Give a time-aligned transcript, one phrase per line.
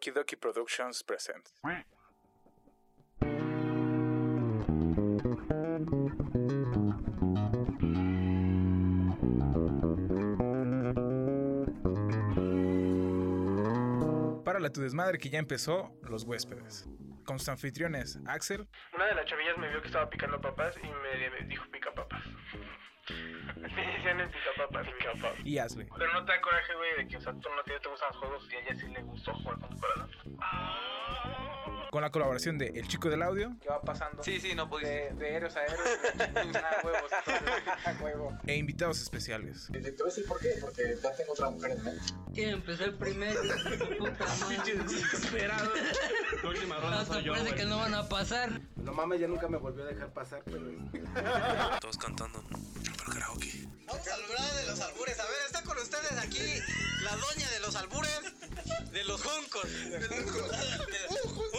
[0.00, 1.52] Okie Dokie Productions presents.
[14.44, 16.88] Párale tu desmadre que ya empezó Los Huéspedes.
[17.24, 20.86] Con sus anfitriones, Axel, Una de las chavillas me vio que estaba picando papas y
[20.86, 22.24] me dijo pica papas.
[23.56, 24.86] Me decían el pica papas.
[25.44, 25.86] y Ashley.
[25.96, 28.08] Pero no te da coraje, güey, de que, o sea, tú no te, te gustan
[28.08, 29.58] los juegos y a ella sí le gustó jugar
[31.90, 33.56] con la colaboración de El Chico del Audio.
[33.60, 35.12] Que va pasando Sí, sí, no pudiste.
[35.12, 35.80] de, de héroes a héroes.
[36.56, 37.10] a huevos,
[38.00, 38.38] huevo.
[38.46, 39.68] E invitados especiales.
[39.72, 42.02] Te voy a decir por qué, porque ya tengo otra mujer en mente.
[42.32, 43.40] ¿Quién empezó el primero?
[43.98, 44.84] Puta madre.
[44.84, 45.72] Desesperado.
[46.42, 48.60] La última ronda soy yo, parece que no van a pasar.
[48.76, 50.60] No mames, ya nunca me volvió a dejar pasar, pero...
[51.80, 52.44] Todos cantando.
[52.50, 53.66] Pero karaoke.
[53.86, 55.18] Vamos a hablar de los albures.
[55.18, 56.62] A ver, está con ustedes aquí
[57.02, 58.20] la doña de los albures,
[58.92, 59.64] de los juncos.
[59.90, 60.00] De
[61.08, 61.50] los juncos.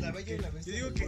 [0.00, 0.78] La bella y la bestia.
[0.78, 1.04] Yo digo que...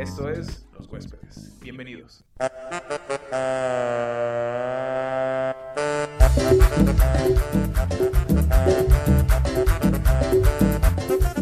[0.00, 1.60] Esto es Los Huéspedes.
[1.60, 2.24] Bienvenidos.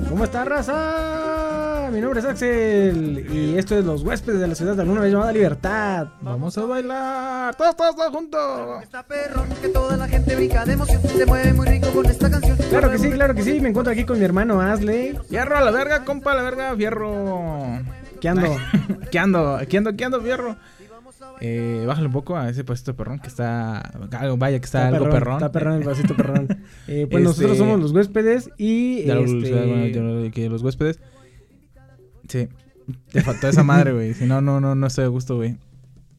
[0.08, 1.29] ¿Cómo está, raza?
[1.92, 5.12] Mi nombre es Axel y esto es Los Huéspedes de la Ciudad de alguna vez
[5.12, 6.08] llamada Libertad.
[6.20, 8.82] Vamos a bailar, todos, todos, todos juntos.
[8.82, 12.30] Está perrón que toda la gente brinca de emoción, se mueve muy rico con esta
[12.30, 12.56] canción.
[12.68, 13.60] Claro que sí, claro que sí.
[13.60, 15.18] Me encuentro aquí con mi hermano Asley.
[15.28, 17.80] Fierro a la verga, compa, a la verga, fierro.
[18.20, 18.56] ¿Qué ando?
[19.10, 19.58] ¿Qué ando?
[19.68, 19.96] ¿Qué ando?
[19.96, 20.56] ¿Qué ando, fierro?
[21.42, 23.80] Eh, bájale un poco a ese pasito perrón que está.
[24.12, 25.34] algo- Vaya, que está, algo perrón.
[25.36, 26.46] Está perrón el vasito perrón.
[26.86, 29.00] Eh, pues Este- nosotros somos los huéspedes y.
[29.00, 30.98] Este, velocidad, bueno, de lo- que los huéspedes.
[32.30, 32.48] Sí.
[33.12, 34.14] Te faltó esa madre, güey.
[34.14, 35.56] Si no, no, no, no estoy a gusto, güey.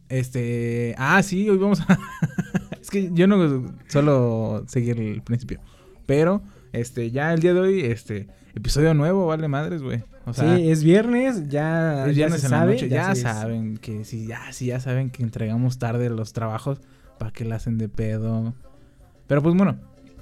[0.09, 0.93] Este.
[0.97, 1.97] Ah, sí, hoy vamos a.
[2.81, 5.59] es que yo no suelo seguir el principio.
[6.05, 6.41] Pero,
[6.73, 10.03] este, ya el día de hoy, este, episodio nuevo, vale madres, güey.
[10.25, 12.73] O sea, sí, es viernes, ya, es ya viernes se en la sabe.
[12.73, 12.89] noche.
[12.89, 16.81] Ya, saben que si ya, si ya saben que entregamos tarde los trabajos,
[17.17, 18.53] ¿para qué la hacen de pedo?
[19.27, 19.79] Pero pues bueno,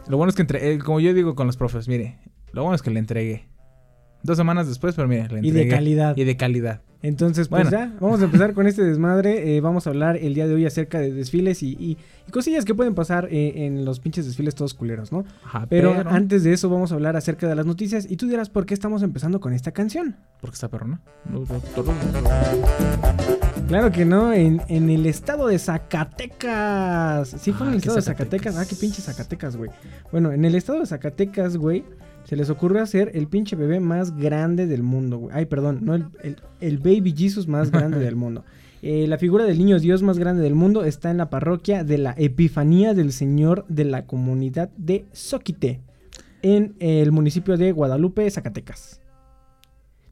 [0.08, 2.18] lo bueno es que entre, eh, como yo digo con los profes, mire,
[2.54, 3.49] lo bueno es que le entregué.
[4.22, 5.66] Dos semanas después, pero mire, le Y entregué.
[5.66, 6.18] de calidad.
[6.18, 6.82] Y de calidad.
[7.02, 7.78] Entonces, pues Bueno.
[7.86, 9.56] ya, vamos a empezar con este desmadre.
[9.56, 11.98] Eh, vamos a hablar el día de hoy acerca de desfiles y, y-
[12.28, 15.24] y cosillas que pueden pasar eh, en los pinches desfiles todos culeros, ¿no?
[15.46, 18.28] Ajá, Pero, pero, antes de eso vamos a hablar acerca de las noticias y tú
[18.28, 20.18] dirás por qué estamos empezando con esta canción.
[20.42, 21.00] Porque está perrona.
[23.68, 27.30] Claro que no, en, en el estado de Zacatecas.
[27.30, 28.56] Sí, fue en Ah, el qué estado de Zacatecas.
[28.56, 28.58] Zacatecas.
[28.58, 29.70] Ah, qué pinche Zacatecas, güey.
[30.12, 31.84] Bueno, en el estado de Zacatecas, güey,
[32.30, 35.36] se les ocurre hacer el pinche bebé más grande del mundo, güey.
[35.36, 38.46] Ay, perdón, no el, el- el baby Jesus más grande del mundo.
[38.84, 41.98] Eh, la figura del niño Dios más grande del mundo está en la parroquia de
[41.98, 45.82] la Epifanía del Señor de la comunidad de Soquite,
[46.44, 49.02] en el municipio de Guadalupe, Zacatecas.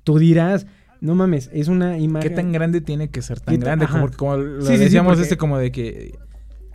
[0.03, 0.65] Tú dirás,
[0.99, 2.29] no mames, es una imagen.
[2.29, 3.87] ¿Qué tan grande tiene que ser tan ¿Qué tan- grande?
[3.87, 6.15] Como, como lo Sí, sí, sí, decíamos porque- este como de que...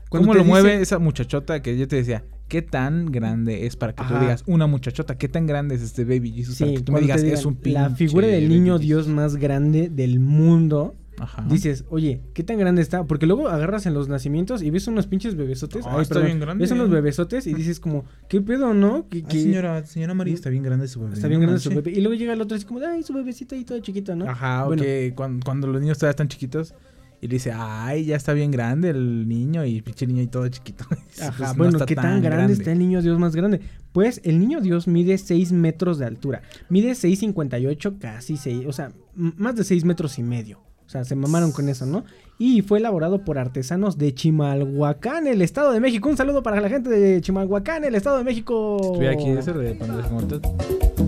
[0.08, 2.22] ¿Cómo lo mueve esa muchachota que yo te decía?
[2.52, 5.16] ¿Qué tan grande es para que tú digas una muchachota?
[5.16, 6.58] ¿Qué tan grande es este baby Jesus?
[6.58, 9.04] para Sí, que tú me digas digan, es un pinche la figura del niño Dios
[9.04, 9.14] Jesus".
[9.16, 10.94] más grande del mundo.
[11.18, 11.46] Ajá.
[11.48, 13.06] Dices, oye, ¿qué tan grande está?
[13.06, 15.86] Porque luego agarras en los nacimientos y ves unos pinches bebesotes.
[15.88, 16.60] Ah, está bien grande.
[16.62, 19.06] Ves unos bebesotes y dices como, ¿qué pedo, no?
[19.10, 21.14] Ay, que señora, señora María, está bien grande su bebé.
[21.14, 21.90] está bien no grande su bebé.
[21.92, 24.28] Y luego llega el otro así como, ay, su bebecito ahí todo chiquito, ¿no?
[24.28, 24.82] Ajá, Bueno.
[25.14, 26.74] cuando, cuando los niños todavía están chiquitos
[27.22, 30.48] y le dice, ay, ya está bien grande el niño y pinche niño y todo
[30.48, 30.84] chiquito.
[31.22, 33.60] Ajá, pues, no bueno, está ¿qué tan grande, está el niño Dios más grande?
[33.92, 36.42] Pues el niño Dios mide 6 metros de altura.
[36.68, 40.58] Mide 6,58, casi 6, o sea, más de 6 metros y medio.
[40.84, 42.04] O sea, se mamaron con eso, ¿no?
[42.38, 46.08] Y fue elaborado por artesanos de Chimalhuacán, el Estado de México.
[46.08, 48.78] Un saludo para la gente de Chimalhuacán, el Estado de México.
[48.82, 50.40] Estuviera aquí ese de comenté.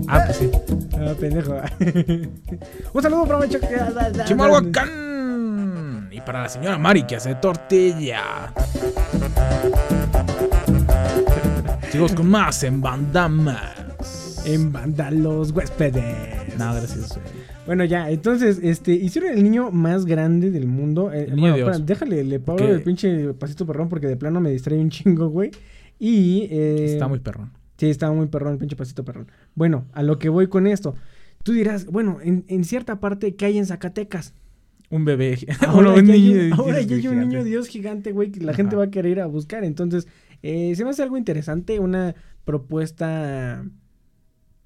[0.07, 0.49] Ah, pues sí.
[0.97, 1.55] Ah, pendejo.
[2.93, 4.25] Un saludo para.
[4.25, 5.05] Chimalhuacán.
[6.15, 8.53] Y para la señora Mari que hace tortilla.
[11.91, 14.41] Sigamos con más en Bandamas.
[14.45, 16.57] En banda los huéspedes.
[16.57, 17.19] No, gracias.
[17.65, 21.11] Bueno, ya, entonces, este, hicieron el niño más grande del mundo.
[21.11, 21.69] Eh, El niño bueno, Dios.
[21.71, 22.69] espera, déjale, le ¿Qué?
[22.69, 25.51] el pinche pasito perrón porque de plano me distrae un chingo, güey.
[25.99, 26.47] Y.
[26.51, 27.51] eh, Está muy perrón.
[27.77, 29.27] Sí, estaba muy perrón el pinche pasito perrón.
[29.55, 30.95] Bueno, a lo que voy con esto.
[31.43, 34.33] Tú dirás, bueno, en, en cierta parte, ¿qué hay en Zacatecas?
[34.95, 35.37] Un bebé.
[35.61, 37.25] Ahora, Bueno, un ya, hay niño un, ahora Dios ya hay un gigante.
[37.25, 39.63] niño Dios gigante, güey, que la gente va a querer ir a buscar.
[39.63, 40.07] Entonces,
[40.43, 42.15] eh, se me hace algo interesante, una
[42.45, 43.65] propuesta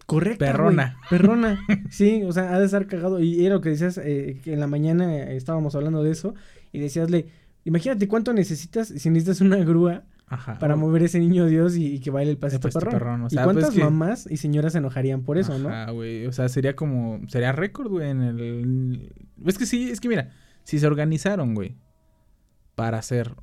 [0.05, 0.45] correcta.
[0.45, 0.97] Perrona.
[1.09, 1.59] Perrona.
[1.89, 3.19] sí, o sea, ha de estar cagado.
[3.21, 6.35] Y era lo que decías, eh, que en la mañana estábamos hablando de eso.
[6.71, 7.27] Y decíasle,
[7.65, 10.59] Imagínate cuánto necesitas si necesitas una grúa Ajá.
[10.59, 12.93] para mover ese niño Dios y, y que baile el pasito, pasito perrón.
[12.93, 15.69] perrón, o ¿Y cuántas pues que- mamás y señoras se enojarían por eso, no?
[15.69, 16.25] Ajá, güey.
[16.27, 17.19] O sea, sería como.
[17.27, 19.13] Sería récord, güey, en el.
[19.45, 20.29] Es que sí, es que mira,
[20.63, 21.75] si se organizaron, güey,
[22.75, 23.35] para hacer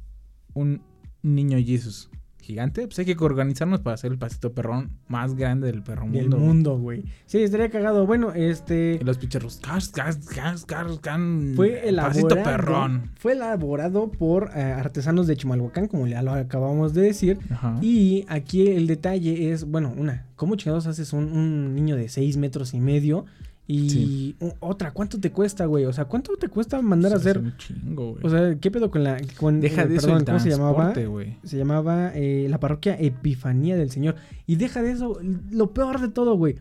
[0.54, 0.82] un
[1.22, 2.08] niño Jesus
[2.46, 6.22] gigante, pues hay que organizarnos para hacer el pasito perrón más grande del perro Del
[6.30, 6.36] mundo.
[6.36, 6.46] güey.
[6.48, 7.04] mundo, güey.
[7.26, 8.06] Sí, estaría cagado.
[8.06, 9.60] Bueno, este los picherros.
[9.60, 12.28] Gas, gas, gas, gas, can, fue elaborado.
[12.28, 13.10] Pasito perrón.
[13.16, 17.38] Fue elaborado por eh, artesanos de Chimalhuacán, como ya lo acabamos de decir.
[17.50, 17.78] Ajá.
[17.82, 22.36] Y aquí el detalle es, bueno, una, ¿cómo chingados haces un, un niño de 6
[22.36, 23.26] metros y medio?
[23.68, 24.36] Y Sí.
[24.60, 25.86] otra, ¿cuánto te cuesta, güey?
[25.86, 27.38] O sea, ¿cuánto te cuesta mandar a hacer?
[27.38, 28.24] un chingo, güey.
[28.24, 29.16] O sea, ¿qué pedo con la...
[29.36, 30.92] Con, Deja eh, de eso el ¿cómo se llamaba?
[30.92, 31.38] güey.
[31.42, 34.14] Se llamaba eh, la parroquia Epifanía del Señor.
[34.46, 35.18] Y deja de eso,
[35.50, 36.56] lo peor de todo, güey.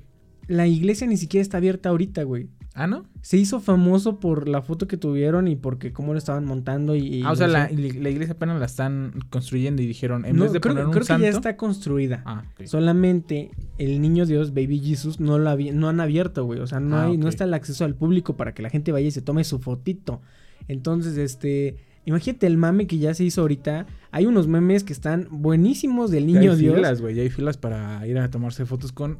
[0.48, 2.50] La iglesia ni siquiera está abierta ahorita, güey.
[2.78, 3.06] Ah, ¿no?
[3.22, 7.00] Se hizo famoso por la foto que tuvieron y porque cómo lo estaban montando y...
[7.08, 10.52] y Ah, o sea, la, iglesia apenas la están construyendo y dijeron, en No, vez
[10.52, 12.22] de creo, poner un creo que ya está construida.
[12.26, 12.66] Ah, ok.
[12.68, 16.60] Solamente el niño Dios, Baby Jesus, no lo no han abierto, güey.
[16.60, 18.92] O sea, no, Ah, hay, no está el acceso al público para que la gente
[18.92, 20.22] vaya y se tome su fotito.
[20.68, 21.78] Entonces, este.
[22.08, 23.88] Imagínate el mame que ya se hizo ahorita.
[24.12, 26.76] Hay unos memes que están buenísimos del Ya niño hay Dios.
[26.76, 27.16] filas, güey.
[27.16, 29.18] Ya hay filas para ir a tomarse fotos con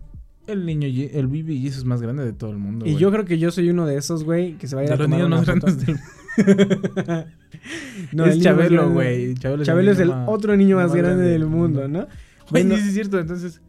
[0.48, 2.86] el niño, el Baby Jesus más grande de todo el mundo.
[2.86, 3.02] y güey.
[3.02, 4.94] yo creo que yo soy uno de esos, güey, que se va a ir de
[4.94, 5.66] a los tomar niños más foto.
[5.66, 5.98] grandes del
[8.12, 9.34] No, es Chabelo, güey.
[9.36, 12.00] Chabelo, Chabelo es el más- otro niño más, más grande, grande del mundo, mundo.
[12.00, 12.08] ¿no?
[12.52, 13.20] Güey, Bueno, sí, sí es cierto.
[13.20, 13.62] Entonces,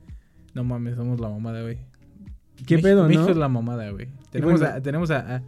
[0.54, 1.78] no mames, somos la mamada, güey.
[2.66, 3.08] ¿Qué México- pedo, no?
[3.08, 4.08] México es la mamada, güey.
[4.30, 4.74] Tenemos, bueno.
[4.76, 5.42] a, tenemos a, a-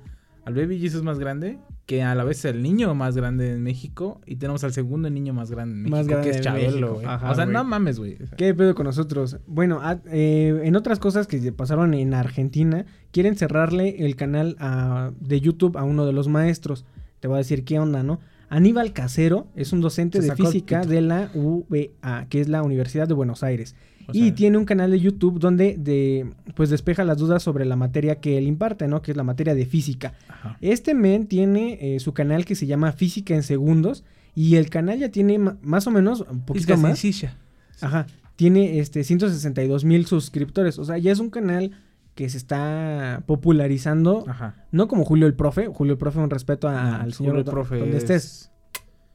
[0.44, 3.62] al Baby Jesus más grande, que a la vez es el niño más grande en
[3.62, 6.42] México, y tenemos al segundo niño más grande en México, Más grande que es.
[6.42, 7.06] Chabelo, güey.
[7.06, 8.18] Ajá, O sea, no mames, güey.
[8.36, 9.38] ¿Qué pedo con nosotros?
[9.46, 14.54] Bueno, a- eh, en otras cosas que se pasaron en Argentina, quieren cerrarle el canal
[14.60, 16.84] a- de YouTube a uno de los maestros.
[17.20, 18.20] Te voy a decir qué onda, ¿no?
[18.50, 23.14] Aníbal Casero es un docente de física de la UBA, que es la Universidad de
[23.14, 23.74] Buenos Aires.
[24.08, 27.76] O y tiene un canal de YouTube donde de, pues despeja las dudas sobre la
[27.76, 29.02] materia que él imparte, ¿no?
[29.02, 30.14] Que es la materia de física.
[30.28, 30.56] ajá.
[30.60, 34.98] Este men tiene eh, su canal que se llama Física en Segundos y el canal
[34.98, 36.98] ya tiene más o menos un poquito Física más.
[36.98, 37.36] sencilla.
[37.80, 38.06] Ajá.
[38.36, 40.78] Tiene este 162 mil suscriptores.
[40.78, 41.72] O sea, ya es un canal
[42.14, 44.24] que se está popularizando.
[44.28, 44.54] Ajá.
[44.72, 45.66] No como Julio el Profe.
[45.66, 48.50] Julio el Profe, un respeto a- al señor Julio el profe donde es- estés.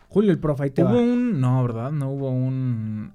[0.10, 1.02] Julio el Profe, ahí te Hubo va.
[1.02, 1.40] un.
[1.42, 1.92] No, ¿verdad?
[1.92, 3.12] No hubo un.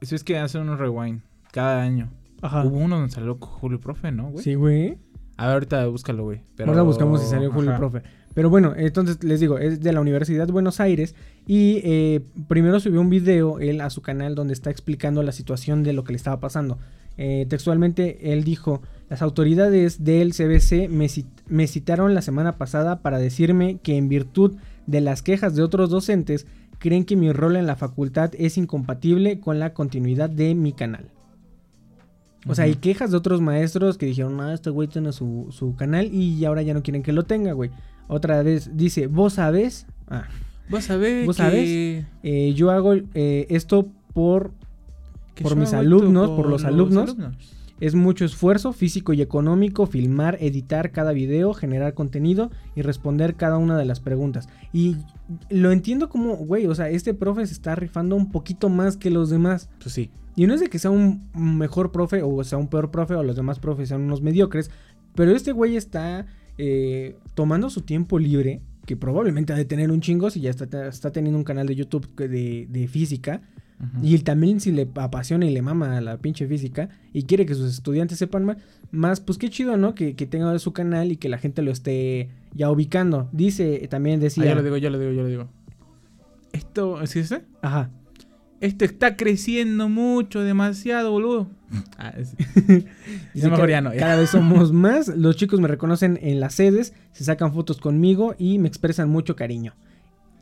[0.00, 1.20] Eso es que hacen un rewind
[1.52, 2.10] cada año.
[2.42, 2.64] Ajá.
[2.64, 4.44] Hubo uno donde salió Julio Profe, ¿no, güey?
[4.44, 4.98] Sí, güey.
[5.36, 6.42] A ver, ahorita búscalo, güey.
[6.56, 6.70] Pero...
[6.70, 7.78] Ahora buscamos si salió Julio Ajá.
[7.78, 8.02] Profe.
[8.34, 11.14] Pero bueno, entonces les digo, es de la Universidad de Buenos Aires.
[11.46, 15.82] Y eh, primero subió un video él a su canal donde está explicando la situación
[15.82, 16.78] de lo que le estaba pasando.
[17.16, 23.00] Eh, textualmente él dijo, las autoridades del CBC me, cit- me citaron la semana pasada
[23.02, 24.56] para decirme que en virtud
[24.86, 26.46] de las quejas de otros docentes,
[26.84, 31.08] creen que mi rol en la facultad es incompatible con la continuidad de mi canal.
[32.46, 35.74] O sea, hay quejas de otros maestros que dijeron, ah, este güey tiene su, su
[35.76, 37.70] canal y ahora ya no quieren que lo tenga, güey.
[38.06, 40.24] Otra vez dice, vos sabés, ah,
[40.68, 42.06] Vos sabés ¿Vos que- sabés?
[42.22, 44.52] eh, yo hago eh, esto por
[45.42, 47.10] por mis alumnos, por los alumnos.
[47.10, 47.36] alumnos.
[47.80, 53.56] Es mucho esfuerzo físico y económico filmar, editar cada video, generar contenido y responder cada
[53.58, 54.48] una de las preguntas.
[54.72, 54.96] Y
[55.48, 59.10] lo entiendo como, güey, o sea, este profe se está rifando un poquito más que
[59.10, 59.68] los demás.
[59.80, 60.10] Pues sí.
[60.36, 63.22] Y no es de que sea un mejor profe o sea un peor profe o
[63.22, 64.70] los demás profes sean unos mediocres,
[65.14, 66.26] pero este güey está
[66.58, 70.88] eh, tomando su tiempo libre, que probablemente ha de tener un chingo si ya está,
[70.88, 73.42] está teniendo un canal de YouTube de, de física.
[74.02, 77.44] Y él también si le apasiona y le mama a la pinche física y quiere
[77.44, 78.56] que sus estudiantes sepan más,
[78.92, 79.94] más pues qué chido, ¿no?
[79.94, 83.28] Que, que tenga su canal y que la gente lo esté ya ubicando.
[83.32, 84.44] Dice, también Ah, decía...
[84.46, 85.48] yo lo digo, yo lo digo, yo lo digo.
[86.52, 87.42] Esto, ¿sí ese?
[87.62, 87.90] Ajá.
[88.60, 91.48] Esto está creciendo mucho, demasiado, boludo.
[91.98, 92.86] Ah, es- Dice
[93.34, 93.98] Ya mejor que ya no, ya.
[94.00, 95.08] Cada vez somos más.
[95.08, 99.34] Los chicos me reconocen en las sedes, se sacan fotos conmigo y me expresan mucho
[99.34, 99.74] cariño.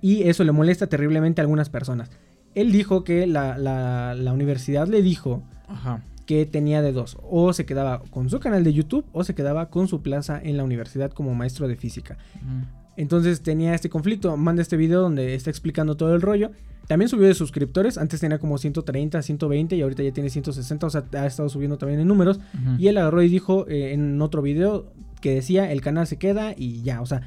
[0.02, 2.10] Y eso le molesta terriblemente a algunas personas.
[2.54, 6.02] Él dijo que la, la- la universidad le dijo Ajá.
[6.26, 7.16] Que tenía de dos.
[7.22, 10.56] O se quedaba con su canal de YouTube o se quedaba con su plaza en
[10.56, 12.16] la universidad como maestro de física.
[12.36, 12.66] Ujú.
[12.96, 14.36] Entonces tenía este conflicto.
[14.36, 16.50] Manda este video donde está explicando todo el rollo.
[16.86, 17.96] También subió de suscriptores.
[17.96, 20.86] Antes tenía como 130, 120 y ahorita ya tiene 160.
[20.86, 22.38] O sea, ha estado subiendo también en números.
[22.78, 26.54] Y él agarró y dijo eh, en otro video que decía el canal se queda
[26.56, 27.00] y ya.
[27.00, 27.22] O sea,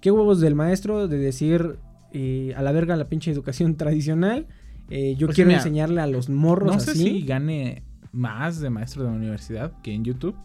[0.00, 1.76] qué huevos del maestro de decir
[2.12, 4.46] eh, a la verga la pinche educación tradicional.
[4.90, 7.00] Eh, yo Pues quiero mira, enseñarle a los morros No sé así.
[7.04, 10.36] si gane más de maestro de la universidad que en YouTube.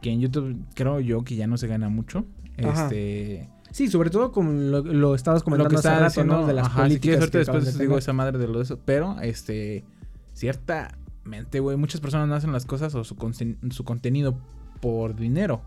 [0.00, 2.24] Que en YouTube creo yo que ya no se gana mucho.
[2.62, 2.84] Ajá.
[2.84, 3.48] Este.
[3.70, 6.46] Sí, sobre todo con lo, lo estabas lo comentando que hace está rato, ¿no?
[6.46, 8.80] De las ajá, si políticas ahorita que después digo esa madre de lo de eso,
[8.84, 9.84] pero este
[10.32, 14.38] ciertamente, güey, muchas personas no hacen las cosas o su, conten- su contenido
[14.80, 15.62] por dinero.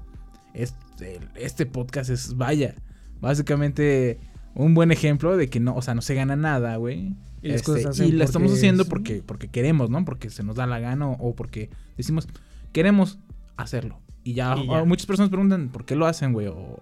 [0.54, 2.76] Este, este podcast es vaya,
[3.22, 4.20] básicamente
[4.56, 7.16] un buen ejemplo de que no, o sea, no se gana nada, güey.
[7.42, 10.06] Y las Este, cosas y la estamos haciendo porque porque queremos, ¿no?
[10.06, 12.28] Porque se nos da la gana o, o porque decimos
[12.72, 13.20] queremos
[13.58, 14.00] hacerlo.
[14.24, 14.82] Y ya, Y ya.
[14.82, 16.80] o muchas personas preguntan por qué lo hacen, güey, o,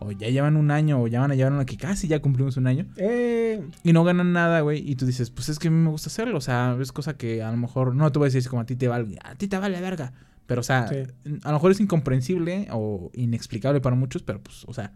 [0.00, 2.56] o ya llevan un año o ya van a llevar una que casi ya cumplimos
[2.56, 2.86] un año.
[2.96, 4.82] Eh, Y no ganan nada, güey.
[4.90, 6.36] Y tú dices, pues es que a mí me gusta hacerlo.
[6.38, 8.66] O sea, es cosa que a lo mejor no te voy a decir como a
[8.66, 9.18] ti te vale.
[9.22, 10.12] A ti te vale verga.
[10.46, 10.96] Pero, o sea, Sí.
[11.44, 14.92] a lo mejor es incomprensible o inexplicable para muchos, pero pues, o sea,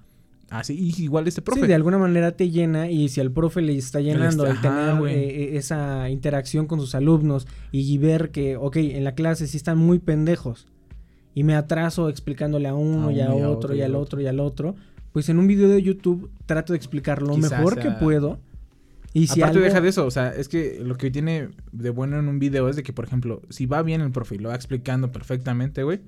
[0.51, 1.63] así igual este profe.
[1.63, 4.97] Sí, de alguna manera te llena y si al profe le está llenando el tener
[5.09, 5.13] eh,
[5.55, 9.79] eh, esa interacción con sus alumnos y ver que, ok, en la clase sí están
[9.79, 10.67] muy pendejos
[11.35, 13.83] y me atraso explicándole a uno A y a uno y a otro otro y
[13.83, 14.77] al otro y al otro,
[15.13, 18.39] pues en un video de YouTube trato de explicar lo Quizás mejor que puedo.
[19.13, 21.91] Y si Aparte algo- deja de eso, o sea, es que lo que tiene de
[21.91, 24.39] bueno en un video es de que, por ejemplo, si va bien el profe y
[24.39, 26.01] lo va explicando perfectamente, güey,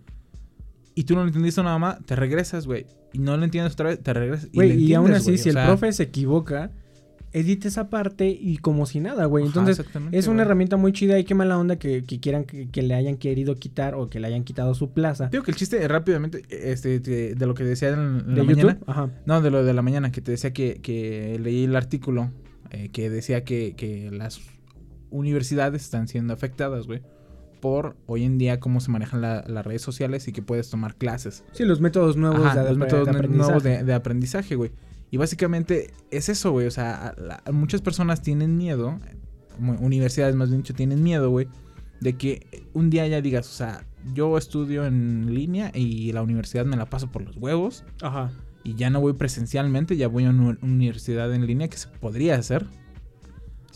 [0.96, 2.86] y tú no lo entendiste nada más, te regresas, güey,
[3.16, 5.50] y no lo entiendes otra vez, te regresas y, Güey, le y aún entiendes, así,
[5.50, 6.70] si o el profe se equivoca,
[7.32, 9.44] edita esa parte y como si nada, güey.
[9.44, 9.82] Entonces,
[10.12, 12.94] es una herramienta muy chida y qué mala onda que, que quieran que, que le
[12.94, 15.88] hayan querido quitar o que le hayan quitado su plaza Digo que el chiste, eh,
[15.88, 18.64] rápidamente, este, de, de lo que decía en, en de la YouTube.
[18.64, 19.10] mañana, Ajá.
[19.26, 22.30] No, de lo de la mañana, que te decía que, que leí el artículo
[22.70, 24.40] eh, que decía que, que las
[25.10, 27.02] universidades están siendo afectadas, güey,
[27.60, 30.94] por hoy en día cómo se manejan la- las redes sociales y que puedes tomar
[30.96, 31.44] clases.
[31.52, 33.36] Sí, los métodos nuevos Ajá, de, los de métodos aprendizaje.
[33.46, 34.70] nuevos de, de aprendizaje, güey.
[35.10, 36.66] Y básicamente es eso, güey.
[36.66, 38.98] O sea, la- muchas personas tienen miedo,
[39.80, 41.48] universidades más bien dicho, tienen miedo, güey,
[42.00, 46.64] de que un día ya digas, o sea, yo estudio en línea y la universidad
[46.66, 48.30] me la paso por los huevos Ajá.
[48.64, 52.36] y ya no voy presencialmente, ya voy a una universidad en línea que se podría
[52.36, 52.66] hacer.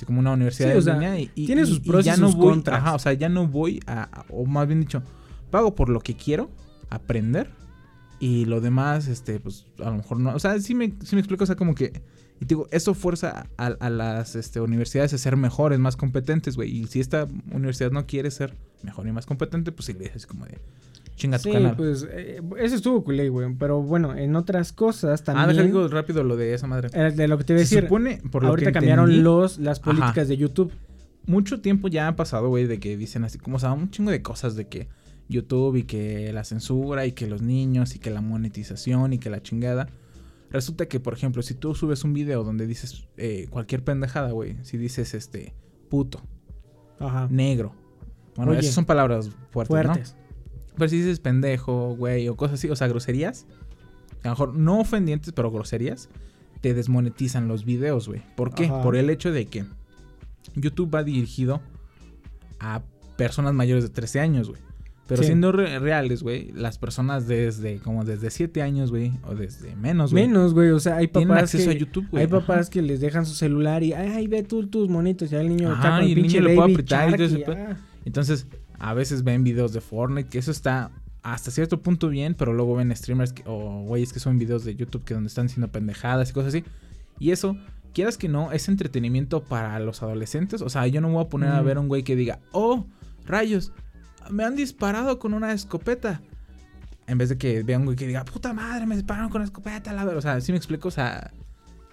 [0.01, 1.81] Así como una universidad Sí, o en sea, línea y, y- tiene y- sus y
[1.81, 2.79] pros y ya no sus voy, contras.
[2.81, 5.03] Ajá, o sea, ya no voy a, a- o más bien dicho,
[5.51, 6.51] pago por lo que quiero
[6.89, 7.51] aprender
[8.19, 10.35] y lo demás, este, pues a lo mejor no.
[10.35, 11.93] O sea, sí me, sí me explico, o sea, como que,
[12.41, 16.57] y te digo, eso fuerza a, a las este, universidades a ser mejores, más competentes,
[16.57, 16.71] güey.
[16.75, 20.27] Y si esta universidad no quiere ser mejor y más competente, pues sí le dices
[20.27, 20.59] como de,
[21.21, 21.77] chinga tu Sí, canal.
[21.77, 23.55] pues eh, eso estuvo culé, güey.
[23.59, 25.49] Pero bueno, en otras cosas ah, también.
[25.51, 26.89] deja digo rápido lo de esa madre.
[26.93, 27.89] eh, de lo que te voy a Se decir.
[27.89, 29.85] supone, por lo ahorita que cambiaron entendí, los, las Ajá.
[29.91, 30.73] políticas de YouTube.
[31.27, 34.11] mucho tiempo ya ha pasado, güey, de que dicen así, como, o sea, un chingo
[34.11, 34.89] de cosas de que
[35.29, 39.31] YouTube y que la censura y que los niños y que la monetización y que
[39.31, 39.87] la chingada.
[40.51, 44.57] Resulta que, por ejemplo, si tú subes un video donde dices eh, cualquier pendejada, güey,
[44.63, 45.55] si dices este
[45.89, 46.21] puto,
[46.99, 47.29] Ajá.
[47.31, 47.73] negro,
[48.35, 49.95] bueno, Oye, esas son palabras fuertes, ¿no?
[50.81, 53.47] Pero si dices pendejo, güey, o cosas así, o sea, groserías,
[54.25, 56.09] a lo mejor no ofendientes, pero groserías,
[56.61, 58.23] te desmonetizan los videos, güey.
[58.35, 58.65] ¿Por qué?
[58.67, 58.83] Ajá.
[58.83, 59.65] Por el hecho de que
[60.57, 61.61] YouTube va dirigido
[62.59, 62.83] a
[63.17, 64.61] personas mayores de 13 años, güey.
[65.07, 65.27] Pero Sí.
[65.29, 70.13] siendo re- reales, güey, las personas desde como desde 7 años, güey, o desde menos,
[70.13, 70.71] güey, Menos, güey.
[70.71, 71.77] O sea, hay tienen papás acceso que...
[71.77, 72.23] a YouTube, güey.
[72.23, 72.71] Hay papás Ajá.
[72.71, 75.29] que les dejan su celular y, ay, ve tú tus monitos.
[75.31, 77.77] Ya el niño Ajá, y el pinche niño le puede apretar y todo ah.
[78.05, 78.47] Entonces,
[78.81, 80.91] a veces ven videos de Fortnite, que eso está
[81.23, 84.75] hasta cierto punto bien, pero luego ven streamers que- o güeyes que son videos de
[84.75, 86.65] YouTube que donde están haciendo pendejadas y cosas así.
[87.19, 87.57] Y eso,
[87.93, 90.63] quieras que no, es entretenimiento para los adolescentes.
[90.63, 92.87] O sea, yo no voy a poner a ver a un güey que diga, oh,
[93.27, 93.73] rayos,
[94.31, 96.23] me han disparado con una escopeta.
[97.07, 99.45] En vez de que vea un güey que diga, puta madre, me dispararon con una
[99.47, 100.19] escopeta, la verdad.
[100.19, 101.33] O sea, si me explico, o sea,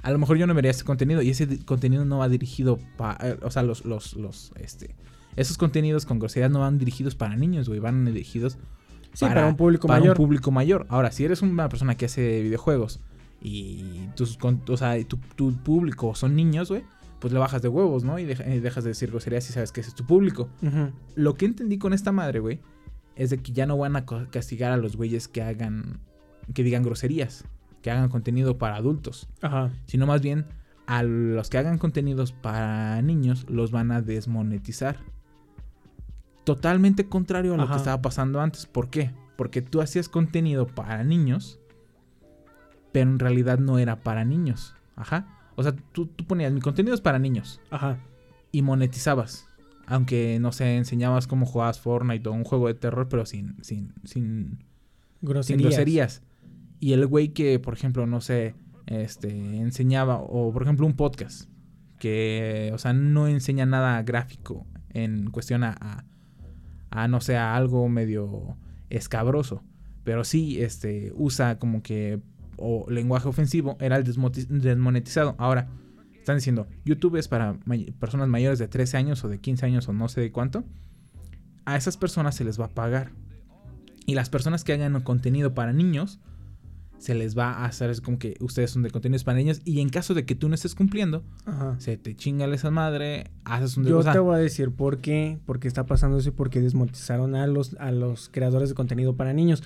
[0.03, 3.36] a lo mejor yo no vería ese contenido y ese contenido no va dirigido para,
[3.41, 4.96] o sea, los, los, los, este,
[5.38, 8.58] esos contenidos con groserías no van dirigidos para niños, güey, van dirigidos
[9.13, 10.15] Sí, para, un público para mayor.
[10.20, 10.86] un público mayor.
[10.89, 13.00] Ahora, si eres una persona que hace videojuegos
[13.41, 16.84] y tus, o sea, tu, tu público son niños, güey,
[17.20, 18.20] pues le bajas de huevos, ¿no?
[18.20, 20.50] Y, deja- y dejas de decir groserías si sabes que ese es tu público.
[21.15, 22.60] Lo que entendí con esta madre, güey,
[23.15, 26.00] es de que ya no van a castigar a los güeyes que hagan,
[26.53, 27.44] que digan groserías,
[27.82, 29.72] que hagan contenido para adultos, Ajá.
[29.88, 30.46] sino más bien
[30.86, 34.98] a los que hagan contenidos para niños los van a desmonetizar.
[36.48, 37.74] Totalmente contrario a lo Ajá.
[37.74, 38.68] que estaba pasando antes.
[38.68, 39.12] ¿Por qué?
[39.36, 41.60] Porque tú hacías contenido para niños,
[42.94, 44.74] pero en realidad no era para niños.
[44.96, 45.27] Ajá.
[45.58, 48.00] O sea, tú, tú ponías mi contenido es para niños Ajá.
[48.54, 49.50] y monetizabas.
[49.88, 53.94] Aunque, no sé, enseñabas cómo jugabas Fortnite o un juego de terror, pero sin, sin,
[54.06, 54.60] sin, sin
[55.22, 55.72] Groserías.
[55.72, 56.24] groserías.
[56.80, 61.50] Y el güey que, por ejemplo, no sé, este, enseñaba, o por ejemplo un podcast,
[62.00, 66.06] que, o sea, no enseña nada gráfico en cuestión a, a,
[66.89, 68.58] a, no sé, a algo medio
[68.89, 69.63] escabroso,
[70.03, 72.22] pero sí, este, usa como que
[72.58, 75.36] o lenguaje ofensivo era el desmonetizado.
[75.38, 75.67] Ahora,
[76.17, 77.58] están diciendo, YouTube es para
[78.00, 80.65] personas mayores de 13 años o de 15 años o no sé de cuánto.
[81.65, 83.12] A esas personas se les va a pagar.
[84.06, 86.20] Y las personas que hagan contenido para niños,
[87.00, 89.62] se les va a hacer es como que ustedes son de contenidos para niños.
[89.66, 91.75] Y en caso de que tú no estés cumpliendo, Ajá.
[91.80, 95.60] se te chinga esa madre, haces un Yo te voy a decir por qué, por
[95.60, 99.16] qué está pasando eso y por qué desmonetizaron a los, a los creadores de contenido
[99.16, 99.63] para niños.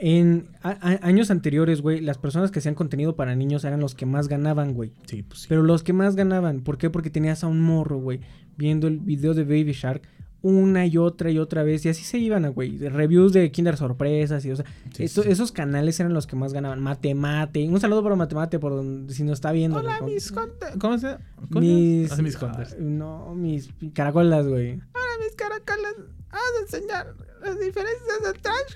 [0.00, 3.96] En a- a- años anteriores, güey, las personas que hacían contenido para niños eran los
[3.96, 4.92] que más ganaban, güey.
[5.06, 5.46] Sí, pues sí.
[5.48, 6.88] Pero los que más ganaban, ¿por qué?
[6.88, 8.20] Porque tenías a un morro, güey,
[8.56, 10.02] viendo el video de Baby Shark
[10.42, 11.84] una y otra y otra vez.
[11.84, 12.78] Y así se iban, a, güey.
[12.78, 14.64] Reviews de Kinder Sorpresas y, o sea,
[14.94, 15.32] Sí, esto- sí, sí.
[15.32, 16.80] esos canales eran los que más ganaban.
[16.80, 17.68] Mate Mate.
[17.68, 19.78] Un saludo para Mate Mate por donde, si nos está viendo.
[19.78, 20.14] Hola, güey.
[20.14, 20.32] mis.
[20.32, 21.16] ¿Cómo se
[21.52, 22.72] cómo Mis, Ah, mis hunters.
[22.72, 24.74] ah, no, mis caracolas, güey.
[24.74, 25.94] Hola, mis caracolas.
[26.30, 28.74] Vamos a enseñar las diferencias de trash.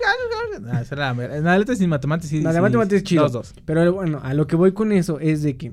[0.72, 2.40] Ah, esa era la La letra sin matemáticas sí.
[2.40, 3.22] La de sí, matemáticas es chido.
[3.24, 3.54] Dos, dos.
[3.64, 5.72] Pero bueno, a lo que voy con eso es de que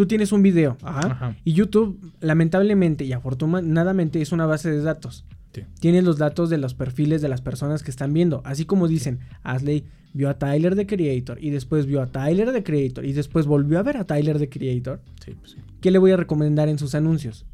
[0.00, 1.36] tú tienes un video, ajá, Ajá.
[1.44, 5.26] y YouTube, lamentablemente y afortunadamente, es una base de datos.
[5.52, 5.60] Sí.
[5.78, 8.40] Tienes los datos de los perfiles de las personas que están viendo.
[8.46, 12.62] Así como dicen, Asley vio a Tyler de Creator y después vio a Tyler de
[12.62, 15.02] Creator y después volvió a ver a Tyler de Creator.
[15.22, 15.58] Sí, pues sí.
[15.82, 17.44] ¿Qué le voy a recomendar en sus anuncios?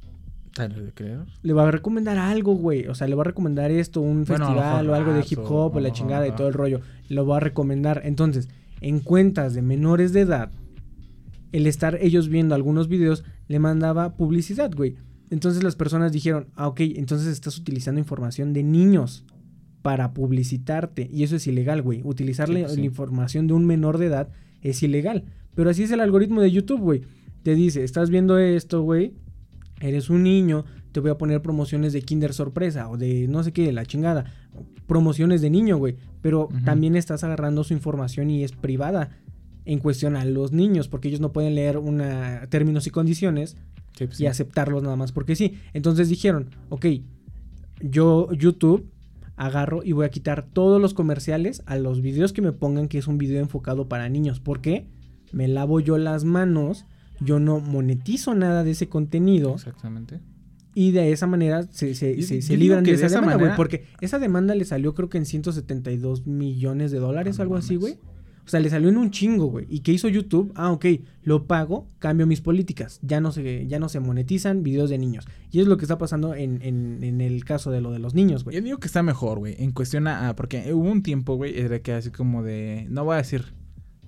[0.55, 1.27] Tyler de Creador.
[1.43, 2.87] Le va a recomendar algo, güey.
[2.87, 5.75] O sea, le va a recomendar esto, un Bueno, festival o algo de hip hop
[5.75, 6.81] o la chingada y todo el rollo.
[7.09, 8.03] Lo va a recomendar.
[8.05, 8.49] Entonces,
[8.81, 10.51] en cuentas de menores de edad,
[11.53, 14.97] el estar ellos viendo algunos videos le mandaba publicidad, güey.
[15.31, 19.25] Entonces las personas dijeron, ah, ok, entonces estás utilizando información de niños
[19.83, 21.09] para publicitarte.
[21.13, 22.01] Y eso es ilegal, güey.
[22.05, 22.81] Utilizar Sí, la, pues sí.
[22.81, 24.29] la información de un menor de edad
[24.63, 25.25] es ilegal.
[25.55, 27.03] Pero así es el algoritmo de YouTube, güey.
[27.43, 29.15] Te dice, estás viendo esto, güey.
[29.81, 33.53] Eres un niño, te voy a poner promociones de Kinder Sorpresa o de no sé
[33.53, 34.33] qué, de la chingada.
[34.87, 35.97] Promociones de niño, güey.
[36.23, 39.11] Pero también estás agarrando su información y es privada
[39.67, 43.57] en cuestión a los niños, porque ellos no pueden leer una términos y condiciones
[43.99, 44.27] Sí, pues y sí.
[44.27, 45.55] aceptarlos nada más porque sí.
[45.75, 46.87] Entonces dijeron, ok,
[47.81, 48.89] yo YouTube
[49.37, 52.99] agarro y voy a quitar todos los comerciales a los videos que me pongan que
[52.99, 54.41] es un video enfocado para niños.
[54.41, 54.87] ¿Por qué?
[55.33, 56.87] Me lavo yo las manos,
[57.21, 60.21] yo no monetizo nada de ese contenido Exactamente.
[60.75, 63.41] y de esa manera se, se, se- se libran de de esa demanda, güey.
[63.45, 67.57] manera- Porque esa demanda le salió creo que en 172 millones de dólares, No algo
[67.57, 67.99] así, güey.
[68.47, 69.67] O sea, le salió en un chingo, güey.
[69.69, 70.53] ¿Y qué hizo YouTube?
[70.55, 70.87] Ah, ok,
[71.23, 73.01] lo pago, cambio mis políticas.
[73.03, 75.27] Ya no se, ya no se monetizan videos de niños.
[75.51, 78.15] Y es lo que está pasando en, en, en el caso de lo de los
[78.15, 78.55] niños, güey.
[78.55, 79.57] Yo digo que está mejor, güey.
[79.59, 80.37] En cuestión a.
[80.37, 82.87] porque hubo un tiempo, güey, era que así como de.
[82.89, 83.53] No voy a decir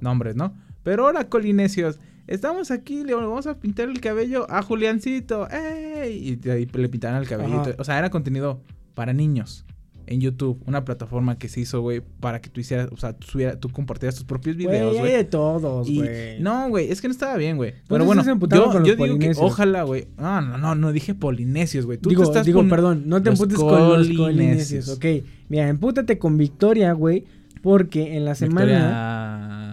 [0.00, 0.54] nombres, ¿no?
[0.84, 1.98] Pero hola, colinesios.
[2.28, 5.48] Estamos aquí, le vamos a pintar el cabello a Juliancito.
[5.50, 6.16] ¡Ey!
[6.16, 7.60] Y le pintaron el cabellito.
[7.60, 7.74] Ajá.
[7.78, 8.62] O sea, era contenido
[8.94, 9.64] para niños.
[10.10, 13.26] En YouTube, una plataforma que se hizo, güey, para que tú hicieras, o sea, tú,
[13.26, 16.40] subiera- tú compartieras tus propios videos, Güey, de todos, güey.
[16.40, 17.74] no, güey, es que no estaba bien, güey.
[17.88, 19.38] Pero bueno, estés emputando yo, digo que polinesios.
[19.44, 20.08] ojalá, güey.
[20.16, 21.98] No, no, no, no dije polinesios, güey.
[21.98, 25.04] Tú digo, te estás digo, perdón, no te emputes con los colinesios, ok.
[25.50, 27.24] Mira, empútate con Victoria, güey,
[27.62, 28.64] porque en la semana...
[28.64, 29.27] Victoria...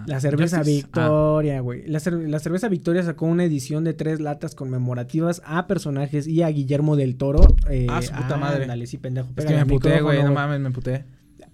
[0.08, 0.86] La cerveza Justice.
[0.94, 1.88] Ah, Victoria, güey.
[1.88, 6.42] La, cer- la cerveza Victoria sacó una edición de tres latas conmemorativas a personajes y
[6.42, 7.42] a Guillermo del Toro.
[7.70, 8.64] eh, Ah, su puta madre.
[8.64, 9.30] ándale, sí, pendejo.
[9.36, 10.24] es que me al emputé, güey.
[10.24, 11.06] No mames, me emputé.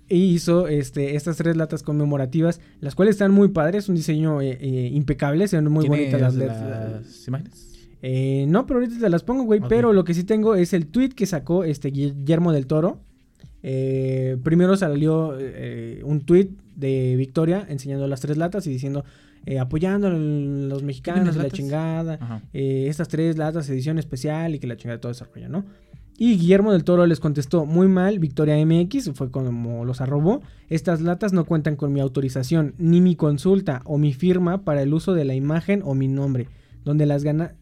[0.10, 4.58] Y hizo este, estas tres latas conmemorativas, las cuales están muy padres, un diseño eh,
[4.60, 7.68] eh, impecable, se ven muy ¿Tienes bonitas las, las, imágenes?
[8.02, 9.62] Eh, no, pero ahorita te las pongo, güey.
[9.70, 13.00] Pero lo que sí tengo es el tweet que sacó este Guillermo del Toro.
[13.64, 19.04] Eh, primero salió eh, un tweet de Victoria enseñando las tres latas y diciendo
[19.46, 22.42] eh, apoyando a los mexicanos la chingada.
[22.54, 25.66] Estas tres latas, edición especial y que la chingada todo ese rollo, ¿no?
[26.18, 30.44] Y Guillermo del Toro les contestó muy mal, Victoria MX, fue como los arrobó.
[30.70, 34.94] Estas latas no cuentan con mi autorización, ni mi consulta o mi firma para el
[34.94, 36.48] uso de la imagen o mi nombre,
[36.84, 37.56] donde las gana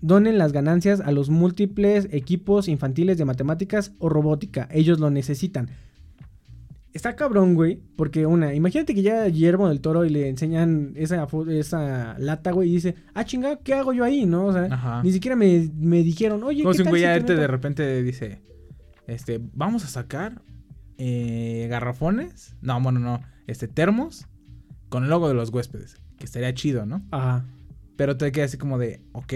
[0.00, 4.68] donen las ganancias a los múltiples equipos infantiles de matemáticas o robótica.
[4.70, 5.68] Ellos lo necesitan.
[6.92, 11.28] Está cabrón, güey, porque una, imagínate que ya Guillermo del Toro y le enseñan esa,
[11.48, 14.24] esa lata, güey, y dice, ah, chinga, ¿qué hago yo ahí?
[14.24, 14.46] ¿No?
[14.46, 15.02] O sea, Ajá.
[15.02, 17.40] ni siquiera me, me dijeron, oye, Como ¿qué si un güey si te ahorita meto?"
[17.42, 18.40] de repente dice,
[19.06, 20.42] este, vamos a sacar
[20.96, 24.26] eh, garrafones, no, bueno, no, este, termos
[24.88, 27.06] con el logo de los huéspedes, que estaría chido, ¿no?
[27.10, 27.44] Ajá.
[27.96, 29.34] Pero te queda así como de, ok,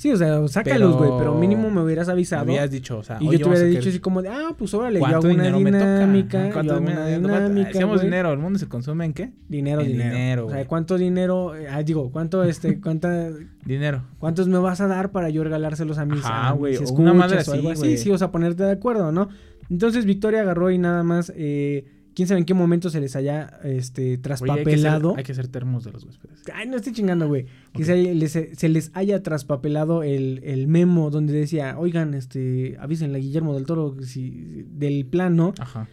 [0.00, 2.40] Sí, o sea, sácalos, güey, Pero- pero mínimo me hubieras me avisado.
[2.40, 4.94] habías dicho, o sea, y yo te hubiera dicho así como de, ah, pues órale,
[4.98, 5.94] yo ¿Cuánto hago una dinero me toca?
[5.94, 8.00] dinámica, Ajá, yo ¿Cuánto hago me- una cuánto- dinámica, güey.
[8.00, 9.30] dinero, el mundo se consume en qué?
[9.46, 10.10] Dinero, En dinero.
[10.14, 10.66] dinero, o sea.
[10.66, 13.28] ¿cuánto dinero, eh, ah, digo, cuánto, este, cuánta,
[13.66, 14.02] Dinero.
[14.18, 17.40] cuántos me vas a dar para yo regalárselos a mis, Ajá, a güey, una madre
[17.40, 17.98] así, güey.
[17.98, 19.28] Sí, o sea, ponerte de acuerdo, ¿no?
[19.68, 23.60] Entonces Victoria agarró y nada más eh, quién sabe en qué momento se les haya
[23.64, 25.10] este, Oye, hay, que traspapelado.
[25.10, 26.42] ser, hay que ser termos de los huéspedes.
[26.54, 27.46] Ay, no estoy chingando, güey.
[27.72, 33.18] Que se, les, se les haya traspapelado el, el memo donde decía, oigan, este, avísenle
[33.18, 35.54] a Guillermo del Toro si, del plano.
[35.58, 35.88] Ajá.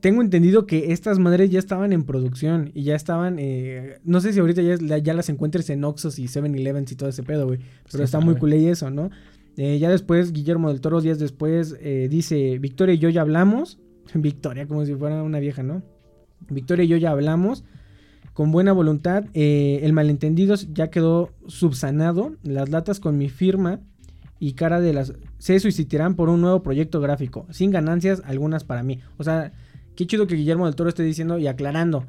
[0.00, 4.34] Tengo entendido que estas madres ya estaban en producción y ya estaban, eh, no sé
[4.34, 7.60] si ahorita ya, ya las encuentres en Oxxos y 7-Elevens y todo ese pedo, güey.
[7.90, 9.10] Pero Sí, está muy culé y eso, ¿no?
[9.56, 13.78] Eh, ya después, Guillermo del Toro, días después, eh, dice, Victoria y yo ya hablamos.
[14.14, 15.82] Victoria, como si fuera una vieja, ¿no?
[16.48, 17.64] Victoria y yo ya hablamos.
[18.32, 22.32] Con buena voluntad, eh, el malentendido ya quedó subsanado.
[22.42, 23.80] Las latas con mi firma
[24.38, 25.12] y cara de las...
[25.38, 29.00] Se suicidarán por un nuevo proyecto gráfico, sin ganancias algunas para mí.
[29.18, 29.52] O sea,
[29.96, 32.06] qué chido que Guillermo del Toro esté diciendo y aclarando.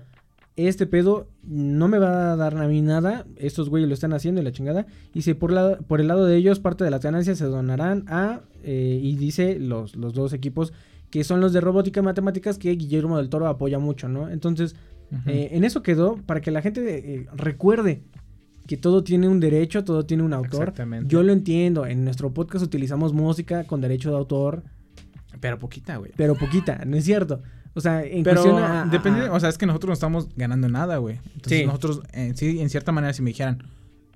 [0.56, 3.26] Este pedo no me va a dar a mí nada.
[3.36, 4.86] Estos güeyes lo están haciendo y la chingada.
[5.14, 8.42] Y si por, el lado de ellos, parte de las ganancias se donarán a.
[8.64, 10.72] eh, y dice los, los dos equipos
[11.13, 14.30] que son los de robótica y matemáticas que Guillermo del Toro apoya mucho, ¿no?
[14.32, 14.76] Entonces,
[15.28, 16.82] eh, en eso quedó para que la gente
[17.13, 18.02] eh, recuerde
[18.65, 20.62] que todo tiene un derecho, todo tiene un autor.
[20.69, 21.08] Exactamente.
[21.10, 21.86] Yo lo entiendo.
[21.86, 24.63] En nuestro podcast utilizamos música con derecho de autor,
[25.39, 26.12] Pero poquita, güey.
[26.17, 27.43] pero poquita, ¿no es cierto?
[27.76, 30.67] O sea, en Pero a- depende, a- o sea, es que nosotros no estamos ganando
[30.67, 31.19] nada, güey.
[31.36, 31.65] Entonces Sí.
[31.67, 33.60] nosotros, en, sí, en cierta manera, si me dijeran,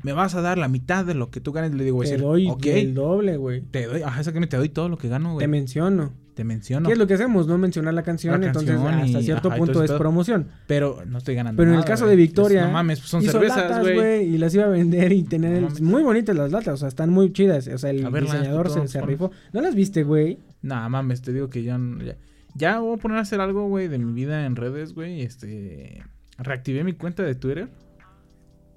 [0.02, 2.22] me vas a dar la mitad de lo que tú ganes, le digo, te decir,
[2.22, 3.62] doy el doble, güey.
[3.62, 5.44] te doy, ajá, exactamente, te doy todo lo que gano, güey.
[5.44, 6.14] Te menciono.
[6.38, 6.86] Te menciono.
[6.86, 7.48] ¿Qué es lo que hacemos?
[7.48, 10.50] No mencionar la canción, La entonces canción hasta y- cierto ajá, punto es promoción.
[10.68, 13.32] Pero no estoy ganando Pero en el caso de Victoria, no mames, pues son hizo
[13.32, 14.24] cervezas, güey.
[14.36, 15.82] y las iba a vender y tener No el- mames.
[15.82, 19.02] muy bonitas las latas, o sea, están muy chidas, o sea, el diseñador se, se
[19.02, 19.32] rifó.
[19.52, 20.38] ¿No las viste, güey?
[20.62, 22.16] Nah, mames, te digo que ya, no- ya,
[22.54, 25.24] ya voy a poner a hacer algo, güey, de mi vida en redes, güey.
[25.24, 26.04] Este,
[26.38, 27.68] reactivé mi cuenta de Twitter,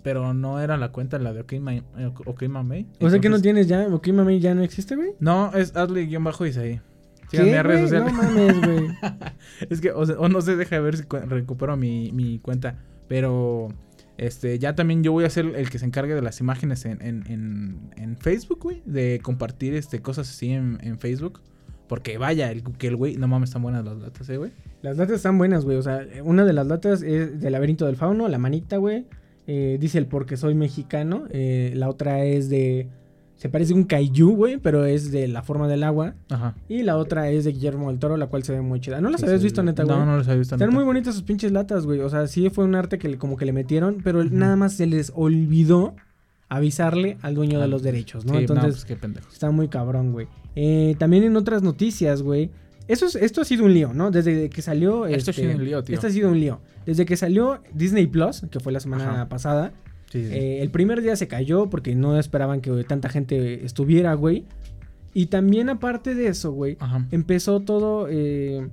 [0.03, 1.85] pero no era la cuenta la de OK, Ma-
[2.25, 2.87] OK Mamey.
[3.01, 5.11] O sea que no tienes ya, ¿o qué mami ya no existe, güey?
[5.21, 6.71] No, es Adley-Bajo Isaí.
[6.77, 6.81] ¿Qué,
[7.31, 8.13] Síganme a redes sociales.
[8.13, 8.89] No mames, güey.
[9.71, 12.39] es que, o, sea, o no sé, deja de ver si cu- recupero mi, mi
[12.39, 12.77] cuenta.
[13.09, 13.69] Pero,
[14.19, 17.01] este, ya también yo voy a ser el que se encargue de las imágenes en,
[17.03, 18.83] en, en, en Facebook, güey.
[18.85, 21.41] De compartir, este, cosas así en, en Facebook.
[21.89, 24.53] Porque vaya, el, que el güey, no mames, están buenas las latas, eh, güey.
[24.83, 25.77] Las latas están buenas, güey.
[25.77, 29.07] O sea, una de las latas es del laberinto del fauno, la manita, güey.
[29.49, 31.25] Eh, dice el porque soy mexicano.
[31.31, 32.89] Eh, la otra es de.
[33.41, 36.13] Se parece a un kaiju, güey, pero es de la forma del agua.
[36.29, 36.55] Ajá.
[36.69, 39.01] Y la otra es de Guillermo del Toro, la cual se ve muy chida.
[39.01, 39.97] ¿No las Sí, habías sí, visto, neta, güey?
[39.97, 40.57] No, no las había visto.
[40.57, 40.77] Están neta.
[40.79, 42.01] muy bonitas sus pinches latas, güey.
[42.01, 44.75] O sea, sí fue un arte que le- como que le metieron, pero nada más
[44.75, 45.95] se les olvidó
[46.49, 48.33] avisarle al dueño de los derechos, ¿no?
[48.35, 49.33] Sí, Entonces, pues qué pendejos.
[49.33, 50.27] Está muy cabrón, güey.
[50.57, 52.51] Eh, también en otras noticias, güey.
[52.89, 54.11] Eso es, esto ha sido un lío, ¿no?
[54.11, 55.07] Desde que salió.
[55.07, 55.95] Esto ha este, sido un lío, tío.
[55.95, 56.61] Esto ha sido un lío.
[56.87, 59.29] Desde que salió Disney Plus, que fue la semana Ajá.
[59.29, 59.73] pasada.
[60.11, 60.33] Sí, sí.
[60.35, 64.45] eh, el primer día se cayó porque no esperaban que tanta gente estuviera, güey.
[65.15, 67.07] Y también, aparte de eso, güey, Ajá.
[67.11, 68.07] empezó todo.
[68.11, 68.69] Eh,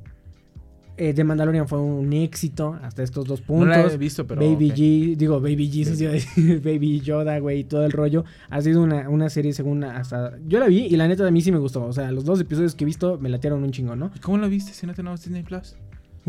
[0.99, 3.67] eh, The Mandalorian fue un éxito hasta estos dos No puntos.
[3.77, 4.41] la he visto, pero.
[4.41, 4.71] Baby.
[4.71, 8.25] G, digo Baby Jesus, decir, Baby Yoda, güey, todo el rollo.
[8.49, 10.37] Ha sido una, una serie según hasta...
[10.47, 11.85] Yo la vi y la neta a mí sí me gustó.
[11.85, 14.09] O sea, los dos episodios que he visto me latearon un chingo, ¿no?
[14.15, 15.75] ¿Y ¿Cómo la viste si no tenemos Disney Plus?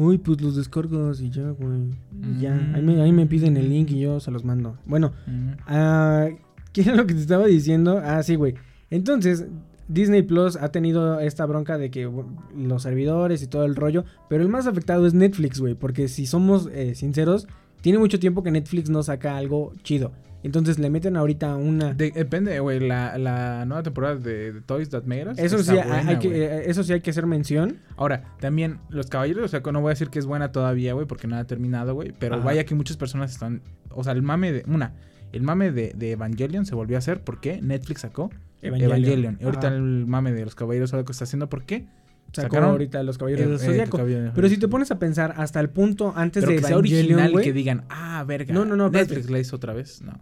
[0.00, 1.90] Uy, pues los descargos y ya, güey.
[2.36, 2.74] Y ya, Mm.
[2.76, 4.78] ahí me, ahí me piden el link y yo se los mando.
[4.86, 5.48] Bueno, Mm.
[5.66, 6.28] ah,
[6.72, 8.00] ¿qué era lo que te estaba diciendo?
[8.02, 8.54] Ah, sí, güey.
[8.90, 9.46] Entonces,
[9.88, 12.08] Disney Plus ha tenido esta bronca de que
[12.56, 16.26] los servidores y todo el rollo, pero el más afectado es Netflix, güey, porque si
[16.26, 17.48] somos eh, sinceros,
[17.80, 20.12] tiene mucho tiempo que Netflix no saca algo chido.
[20.44, 21.94] Entonces le meten ahorita una...
[21.94, 22.78] De- depende, güey.
[22.80, 26.18] La, la nueva temporada de, de Toys That Made Us Eso sí, hay- buena, hay
[26.18, 27.78] que, eh, eso sí hay que hacer mención.
[27.96, 31.06] Ahora, también, Los Caballeros, o sea, no voy a decir que es buena todavía, güey,
[31.06, 32.12] porque no ha terminado, güey.
[32.18, 32.44] Pero Ajá.
[32.44, 33.62] vaya que muchas personas están.
[33.90, 34.64] O sea, el mame de.
[34.68, 34.92] Una,
[35.32, 38.30] el mame de, de Evangelion se volvió a hacer porque Netflix sacó
[38.62, 39.38] Evangelion.
[39.40, 41.86] Y ahorita el mame de los Caballeros que está haciendo, ¿por qué?
[42.32, 45.60] Sacó sacaron- ahorita los Caballeros Eh, del eh, Pero si te pones a pensar hasta
[45.60, 48.52] el punto antes Pero de que sea original que digan, ah, verga.
[48.54, 48.90] No, no, no.
[48.90, 50.02] Netflix la hizo otra vez.
[50.02, 50.12] No.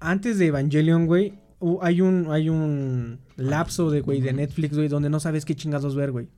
[0.00, 1.34] antes de Evangelion, güey,
[1.82, 5.94] hay un hay un lapso de güey de Netflix, güey, donde no sabes qué chingados
[5.94, 6.28] ver, güey.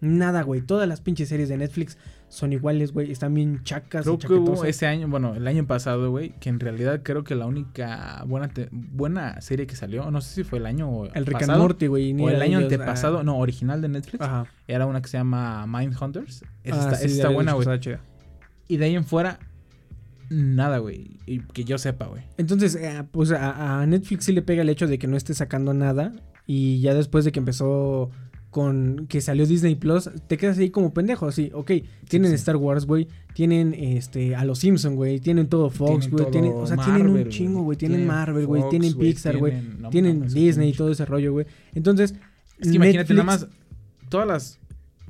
[0.00, 0.60] Nada, güey.
[0.62, 1.98] Todas las pinches series de Netflix
[2.30, 3.10] son iguales, güey.
[3.10, 6.48] Están bien chacas Creo y que hubo ese año, bueno, el año pasado, güey, que
[6.48, 10.60] en realidad creo que la única buena buena serie que salió, no sé si fue
[10.60, 12.12] el año El Rick and pasado, Morty, güey.
[12.22, 13.22] o el año ellos, antepasado, ah.
[13.24, 14.46] no, original de Netflix, Ajá.
[14.68, 16.44] era una que se llama Mindhunters.
[16.62, 17.66] Esa Ah, está, sí, esa está buena, güey.
[18.68, 19.40] Y de ahí en fuera,
[20.28, 21.18] nada, güey.
[21.26, 22.22] Y que yo sepa, güey.
[22.38, 25.34] Entonces, eh, pues a, a Netflix sí le pega el hecho de que no esté
[25.34, 26.12] sacando nada.
[26.46, 28.10] Y ya después de que empezó
[28.50, 31.70] con que salió Disney Plus, te quedas ahí como pendejo, así, ok,
[32.08, 32.34] tienen sí.
[32.34, 36.66] Star Wars, güey, tienen este a los Simpson, güey, tienen todo Fox, güey, tienen, o
[36.66, 37.78] sea, tienen un chingo, güey.
[37.78, 41.04] tienen Tienen Marvel, güey, tienen Pixar, güey, tienen- no tienen mames, Disney y todo ese
[41.04, 41.46] rollo, güey.
[41.74, 42.14] Entonces,
[42.58, 43.46] Es que imagínate Netflix- nada más
[44.08, 44.58] todas las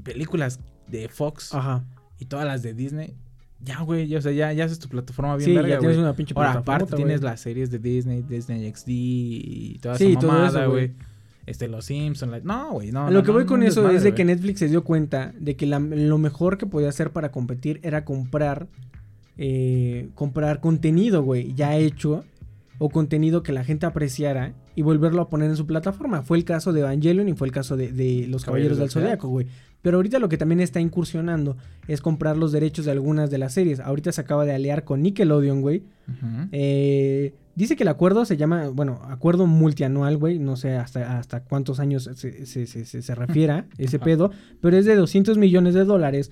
[0.03, 1.85] películas de Fox Ajá.
[2.19, 3.15] Y todas las de Disney.
[3.63, 6.15] Ya, güey, ya, o sea, ya, ya haces tu plataforma bien Sí, ya tienes una
[6.15, 6.77] pinche Ahora, plataforma.
[6.77, 10.93] aparte tienes las series de Disney, Disney XD y toda Sí, esa todo mamada, güey.
[11.51, 12.45] Este, los Simpsons.
[12.45, 13.01] No, güey, no.
[13.03, 14.25] A no, lo que voy no, con eso desmadre, es de que.
[14.25, 18.05] Netflix se dio cuenta de que la- lo mejor que podía hacer para competir era
[18.05, 18.69] comprar
[19.43, 22.25] eh, comprar contenido, güey, ya hecho
[22.79, 26.23] o contenido que la gente apreciara y volverlo a poner en su plataforma.
[26.23, 29.29] Fue el caso de Evangelion y fue el caso de, de Los Caballeros del Zodiaco,
[29.29, 29.47] güey.
[29.83, 31.57] Pero ahorita lo que también está incursionando
[31.89, 33.81] es comprar los derechos de algunas de las series.
[33.81, 35.83] Ahorita se acaba de aliar con Nickelodeon, güey.
[36.53, 40.39] Eh, dice que el acuerdo se llama, bueno, acuerdo multianual, güey.
[40.39, 44.31] No sé hasta, hasta cuántos años se, se, se- se- refiera ese pedo.
[44.61, 46.31] Pero es de 200 millones de dólares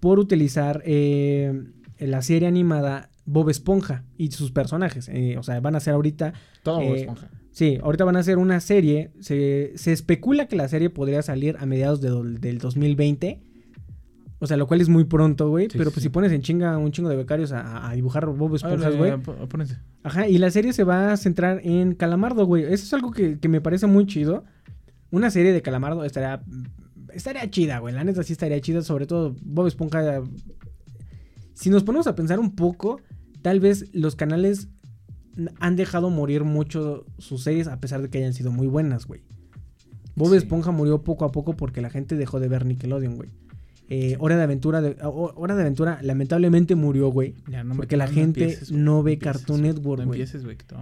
[0.00, 1.62] por utilizar eh,
[1.98, 5.08] la serie animada Bob Esponja y sus personajes.
[5.12, 7.30] Eh, o sea, van a ser ahorita Todo eh, esponja.
[7.50, 9.10] Sí, ahorita van a hacer una serie.
[9.20, 13.40] Se, se especula que la serie podría salir a mediados de do- del 2020.
[14.40, 15.66] O sea, lo cual es muy pronto, güey.
[15.68, 16.02] Sí, pero pues sí.
[16.02, 19.10] si pones en chinga un chingo de becarios a, a dibujar Bob Esponjas, güey.
[20.04, 22.62] Ajá, y la serie se va a centrar en Calamardo, güey.
[22.62, 24.44] Eso es algo que, que me parece muy chido.
[25.10, 26.40] Una serie de Calamardo estaría.
[27.12, 27.92] Estaría chida, güey.
[27.94, 28.82] La neta sí estaría chida.
[28.82, 30.22] Sobre todo Bob Esponja.
[31.54, 33.00] Si nos ponemos a pensar un poco,
[33.42, 34.68] tal vez los canales
[35.60, 39.22] han dejado morir mucho sus series a pesar de que hayan sido muy buenas, güey.
[40.16, 40.36] Bob Sí.
[40.36, 43.30] Esponja murió poco a poco porque la gente dejó de ver Nickelodeon, güey.
[43.90, 47.34] Eh, Hora de Aventura, de, Ho- Hora de Aventura lamentablemente murió, güey.
[47.64, 49.62] No Porque la no gente empieces, no ve empieces, Cartoon.
[49.62, 50.20] Network, No güey.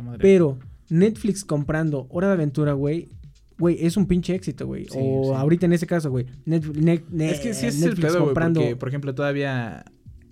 [0.03, 0.19] madrear.
[0.23, 3.09] Pero Netflix comprando Hora de Aventura, güey,
[3.59, 4.85] güey, es un pinche éxito, güey.
[4.87, 5.31] Sí, o sí.
[5.37, 6.27] ahí en ese caso, güey.
[6.47, 8.61] Net- Es que sí es el pedo, comprando.
[8.61, 9.85] porque, por ejemplo, todavía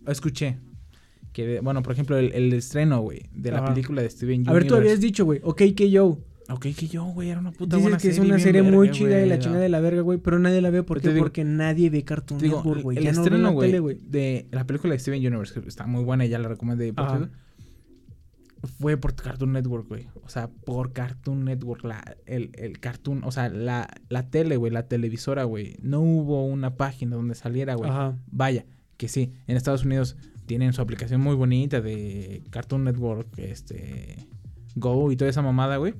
[0.06, 0.58] escuché
[1.34, 3.74] que, bueno, por ejemplo, el, el estreno, güey, de la Ajá.
[3.74, 4.76] película de Steven A ver, tú Universe.
[4.92, 6.18] habías dicho, güey, ok, que yo.
[6.50, 9.20] Ok, que yo, güey, era una puta Dices buena que es una serie muy chida
[9.24, 10.82] y la chingada de la verga, güey, pero nadie la ve.
[10.82, 11.08] ¿Por qué?
[11.08, 12.98] digo- Porque nadie ve Cartoon Network, güey.
[12.98, 16.28] el Ya estreno, güey, de la película de Steven Universe, que está muy buena y
[16.28, 16.92] ya la recomendé.
[16.92, 17.28] por cierto,
[18.78, 20.06] Fue por Cartoon Network, güey.
[20.24, 24.72] O sea, por Cartoon Network, la, el, el Cartoon, o sea, la, la tele, güey,
[24.72, 25.76] la televisora, güey.
[25.82, 27.90] No hubo una página donde saliera, güey.
[27.90, 28.16] Ajá.
[28.30, 28.64] Vaya,
[28.96, 34.28] que sí, en Estados Unidos tienen su aplicación muy bonita de Cartoon Network, este,
[34.76, 35.94] Go y toda esa mamada, güey.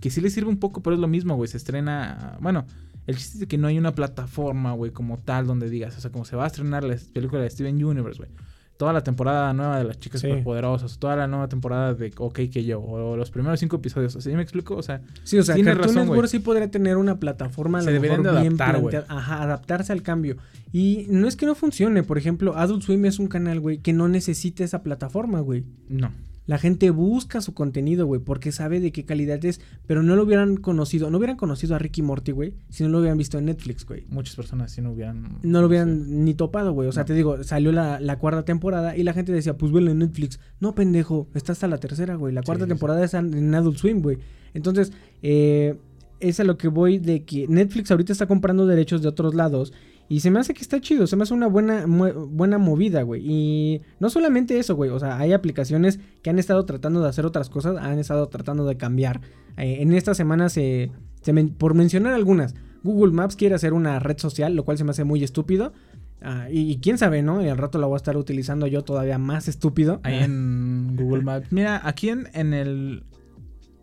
[0.00, 1.48] Que sí le sirve un poco, pero es lo mismo, güey.
[1.48, 2.66] Se estrena, bueno,
[3.06, 6.12] el chiste es que no hay una plataforma, güey, como tal, donde digas, o sea,
[6.12, 8.30] como se va a estrenar la película de Steven Universe, güey.
[8.78, 10.28] Toda la temporada nueva de las chicas Sí.
[10.28, 14.12] superpoderosas, toda la nueva temporada de OK que yo, o los primeros cinco episodios.
[14.18, 14.76] ¿sí me explico?
[14.76, 17.82] O sea, Sí, o sea, Tienes Cartoon razón, Network sí podría tener una plataforma a
[17.82, 19.04] Se lo deberían mejor de adaptar.
[19.08, 20.36] Ajá, adaptarse al cambio.
[20.72, 22.02] Y no es que no funcione.
[22.04, 25.64] Por ejemplo, Adult Swim es un canal, güey, que no necesita esa plataforma, güey.
[25.88, 26.10] no.
[26.48, 30.22] La gente busca su contenido, güey, porque sabe de qué calidad es, pero no lo
[30.24, 33.44] hubieran conocido, no hubieran conocido a Ricky Morty, güey, si no lo hubieran visto en
[33.44, 34.06] Netflix, güey.
[34.08, 35.38] Muchas personas sí no hubieran...
[35.42, 36.88] No lo hubieran ni topado, güey.
[36.88, 37.06] O sea, No.
[37.08, 40.40] te digo, salió la, la cuarta temporada y la gente decía, pues velo en Netflix.
[40.58, 42.32] No, pendejo, está hasta la tercera, güey.
[42.32, 42.74] La cuarta sí, sí.
[42.74, 44.16] temporada es en en Adult Swim, güey.
[44.54, 45.76] Entonces, eh,
[46.20, 49.72] es a lo que voy de que Netflix ahorita está comprando derechos de otros lados.
[50.08, 53.22] Y se me hace que está chido, se me hace una buena, buena movida, güey.
[53.24, 54.90] Y no solamente eso, güey.
[54.90, 58.64] O sea, hay aplicaciones que han estado tratando de hacer otras cosas, han estado tratando
[58.64, 59.20] de cambiar.
[59.58, 60.90] Eh, en esta semana se,
[61.20, 64.90] se por mencionar algunas, Google Maps quiere hacer una red social, lo cual se me
[64.92, 65.72] hace muy estúpido.
[66.20, 67.44] Ah, y, y quién sabe, ¿no?
[67.44, 70.00] Y al rato la voy a estar utilizando yo todavía más estúpido.
[70.02, 71.48] Ahí en Google Maps.
[71.50, 73.04] Mira, aquí en, en el.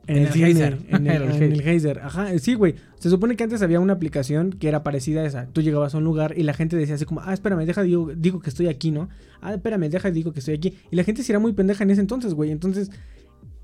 [0.08, 0.78] En, En el, el Geyser.
[0.90, 2.00] En el, En el en el Geyser.
[2.00, 2.76] Ajá, sí, güey.
[3.00, 5.46] Se supone que antes había una aplicación que era parecida a esa.
[5.48, 8.12] Tú llegabas a un lugar y la gente decía así como, ah, espérame, deja, digo,
[8.16, 9.10] digo que estoy aquí, ¿no?
[9.42, 10.76] Ah, espérame, deja, digo que estoy aquí.
[10.92, 12.52] Y la gente sí era muy pendeja en ese entonces, güey.
[12.52, 12.92] Entonces,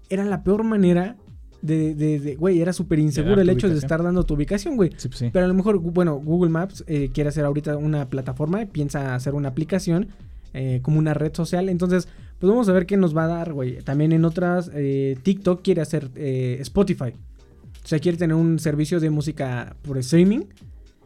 [0.09, 1.15] era la peor manera
[1.61, 4.91] de, de, de- güey, era súper inseguro el hecho de estar dando tu ubicación, güey.
[4.97, 5.29] Sí, pues sí.
[5.31, 9.35] Pero a lo mejor, bueno, Google Maps eh, quiere hacer ahorita una plataforma, piensa hacer
[9.35, 10.07] una aplicación
[10.53, 11.69] eh, como una red social.
[11.69, 12.07] Entonces,
[12.41, 13.83] pues vamos a ver qué nos va a dar, güey.
[13.83, 17.13] También en otras, eh, TikTok quiere hacer eh, Spotify.
[17.83, 20.45] O sea, quiere tener un servicio de música por streaming.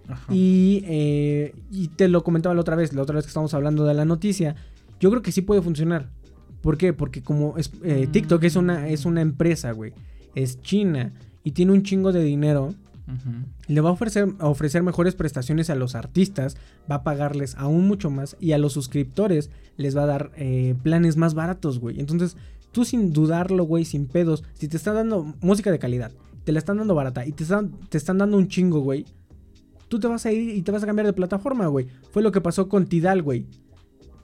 [0.07, 0.33] Ajá.
[0.33, 3.83] Y, eh, y te lo comentaba la otra vez, la otra vez que estábamos hablando
[3.83, 4.55] de la noticia.
[5.01, 6.09] Yo creo que sí puede funcionar.
[6.61, 6.93] ¿Por qué?
[6.93, 9.91] Porque como es, eh, TikTok es una, es una empresa, güey.
[10.35, 11.11] Es China
[11.43, 12.73] y tiene un chingo de dinero
[13.67, 16.57] Le va a ofrecer, a ofrecer mejores prestaciones a los artistas,
[16.89, 20.75] va a pagarles aún mucho más y a los suscriptores les va a dar eh,
[20.83, 21.99] planes más baratos, güey.
[21.99, 22.35] Entonces,
[22.71, 26.11] tú sin dudarlo, güey, sin pedos, si te están dando música de calidad,
[26.43, 29.05] te la están dando barata y te están, te están dando un chingo, güey,
[29.87, 31.87] tú te vas a ir y te vas a cambiar de plataforma, güey.
[32.11, 33.45] Fue lo que pasó con Tidal, güey.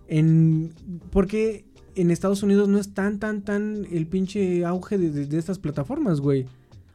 [0.08, 0.74] En,
[1.12, 1.66] porque
[1.96, 6.20] en Estados Unidos no es tan, tan, tan el pinche auge de- de estas plataformas,
[6.20, 6.46] güey.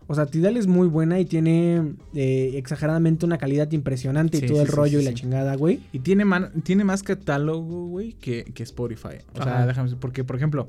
[0.09, 4.59] O sea, Tidal es muy buena y tiene eh, exageradamente una calidad impresionante y todo
[4.59, 5.81] sí, el sí, rollo y la chingada, güey.
[5.92, 9.19] Y tiene, man- tiene más catálogo, güey, que, que Spotify.
[9.35, 10.69] O sea, déjame decir, porque, por ejemplo,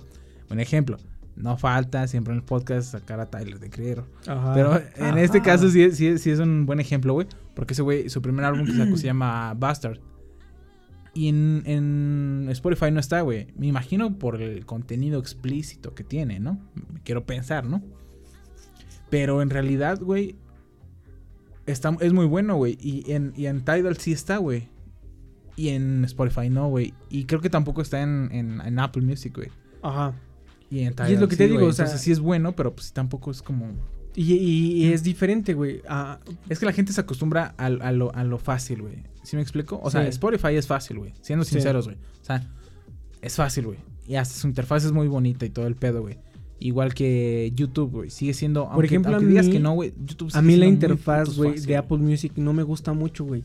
[0.50, 0.98] un ejemplo,
[1.36, 4.02] no falta siempre en el podcast sacar a Tyler de.
[4.26, 4.54] Ajá.
[4.56, 5.22] Pero en Ajá.
[5.22, 7.28] este caso sí, es- sí, sí es un buen ejemplo, güey.
[7.54, 10.00] Porque ese güey, su primer álbum que sacó se llama Bastard.
[11.14, 13.48] Y en, en Spotify no está, güey.
[13.56, 16.60] Me imagino por el contenido explícito que tiene, ¿no?
[17.04, 17.82] Quiero pensar, ¿no?
[19.10, 20.36] Pero en realidad, güey,
[21.66, 22.78] está, es muy bueno, güey.
[22.82, 24.68] Y en, y en Tidal sí está, güey.
[25.56, 26.94] Y en Spotify no, güey.
[27.10, 29.50] Y creo que tampoco está en, en- en Apple Music, güey.
[29.82, 30.14] Ajá.
[30.70, 31.70] Y en es Tidal lo que sí, te digo, güey.
[31.70, 33.72] o sea- Entonces sí es bueno, pero pues tampoco es como...
[34.16, 35.82] Y, y- y es diferente, güey.
[35.88, 39.04] Ah, Es que la gente se acostumbra a, a lo, a lo fácil, güey.
[39.24, 39.80] ¿Sí me explico?
[39.84, 40.10] O sea, Sí.
[40.10, 41.14] Spotify es fácil, güey.
[41.22, 41.52] Siendo Sí.
[41.54, 41.98] sinceros, güey.
[42.22, 42.48] O sea,
[43.22, 43.78] es fácil, güey.
[44.08, 46.18] Y hasta su interfaz es muy bonita y todo el pedo, güey.
[46.60, 48.10] Igual que YouTube, güey.
[48.10, 48.64] Sigue siendo.
[48.64, 49.94] Por aunque- ejemplo, a aunque digas mí- que no, güey.
[50.06, 53.44] YouTube a mí la interfaz, güey, de Apple Music no me gusta mucho, güey.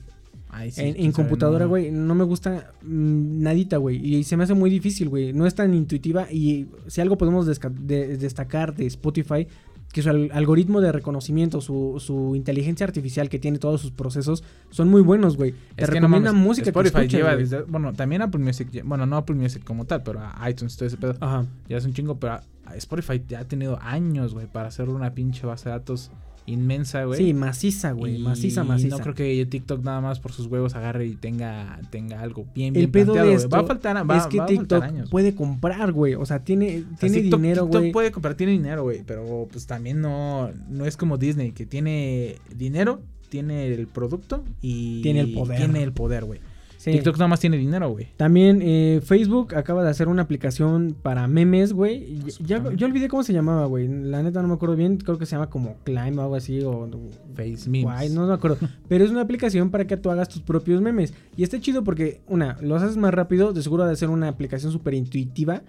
[0.71, 1.71] Sí, en computadora, no.
[1.71, 3.97] güey, no me gusta mm, nadita, güey.
[4.17, 5.33] Y se me hace muy difícil, güey.
[5.33, 6.31] No es tan intuitiva.
[6.31, 9.47] Y si algo podemos de- destacar de Spotify,
[9.95, 14.43] que su al- algoritmo de reconocimiento, su, su inteligencia artificial que tiene todos sus procesos,
[14.71, 15.53] son muy buenos, güey.
[15.75, 18.69] Te no recomiendan mames, música Spotify que escuches, lleva desde- Bueno, también Apple Music.
[18.85, 21.15] Bueno, no Apple Music como tal, pero a iTunes, todo ese pedo.
[21.21, 21.47] Ajá.
[21.69, 22.43] Ya es un chingo, pero a- a
[22.77, 26.11] Spotify ya ha tenido años, güey, para hacer una pinche base de datos
[26.47, 27.19] inmensa, güey.
[27.19, 28.19] Sí, maciza, güey.
[28.19, 28.97] Maciza, maciza.
[28.97, 32.73] No creo que TikTok nada más por sus huevos agarre y tenga, tenga algo bien,
[32.75, 34.83] bien el pedo planteado, de esto Va a faltar, va, es que va a TikTok
[34.83, 35.11] años.
[35.11, 36.15] puede comprar, güey.
[36.15, 37.93] O sea, tiene, O sea, tiene TikTok, dinero, TikTok güey.
[37.93, 39.03] puede comprar, tiene dinero, güey.
[39.07, 45.01] Pero pues también no, no es como Disney, que tiene dinero, tiene el producto y
[45.03, 45.59] Tiene el poder.
[45.59, 46.41] Tiene el poder, güey.
[46.83, 46.91] Sí.
[46.91, 48.09] TikTok nada más tiene dinero, güey.
[48.17, 51.95] También eh, Facebook acaba de hacer una aplicación para memes, güey.
[52.03, 52.77] Y Ya, también.
[52.77, 53.87] yo olvidé cómo se llamaba, güey.
[53.87, 54.97] La neta no me acuerdo bien.
[54.97, 56.61] Creo que se llama como Climb o algo así.
[56.65, 56.91] O,
[57.37, 57.85] Face memes.
[57.85, 58.59] Guay, no me acuerdo.
[58.89, 61.15] Pero es una aplicación para que tú hagas tus propios memes.
[61.37, 63.53] Y está chido porque, una, los haces más rápido.
[63.53, 65.63] De seguro de ser una aplicación súper intuitiva.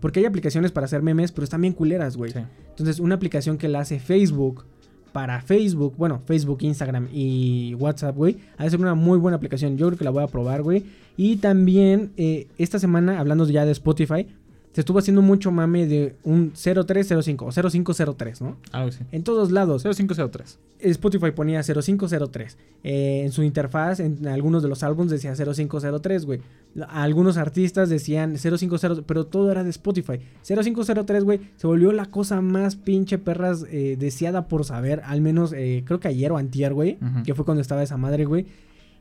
[0.00, 2.30] Porque hay aplicaciones para hacer memes, pero están bien culeras, güey.
[2.32, 2.38] Sí.
[2.70, 4.64] Entonces, una aplicación que la hace Facebook
[5.14, 9.78] para Facebook, bueno, Facebook, Instagram y WhatsApp, güey, ha de ser una muy buena aplicación.
[9.78, 10.86] Yo creo que la voy a probar, güey.
[11.16, 14.26] Y también, eh, esta semana, hablando ya de Spotify,
[14.74, 18.56] se estuvo haciendo mucho mame de un 0305 o 0503, ¿no?
[18.72, 18.98] Algo así.
[19.12, 19.84] En todos lados.
[19.84, 20.58] 0503.
[20.80, 22.58] Spotify ponía 0503.
[22.82, 26.40] Eh, en su interfaz, en algunos de los álbumes decía 0503, güey.
[26.88, 30.18] Algunos artistas decían 050, pero todo era de Spotify.
[30.42, 35.00] 0503, güey, se volvió la cosa más pinche perras eh, deseada por saber.
[35.04, 36.98] Al menos, eh, creo que ayer o antier, güey.
[37.24, 38.46] Que fue cuando estaba esa madre, güey.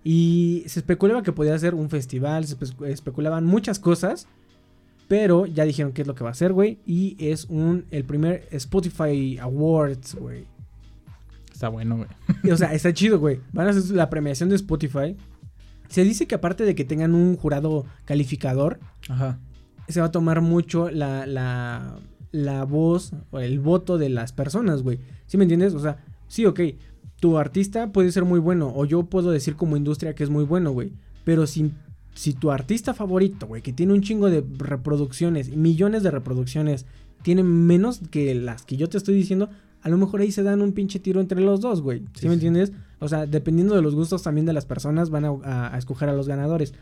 [0.04, 4.28] Y se especulaba que podía ser un festival, se espe- especulaban muchas cosas.
[5.14, 6.80] Pero ya dijeron qué es lo que va a ser, güey.
[6.88, 10.46] Y es un el primer Spotify Awards, güey.
[11.52, 12.52] Está bueno, güey.
[12.52, 13.40] O sea, está chido, güey.
[13.52, 15.16] Van a hacer la premiación de Spotify.
[15.88, 19.38] Se dice que aparte de que tengan un jurado calificador, Ajá.
[19.88, 22.00] se va a tomar mucho la, la,
[22.32, 24.98] la voz o el voto de las personas, güey.
[25.28, 25.76] ¿Sí me entiendes?
[25.76, 26.60] O sea, sí, ok.
[27.20, 28.74] Tu artista puede ser muy bueno.
[28.76, 30.92] O yo puedo decir como industria que es muy bueno, güey.
[31.24, 31.72] Pero si,
[32.14, 36.86] si tu artista favorito, güey, que tiene un chingo de reproducciones, millones de reproducciones,
[37.22, 39.50] tiene menos que las que yo te estoy diciendo,
[39.82, 42.00] a lo mejor ahí se dan un pinche tiro entre los dos, güey.
[42.14, 42.72] ¿Sí, Sí, me entiendes?
[43.00, 46.08] O sea, dependiendo de los gustos también de las personas, van a, a- a escoger
[46.10, 46.74] a los ganadores.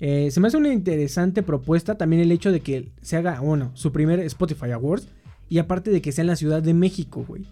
[0.00, 3.70] Eh, se me hace una interesante propuesta también el hecho de que se haga, bueno,
[3.74, 5.08] su primer Spotify Awards
[5.50, 7.44] y aparte de que sea en la Ciudad de México, güey.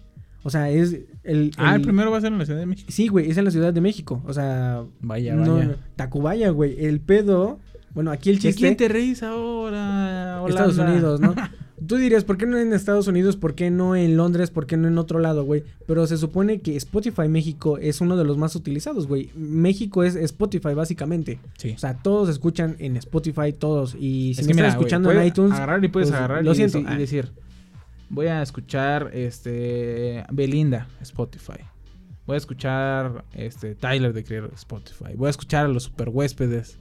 [0.43, 1.51] O sea, es el...
[1.57, 2.89] Ah, el el- primero va a ser en la Ciudad de México.
[2.91, 4.21] Sí, güey, es en la Ciudad de México.
[4.25, 5.65] O sea, Vaya, no, vaya.
[5.65, 6.85] no, Tacubaya, güey.
[6.85, 7.59] El pedo,
[7.93, 8.61] bueno, aquí el ¿De chiste...
[8.61, 10.41] quién te reís ahora?
[10.47, 10.77] Estados?
[10.77, 11.35] Unidos, ¿no?
[11.87, 13.37] Tú dirías, ¿por qué no en Estados Unidos?
[13.37, 14.51] ¿Por qué no en Londres?
[14.51, 15.63] ¿Por qué no en otro lado, güey?
[15.87, 19.29] Pero se supone que Spotify México es uno de los más utilizados, güey.
[19.33, 21.39] México es Spotify, básicamente.
[21.57, 21.71] Sí.
[21.71, 23.95] O sea, todos escuchan en Spotify, todos.
[23.97, 26.43] Y si es me que mira, están escuchando en iTunes, agarrar y puedes pues, agarrar
[26.43, 26.79] lo y, siento.
[26.79, 26.97] y Ah.
[28.09, 31.63] Voy a escuchar este Belinda Spotify.
[32.25, 35.15] Voy a escuchar este Tyler de Creator Spotify.
[35.15, 36.79] Voy a escuchar a los super huéspedes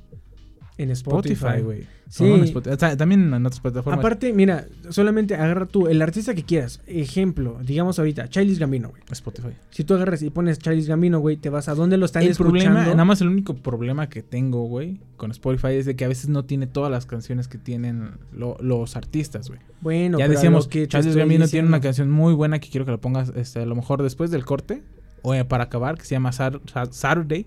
[0.78, 1.60] en Spotify.
[1.62, 1.82] Güey.
[2.08, 2.24] Sí.
[2.24, 2.74] No, en Spotify.
[2.74, 3.98] O sea, también en otras plataformas.
[3.98, 6.80] Aparte, mira, solamente agarra tú el artista que quieras.
[6.86, 9.02] Ejemplo, digamos ahorita, Childish Gambino, güey.
[9.10, 9.48] Spotify.
[9.70, 12.30] Si tú agarras y pones Childish Gambino, güey, te vas a dónde lo están el
[12.30, 12.60] escuchando.
[12.60, 16.08] problema, nada más el único problema que tengo, güey, con Spotify es de que a
[16.08, 19.60] veces no tiene todas las canciones que tienen lo- los artistas, güey.
[19.80, 22.92] Bueno, ya pero decíamos que estoy Gambino tiene una canción muy buena que quiero que
[22.92, 24.82] la pongas este, a lo mejor después del corte
[25.22, 27.44] o eh, para acabar, que se llama Sat- Sat- Saturday.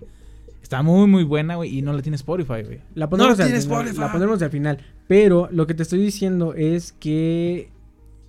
[0.62, 2.80] Está muy, muy buena, güey, y no la tiene Spotify, güey.
[2.95, 3.99] La No pondremos, lo al tiene final, Spotify.
[3.99, 4.78] la pondremos al final.
[5.07, 7.70] Pero lo que te estoy diciendo es que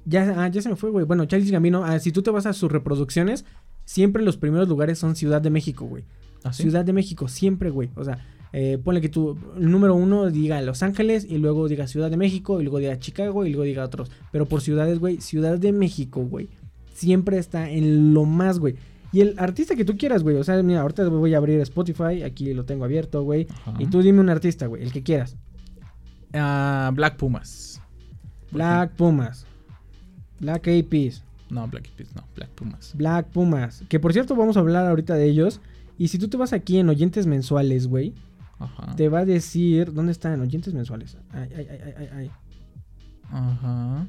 [0.04, 1.04] Ya, ah, ya se me fue, güey.
[1.06, 3.44] Bueno, Childish Gambino, ah, si tú te vas a sus reproducciones,
[3.84, 6.04] siempre los primeros lugares son Ciudad de México, güey.
[6.42, 6.64] ¿Ah, sí?
[6.64, 7.90] Ciudad de México, siempre, güey.
[7.94, 8.18] O sea,
[8.52, 12.60] eh, ponle que tu número uno diga Los Ángeles y luego diga Ciudad de México
[12.60, 14.10] y luego diga Chicago y luego diga otros.
[14.32, 16.48] Pero por ciudades, güey, Ciudad de México, güey.
[16.94, 18.74] Siempre está en lo más, güey.
[19.12, 20.36] Y el artista que tú quieras, güey.
[20.36, 22.22] O sea, mira, ahorita voy a abrir Spotify.
[22.22, 23.46] Aquí lo tengo abierto, güey.
[23.78, 24.82] Y tú dime un artista, güey.
[24.82, 25.36] El que quieras.
[26.32, 27.80] Ah, Black Pumas.
[28.50, 29.46] Black Pumas.
[30.40, 31.22] Black APs.
[31.50, 32.94] No, Black Eyed no, Black Pumas.
[32.96, 33.84] Black Pumas.
[33.90, 35.60] Que por cierto, vamos a hablar ahorita de ellos.
[35.98, 38.14] Y si tú te vas aquí en oyentes mensuales, güey.
[38.58, 38.96] Ajá.
[38.96, 39.92] Te va a decir.
[39.92, 41.18] ¿Dónde están oyentes mensuales?
[41.30, 42.30] Ay, ay, ay, ay, ay.
[43.30, 44.06] Ajá.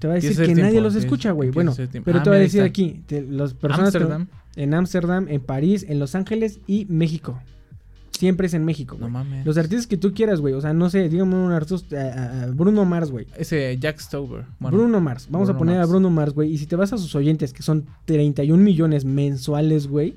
[0.00, 1.50] Te va a decir que nadie los escucha, güey.
[1.50, 1.72] Bueno,
[2.04, 3.02] pero Ah, te va a ahí decir aquí.
[3.06, 4.26] te- las personas que- Amsterdam.
[4.56, 7.38] en Ámsterdam, en París, en Los Ángeles y México.
[8.12, 9.46] Siempre es en México, No mames.
[9.46, 10.52] Los artistas que tú quieras, güey.
[10.52, 11.96] O sea, no sé, dígame un artista.
[12.14, 13.26] ah, ah, Bruno Mars, güey.
[13.38, 14.44] Ese Jack Stover.
[14.58, 15.26] Bueno, Bruno Mars.
[15.30, 15.88] Vamos a poner Mars.
[15.88, 16.52] a Bruno Mars, güey.
[16.52, 20.16] Y si te vas a sus oyentes, que son 31 millones mensuales, güey.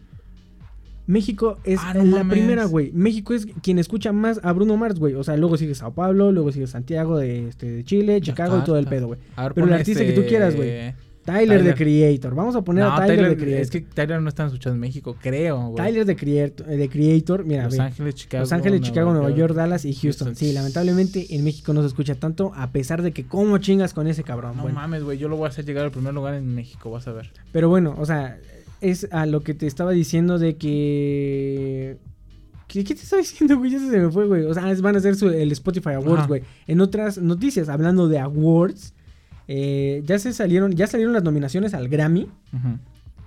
[1.06, 2.38] México es Ah, no la mames.
[2.38, 2.91] primera, güey.
[2.93, 5.16] México es quien escucha más a Bruno Mars, güey.
[5.16, 8.64] O sea, luego sigue Sao Paulo, luego sigue Santiago de, este, de Chile, Chicago y
[8.64, 9.20] todo el pedo, güey.
[9.54, 10.93] Pero el artista este- que tú quieras, güey.
[11.26, 12.36] Tyler, de Creator.
[12.36, 13.62] Vamos a poner No, a Tyler, Tyler, de Creator.
[13.62, 15.76] es que Tyler no están escuchando en México, creo, güey.
[15.76, 17.80] Tyler de Creator, de Creator, mira, Los.
[17.80, 18.41] Ángeles, Chicago.
[18.41, 20.28] Los Ángeles, Chicago, Nueva York, Dallas y Houston.
[20.28, 20.36] Houston.
[20.36, 24.08] Sí, lamentablemente en México no se escucha tanto, a pesar de que cómo chingas con
[24.08, 24.58] ese cabrón.
[24.58, 24.76] No bueno.
[24.76, 27.14] mames, güey, yo lo voy a hacer llegar al primer lugar en México, vas a
[27.14, 27.32] ver.
[27.54, 28.38] Pero bueno, o sea,
[28.84, 31.98] es a lo que te estaba diciendo de que...
[32.68, 33.72] ¿Qué, qué te estaba diciendo, güey?
[33.72, 34.44] Ya se me fue, güey.
[34.46, 36.28] O sea, van a hacer su- el Spotify Awards, Ajá.
[36.28, 36.44] güey.
[36.68, 38.94] En otras noticias, hablando de awards,
[39.48, 42.24] eh, ya se salieron, ya salieron las nominaciones al Grammy
[42.54, 42.80] Ujú.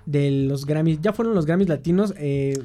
[0.07, 0.99] De los Grammys.
[1.01, 2.13] Ya fueron los Grammys latinos.
[2.17, 2.57] Eh,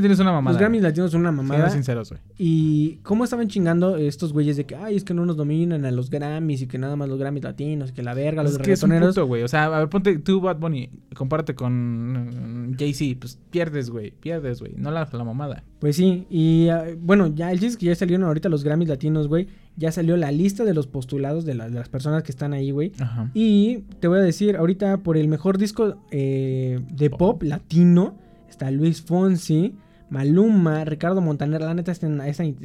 [0.00, 0.52] tienes una mamada.
[0.52, 1.68] los Grammys latinos son una mamada.
[1.68, 2.20] Sinceros, güey.
[2.38, 5.90] Y cómo estaban chingando estos güeyes de que, ay, es que no nos dominan a
[5.90, 8.58] los Grammys y que nada más los Grammys latinos y que la verga, los Es
[8.58, 9.42] que es güey.
[9.42, 13.18] O sea, a ver, ponte tú, Bad Bunny, compárate con mm, Jay-Z.
[13.20, 14.12] Pues pierdes, güey.
[14.12, 14.74] Pierdes, güey.
[14.76, 15.64] No la la mamada.
[15.80, 18.88] Pues sí, y ah, bueno, ya el chiste es que ya salieron ahorita los Grammys
[18.88, 19.48] latinos, güey.
[19.76, 22.70] Ya salió la lista de los postulados de, la- de las personas que están ahí,
[22.70, 22.92] güey.
[23.34, 27.18] Y te voy a decir, ahorita por el mejor disco eh, de Pop.
[27.18, 28.16] pop latino
[28.48, 29.74] está Luis Fonsi,
[30.10, 31.60] Maluma, Ricardo Montaner.
[31.60, 32.08] La neta, esa-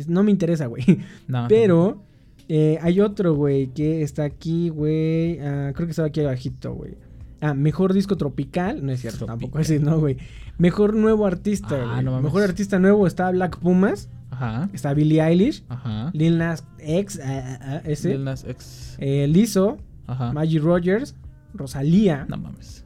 [0.08, 0.84] no me interesa, güey.
[1.28, 2.04] No, Pero
[2.48, 5.40] eh, hay otro, güey, que está aquí, güey.
[5.40, 6.94] ah, creo que estaba aquí abajito, güey.
[7.42, 8.86] Ah, mejor disco tropical.
[8.86, 9.78] No es cierto, tampoco Tropical.
[9.78, 10.18] así, no, güey.
[10.58, 12.26] Mejor nuevo artista, Ah, no mames.
[12.26, 14.10] Mejor artista nuevo está Black Pumas.
[14.40, 14.70] Ajá.
[14.74, 15.64] Está Billie Eilish.
[15.70, 16.12] Ajá.
[16.14, 18.10] Lil Nas X, ah, ese.
[18.10, 18.96] Lil Nas X.
[19.00, 19.78] eh, Lizzo.
[20.08, 20.32] Ajá.
[20.32, 21.16] Maggie Rogers.
[21.54, 22.26] Rosalía.
[22.30, 22.86] No mames.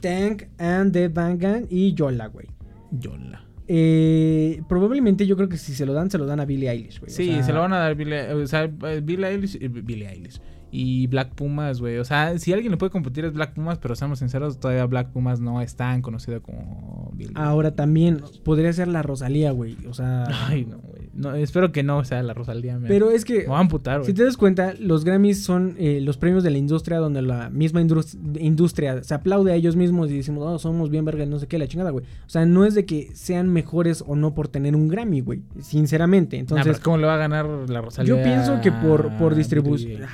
[0.00, 2.46] Tank and the Bangan y Yola, güey.
[2.90, 3.42] Yola.
[3.68, 6.98] Eh, probablemente yo creo que si se lo dan, se lo dan a Billie Eilish,
[7.00, 7.10] güey.
[7.10, 10.40] O Sí, sea, se lo van a dar Billie, o sea, Billie Eilish, Billie Eilish
[10.74, 11.98] y Black Pumas, güey.
[11.98, 15.10] O sea, si alguien le puede competir es Black Pumas, pero seamos sinceros, todavía Black
[15.10, 17.32] Pumas no es tan conocido como Billie.
[17.36, 19.76] Ahora también podría ser la Rosalía, güey.
[19.88, 20.24] O sea.
[20.48, 21.02] Ay, no, güey.
[21.14, 22.78] No, espero que no sea la Rosalía.
[22.78, 23.40] me- Pero es que.
[23.40, 24.06] me voy a amputar, güey.
[24.06, 27.50] Si te das cuenta, los Grammys son eh, los premios de la industria donde la
[27.50, 31.38] misma indus- industria se aplaude a ellos mismos y decimos, oh, somos bien verga, no
[31.38, 32.06] sé qué, la chingada, güey.
[32.26, 35.42] O sea, no es de que sean mejores o no por tener un Grammy, güey.
[35.60, 36.38] Sinceramente.
[36.38, 38.16] Nah, pero Entonces, ¿cómo le va a ganar la Rosalía?
[38.16, 39.92] yo pienso que por, por distribución.
[39.92, 40.06] Billie?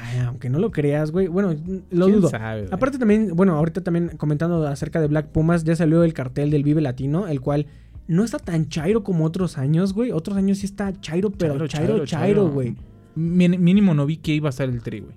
[0.49, 1.29] Aunque no lo creas, güey.
[1.29, 1.55] Bueno,
[1.91, 2.31] lo ¿Quién dudo.
[2.31, 2.73] sabe, güey?
[2.75, 6.63] Aparte también, bueno, ahorita también comentando acerca de Black Pumas, ya salió el cartel del
[6.65, 7.67] Vive Latino, el cual
[8.07, 10.11] no está tan chairo como otros años, güey.
[10.13, 12.75] Otros años sí está chairo, pero chairo, chairo, güey.
[13.15, 15.15] Min- Mínimo no vi que iba a estar el tri, güey.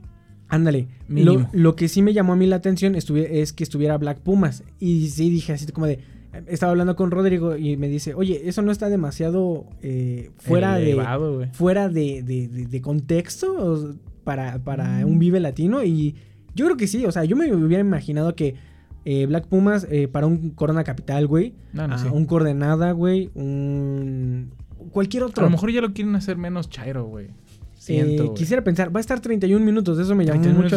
[0.49, 0.87] Ándale.
[1.07, 4.63] Lo, lo que sí me llamó a mí la atención es que estuviera Black Pumas.
[4.79, 5.99] Y sí dije así como de...
[6.47, 10.91] Estaba hablando con Rodrigo y me dice, oye, eso no está demasiado eh, fuera de...
[10.91, 11.49] Elevado, güey.
[11.53, 15.05] Fuera de, de- de- de contexto para, para Mm.
[15.09, 15.83] un Vive Latino.
[15.83, 16.15] Y
[16.55, 18.55] yo creo que sí, o sea, yo me hubiera imaginado que
[19.05, 21.53] eh, Black Pumas eh, para un Corona Capital, güey.
[21.73, 22.07] No, no, ah, sí.
[22.11, 23.31] Un Coordenada, güey.
[23.33, 24.51] Un...
[24.91, 25.43] Cualquier A otro.
[25.43, 27.25] lo mejor ya lo quieren hacer menos chairo, güey.
[27.27, 27.33] Eh,
[27.77, 30.75] Siento, quisiera pensar, va a estar 31 minutos, eso me llamó 31 mucho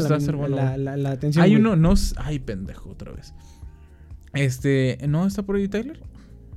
[0.49, 1.45] la, a bueno, atención.
[1.45, 1.61] Hay güey.
[1.61, 1.93] uno, no...
[2.17, 3.35] Ay, pendejo, otra vez.
[4.33, 4.99] Este...
[5.07, 6.01] ¿No está por ahí Tyler?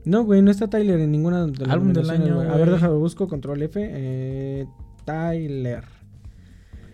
[0.06, 2.48] No, güey, no está Tyler en ninguna de las Álbum del año, güey.
[2.48, 3.78] A ver, déjame busco, control F.
[3.84, 4.66] Eh,
[5.04, 5.84] Tyler.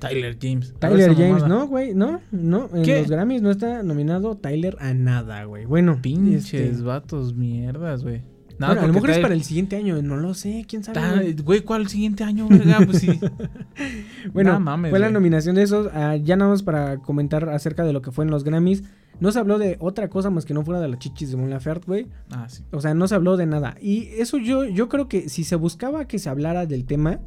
[0.09, 0.73] Tyler James.
[0.79, 1.47] Tyler James, mamada.
[1.47, 2.69] no, güey, no, no.
[2.73, 2.99] En ¿Qué?
[3.01, 5.65] los Grammys no está nominado Tyler a nada, güey.
[5.65, 8.21] Bueno, Pinches este, vatos mierdas, güey.
[8.59, 10.99] bueno, a lo mejor es para el siguiente año, no lo sé, quién sabe.
[11.15, 11.33] Güey.
[11.33, 12.79] Güey, ¿cuál siguiente año, verga?
[12.85, 13.19] Pues sí.
[14.33, 15.89] Bueno, No mames, fue la nominación de esos.
[15.93, 18.83] ah, ya nada más para comentar acerca de lo que fue en los Grammys.
[19.19, 21.49] No se habló de otra cosa más que no fuera de las chichis de Mon
[21.49, 22.07] Laferte, güey.
[22.31, 22.63] Ah, sí.
[22.71, 23.75] O sea, no se habló de nada.
[23.81, 27.19] Y eso yo, yo creo que si se buscaba que se hablara del tema,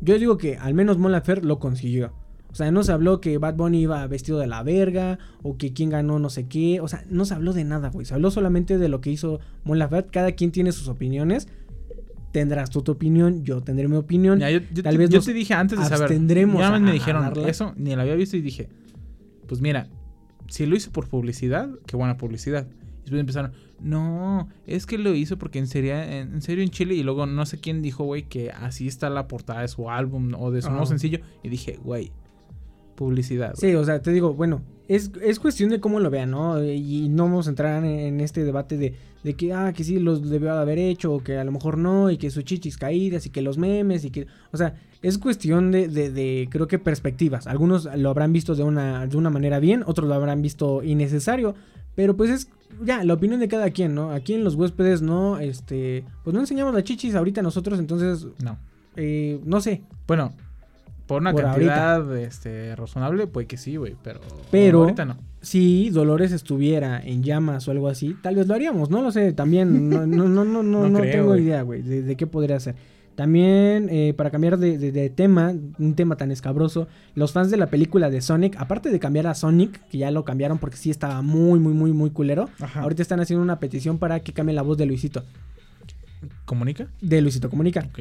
[0.00, 2.12] yo digo que al menos Mon Laferte lo consiguió.
[2.50, 5.74] O sea, no se habló que Bad Bunny iba vestido de la verga o que
[5.74, 6.80] quién ganó no sé qué.
[6.80, 8.06] O sea, no se habló de nada, güey.
[8.06, 10.10] Se habló solamente de lo que hizo Mon Laferte.
[10.10, 11.48] Cada quien tiene sus opiniones.
[12.32, 14.38] Tendrás tú tu opinión, yo tendré mi opinión.
[14.38, 16.02] Ya, yo, yo Tal te, vez yo te dije antes de saber.
[16.02, 18.68] abstendremos Ya me dijeron eso, ni la había visto y dije,
[19.46, 19.88] pues mira,
[20.48, 22.66] si lo hizo por publicidad, qué buena publicidad.
[23.06, 26.96] Después empezaron, no, es que lo hizo porque en serio, en, serio en Chile.
[26.96, 30.32] Y luego no sé quién dijo, güey, que así está la portada de su álbum
[30.36, 31.20] o de su nuevo sencillo.
[31.44, 32.10] Y dije, güey,
[32.96, 33.54] publicidad.
[33.56, 33.72] güey.
[33.72, 36.60] Sí, o sea, te digo, bueno, es, es cuestión de cómo lo vean, ¿no?
[36.64, 40.00] Y no vamos a entrar en, en este debate de, de que, ah, que sí
[40.00, 42.76] los debió de haber hecho, o que a lo mejor no, y que sus chichis
[42.76, 46.66] caídas, y que los memes, y que, o sea, es cuestión de, de, de, creo
[46.66, 47.46] que perspectivas.
[47.46, 51.54] Algunos lo habrán visto de una, de una manera bien, otros lo habrán visto innecesario,
[51.94, 52.48] pero pues es,
[52.84, 54.10] ya, la opinión de cada quien, ¿no?
[54.12, 58.58] Aquí en los huéspedes no, este, pues no enseñamos las chichis ahorita nosotros, entonces, No.
[58.96, 60.32] eh, no sé, Bueno,
[61.06, 63.94] por una Por cantidad este, razonable, pues que sí, güey.
[64.02, 65.16] Pero, Pero- ahorita no.
[65.40, 69.32] si Dolores estuviera en llamas o algo así, tal vez lo haríamos, no lo sé,
[69.32, 72.26] también no, no, no, no, no, No no creo, tengo idea, güey, de, de qué
[72.26, 72.74] podría ser.
[73.16, 77.56] También, eh, para cambiar de, de- de tema, un tema tan escabroso, los fans de
[77.56, 80.90] la película de Sonic, aparte de cambiar a Sonic, que ya lo cambiaron porque sí
[80.90, 82.82] estaba muy, muy, muy, muy culero, Ajá.
[82.82, 85.24] ahorita están haciendo una petición para que cambie la voz de Luisito,
[86.44, 86.86] ¿Comunica?
[87.00, 87.86] de Luisito Comunica.
[87.90, 88.00] Ok.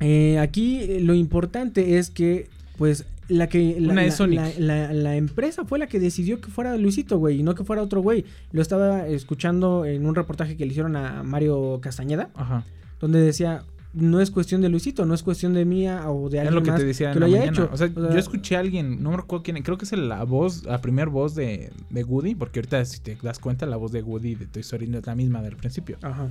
[0.00, 3.76] Eh, aquí lo importante es que, pues, la que.
[3.80, 7.64] La, Una la empresa fue la que decidió que fuera Luisito, güey, y no que
[7.64, 8.24] fuera otro güey.
[8.50, 12.64] Lo estaba escuchando en un reportaje que le hicieron a Mario Castañeda, Ajá.
[13.00, 13.62] donde decía.
[13.94, 16.62] No es cuestión de Luisito, no es cuestión de mía o de Es alguien lo
[16.62, 17.52] que más te decía que lo haya mañana.
[17.52, 17.68] hecho.
[17.70, 19.92] O sea, O sea, yo escuché a alguien, no me recuerdo quién, creo que es
[19.92, 23.76] la voz, la primera voz de, de Woody, porque ahorita si te das cuenta, la
[23.76, 25.98] voz de Woody de Toy Story no es la misma del principio.
[26.00, 26.28] Ajá.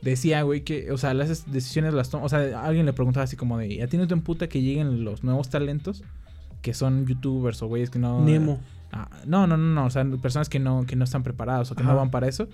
[0.00, 3.36] Decía, güey, que, o sea, las decisiones las toma, o sea, alguien le preguntaba así
[3.36, 6.02] como de, ¿a ti no te emputa que lleguen los nuevos talentos?
[6.62, 8.24] Que son youtubers o güeyes que no...
[8.24, 8.60] Nemo.
[8.92, 11.74] Ah, no, no, no, no, o sea, personas que no, que no están preparadas o
[11.74, 11.92] que Ajá.
[11.92, 12.48] no van para eso.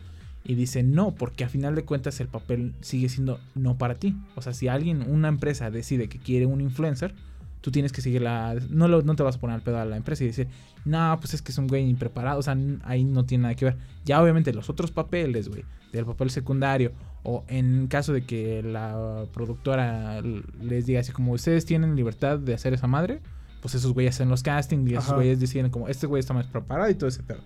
[0.45, 4.17] Y dice, no, porque a final de cuentas el papel sigue siendo no para ti.
[4.35, 7.15] O sea, si alguien, una empresa decide que quiere un influencer,
[7.61, 8.57] tú tienes que seguir la...
[8.71, 10.49] No, lo- no te vas a poner al pedo a la empresa y decir,
[10.85, 12.41] no, pues es que es un güey impreparado.
[12.41, 13.77] O sea, ahí no tiene nada que ver.
[14.05, 16.91] Ya obviamente los otros papeles, güey, del papel secundario,
[17.23, 20.21] o en caso de que la productora
[20.61, 23.21] les diga así como, ustedes tienen libertad de hacer esa madre,
[23.61, 25.15] pues esos güeyes hacen los castings y esos Ajá.
[25.15, 27.43] güeyes deciden como, este güey está más preparado y todo ese pedo.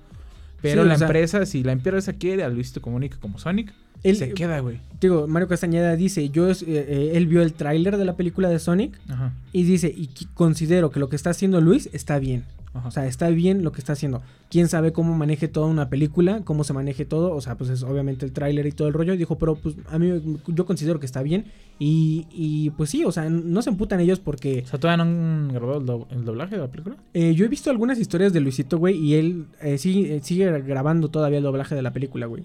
[0.62, 3.72] Pero Sí, la o sea- empresa, si la empresa quiere a Luisito Comunica como Sonic,
[4.02, 4.78] Él- se queda, güey.
[5.00, 8.59] Digo, Mario Castañeda dice, yo eh, eh, él vio el tráiler de la película de
[8.59, 9.32] Sonic Ajá.
[9.52, 12.44] y dice, y considero que lo que está haciendo Luis está bien.
[12.77, 12.89] Ajá.
[12.89, 14.22] O sea, está bien lo que está haciendo.
[14.51, 17.35] Quién sabe cómo maneje toda una película, cómo se maneje todo.
[17.35, 19.14] O sea, pues es obviamente el tráiler y todo el rollo.
[19.14, 20.12] Y dijo, pero pues a mí
[20.47, 21.47] yo considero que está bien.
[21.79, 25.11] Y, y pues sí, o sea, no se emputan ellos porque O sea, ¿todavía no
[25.11, 26.97] han grabado el, do- el doblaje de la película?
[27.12, 30.51] eh, yo he visto algunas historias de Luisito, güey, y él eh, sigue, eh, sigue
[30.62, 32.45] grabando todavía el doblaje de la película, güey.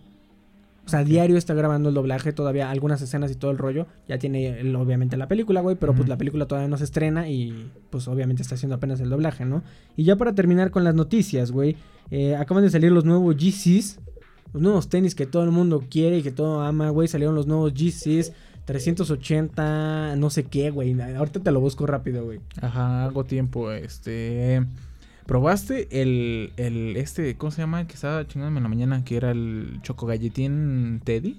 [0.91, 3.87] O sea, diario está grabando el doblaje, todavía algunas escenas y todo el rollo.
[4.09, 7.29] Ya tiene el- obviamente la película, güey, pero pues la película todavía no se estrena
[7.29, 9.63] y pues obviamente está haciendo apenas el doblaje, ¿no?
[9.95, 11.77] Y ya para terminar con las noticias, güey,
[12.09, 13.99] eh, acaban de salir los nuevos GCs,
[14.51, 17.07] los nuevos tenis que todo el mundo quiere y que todo ama, güey.
[17.07, 18.33] Salieron los nuevos GCs
[18.65, 20.99] 380, no sé qué, güey.
[21.15, 22.39] Ahorita te lo busco rápido, güey.
[22.61, 23.71] Ajá, hago tiempo.
[23.71, 24.65] Este.
[25.25, 26.95] ¿Probaste el, el.
[26.97, 27.35] Este.
[27.37, 27.81] ¿Cómo se llama?
[27.81, 29.03] El que estaba chingándome en la mañana.
[29.03, 31.37] Que era el Choco Galletín Teddy.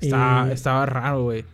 [0.00, 0.10] Eh.
[0.52, 1.44] Estaba raro, güey.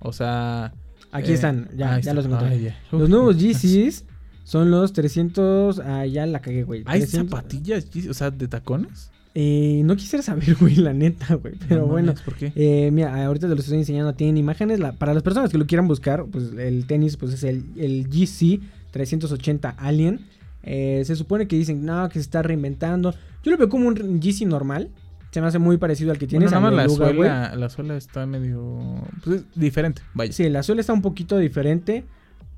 [0.00, 0.72] O sea.
[1.10, 2.14] Aquí eh, están, ya, ya está.
[2.14, 2.48] los encontré.
[2.48, 2.78] Ay, ya.
[2.92, 3.36] Los nuevos.
[3.42, 4.04] GCs
[4.44, 5.80] son los 300.
[5.80, 6.82] Ah, ya la cagué, güey.
[6.86, 7.30] ¿Hay 300.
[7.30, 7.86] zapatillas?
[8.08, 9.10] O sea, de tacones.
[9.34, 11.54] Eh, no quisiera saber, güey, la neta, güey.
[11.68, 12.14] Pero No bueno.
[12.24, 12.52] ¿Por qué?
[12.54, 14.14] Eh, mira, ahorita te lo estoy enseñando.
[14.14, 14.80] Tienen imágenes.
[14.80, 18.08] La- para las personas que lo quieran buscar, pues el tenis, pues es el, el
[18.08, 20.20] GC 380 Alien.
[20.62, 23.14] Eh, se supone que dicen, no, que se está reinventando.
[23.42, 24.90] Yo lo veo como un GC normal.
[25.30, 26.50] Se me hace muy parecido al que Bueno, tienes.
[26.50, 28.78] nada más al la suela, la suela está medio.
[29.24, 30.32] Pues es diferente, vaya.
[30.32, 32.04] Sí, la suela está un poquito diferente.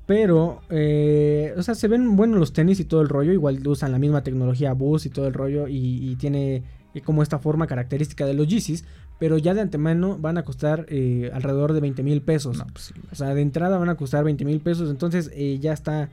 [0.07, 3.31] Pero, eh, o sea, se ven buenos los tenis y todo el rollo.
[3.31, 5.67] Igual usan la misma tecnología Boost y todo el rollo.
[5.67, 6.63] Y, y tiene
[7.05, 8.83] como esta forma característica de los Yeezys.
[9.19, 12.57] Pero ya de antemano van a costar eh, alrededor de 20 mil pesos.
[12.57, 12.93] No, pues sí.
[13.11, 14.89] O sea, de entrada van a costar 20 mil pesos.
[14.89, 16.09] Entonces eh, ya está.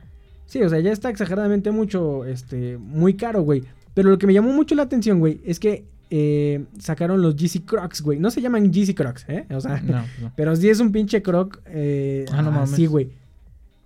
[0.49, 2.25] Sí, o sea, ya está exageradamente mucho.
[2.25, 2.77] Este.
[2.79, 3.63] Muy caro, güey.
[3.95, 7.65] Pero lo que me llamó mucho la atención, güey, es que eh, sacaron los GC
[7.67, 8.19] Crocs, güey.
[8.19, 9.45] No se llaman GC Crocs, ¿eh?
[9.51, 9.81] O sea.
[9.83, 10.33] No, no.
[10.37, 11.61] Pero sí es un pinche croc.
[11.67, 12.89] Eh, Ah, no mames.
[12.89, 13.11] güey.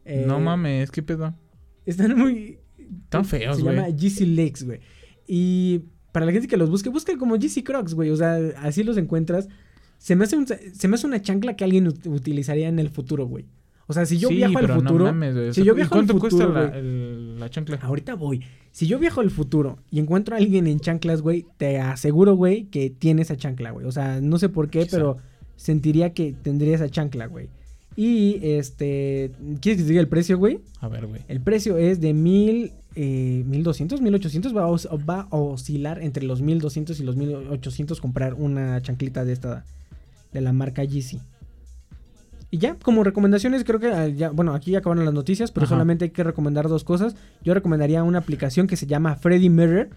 [0.05, 1.35] Eh, no mames, ¿qué pedo?
[1.85, 2.59] Están muy.
[3.05, 3.75] Están feos, Se güey.
[3.77, 4.81] llama GC Legs, güey.
[5.27, 5.83] Y
[6.13, 8.11] para la gente que los busque, busca como GC Crocs, güey.
[8.11, 9.49] O sea, así los encuentras.
[9.99, 12.89] Se me hace, un- se me hace una chancla que alguien ut- utilizaría en el
[12.91, 13.47] futuro, güey.
[13.93, 15.05] O sea, si yo Sí, viajo al no futuro.
[15.05, 16.81] mames, si yo ¿y viajo al ¿Cuánto futuro, cuesta la, güey.
[16.81, 17.79] el- la chancla.
[17.83, 18.41] Ahorita voy.
[18.73, 22.65] Si yo viajo al futuro y encuentro a alguien en chanclas, güey, te aseguro, güey,
[22.65, 23.87] que tiene esa chancla, güey.
[23.87, 24.97] O sea, no sé por qué, Quizá.
[24.97, 25.17] pero
[25.57, 27.49] sentiría que tendría esa chancla, güey.
[27.95, 29.31] Y este.
[29.61, 30.61] ¿Quieres que te diga el precio, güey?
[30.81, 31.21] A ver, güey.
[31.29, 32.73] El precio es de mil.
[32.95, 34.57] Eh, 1200, 1800.
[34.57, 39.33] Va a, va a oscilar entre los 1200 y los 1800 comprar una chanclita de
[39.35, 39.65] esta.
[40.33, 41.21] De la marca Yeezy.
[42.55, 45.65] Y ya, como recomendaciones, creo que ah, ya, bueno, aquí ya acabaron las noticias, pero
[45.65, 45.75] Ajá.
[45.75, 47.17] solamente hay que recomendar dos cosas.
[47.43, 49.89] Yo recomendaría una aplicación que se llama Freddy Mirror,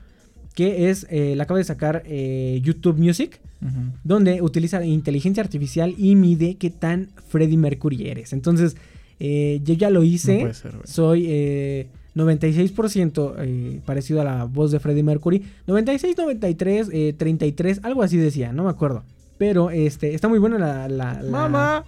[0.56, 3.40] que es, eh, la acaba de sacar eh, YouTube Music,
[4.06, 8.32] donde utiliza inteligencia artificial y mide qué tan Freddie Mercury eres.
[8.32, 8.78] Entonces,
[9.20, 10.36] eh, yo ya lo hice.
[10.36, 10.72] No puede ser.
[10.86, 15.44] Soy eh, 96% eh, parecido a la voz de Freddie Mercury.
[15.68, 19.04] 96, 93, eh, 33, algo así decía, no me acuerdo.
[19.38, 20.88] Pero este, está muy buena la...
[20.88, 21.84] la- la- Mamá.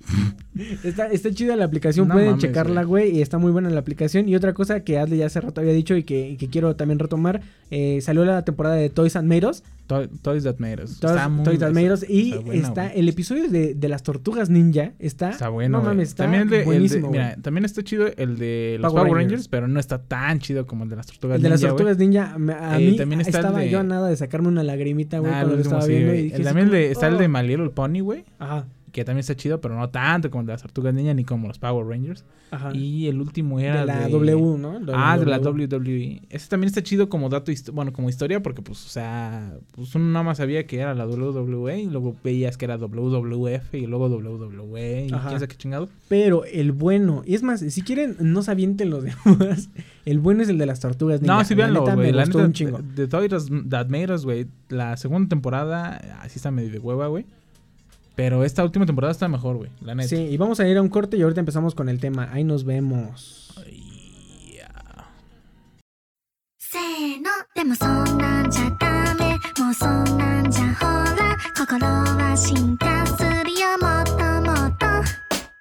[0.84, 3.80] Está, está chida la aplicación, No pueden mames, checarla, güey, y está muy buena la
[3.80, 4.28] aplicación.
[4.28, 6.76] Y otra cosa que Adle ya hace rato había dicho y que, y que quiero
[6.76, 7.40] también retomar,
[7.70, 10.98] eh, salió la temporada de Toys and Us, To- Toys That Made Us.
[11.00, 12.98] Toys, Está Toys That Made Us, y está buena, está güey.
[13.00, 16.50] el episodio de, de las tortugas ninja, está, Está bueno, no mames, está también el
[16.50, 19.30] de, el de- buenísimo, mira, también está chido el de los Power Power, Rangers.
[19.32, 21.70] Rangers, pero no está tan chido como el de las tortugas El de las Ninja,
[21.70, 22.36] tortugas ninja,
[22.72, 25.38] a Eh, mí también está estaba yo a nada de sacarme una lagrimita, güey, Ah,
[25.40, 26.14] cuando lo estaba sí, viendo.
[26.14, 27.28] Y dije también está el de "Oh".
[27.28, 28.24] My Little Pony, güey.
[28.38, 31.58] Ajá, Que también está chido, pero no tanto como las tortugas ninja ni como los
[31.58, 32.24] Power Rangers.
[32.50, 32.72] ajá.
[32.74, 34.80] Y el último era de la de- W, ¿no?
[34.92, 36.22] Ah, de la WWE.
[36.28, 40.06] Ese también está chido como dato, bueno, como historia, porque pues, o sea, pues uno
[40.06, 44.08] nada más sabía que era la WWE y luego veías que era WWF y luego
[44.08, 45.28] WWE y Ajá.
[45.28, 45.88] quién sabe qué chingado.
[46.08, 49.70] Pero el bueno, y es más, si quieren, no se avienten los demás.
[50.04, 51.36] El bueno es el de las tortugas ninja.
[51.36, 52.10] No, sí, véanlo, güey.
[52.12, 52.80] La neta, un chingo.
[52.82, 53.30] de Toys
[53.68, 57.26] That Made Us, güey, la segunda temporada así está medio de hueva, güey.
[58.19, 60.07] Pero esta última temporada está mejor, güey, la neta.
[60.09, 62.29] Sí, y vamos a ir a un corte y ahorita empezamos con el tema.
[62.31, 63.53] Ahí nos vemos.
[63.57, 64.71] Ay, ya.
[66.57, 70.85] せーのでもそんなんじゃダメもうそんなんじゃほ
[71.15, 73.05] ら心は進化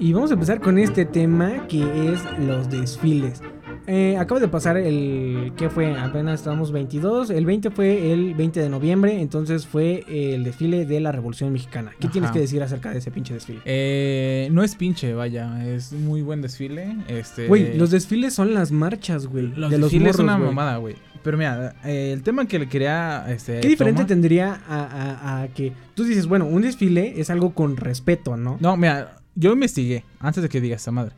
[0.00, 3.42] Y vamos a empezar con este tema que es los desfiles.
[3.88, 5.52] Eh, acaba de pasar el...
[5.56, 5.96] ¿Qué fue?
[5.98, 7.30] Apenas estamos 22.
[7.30, 9.20] El 20 fue el 20 de noviembre.
[9.20, 11.92] Entonces fue el desfile de la Revolución Mexicana.
[11.98, 12.12] ¿Qué Ajá.
[12.12, 13.60] tienes que decir acerca de ese pinche desfile?
[13.64, 16.96] Eh, no es pinche, vaya, es muy buen desfile.
[17.08, 19.48] Este, Güey, los desfiles son las marchas, güey.
[19.48, 20.54] los de los desfiles son morros, una güey.
[20.54, 20.94] mamada, güey.
[21.24, 23.24] Pero mira, eh, el tema que le quería.
[23.28, 27.54] Este, ¿Qué diferente tendría a, a- a que tú dices, bueno, un desfile es algo
[27.54, 28.56] con respeto, ¿no?
[28.60, 31.14] No, mira, yo investigué antes de que digas esa madre.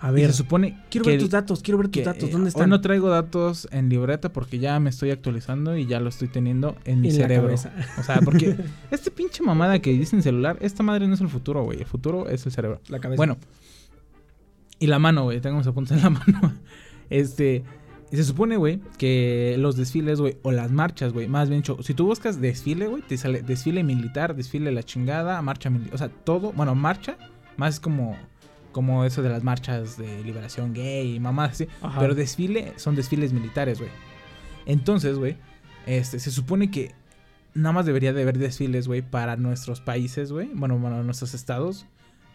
[0.00, 2.30] A Y ver, se supone quiero que ver tus datos, quiero ver tus que, datos.
[2.30, 2.68] ¿Dónde Hoy están?
[2.68, 6.76] no traigo datos en libreta porque ya me estoy actualizando y ya lo estoy teniendo
[6.84, 7.54] en mi En cerebro.
[7.54, 8.54] O sea, porque
[8.90, 11.78] este pinche mamada que dicen celular, esta madre no es el futuro, güey.
[11.78, 12.80] El futuro es el cerebro.
[12.88, 13.16] La cabeza.
[13.16, 13.38] Bueno,
[14.78, 15.40] y la mano, güey.
[15.40, 16.52] Tengo mis apuntes en la mano.
[17.08, 17.64] Este.
[18.12, 21.78] y Se supone, güey, que los desfiles, güey, o las marchas, güey, más bien dicho,
[21.82, 25.98] si tú buscas desfile, güey, te sale desfile militar, desfile la chingada, marcha militar, o
[25.98, 27.16] sea, todo, bueno, marcha,
[27.56, 28.16] más como,
[28.72, 32.00] como eso de las marchas de liberación gay y mamás así, Ajá.
[32.00, 33.90] pero desfile son desfiles militares, güey.
[34.66, 35.36] Entonces, güey,
[35.86, 36.92] este, se supone que
[37.54, 41.86] nada más debería de haber desfiles, güey, para nuestros países, güey, bueno, bueno, nuestros estados,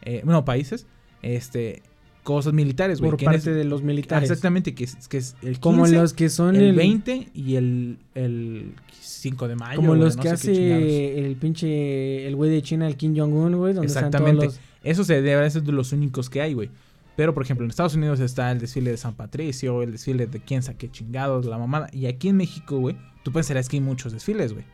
[0.03, 0.85] eh, bueno, países,
[1.21, 1.81] este,
[2.23, 3.11] cosas militares, güey.
[3.11, 4.29] por parte es- de los militares.
[4.29, 7.55] Exactamente, que es, que es el 15, Como los que son el, el, 20 y
[7.55, 9.75] el, el 5 de mayo.
[9.77, 13.55] como los no que hace el pinche el güey de China, el Kim Jong Un,
[13.57, 14.45] güey, donde están todos Exactamente.
[14.45, 16.69] los Eso se debe ser de los únicos que hay, güey.
[17.15, 20.39] Pero, por ejemplo, en Estados Unidos está el desfile de San Patricio, el desfile de
[20.39, 21.89] quién sabe qué chingados, la mamada.
[21.91, 24.65] Y aquí en México, güey, tú pensarás que hay muchos desfiles, güey.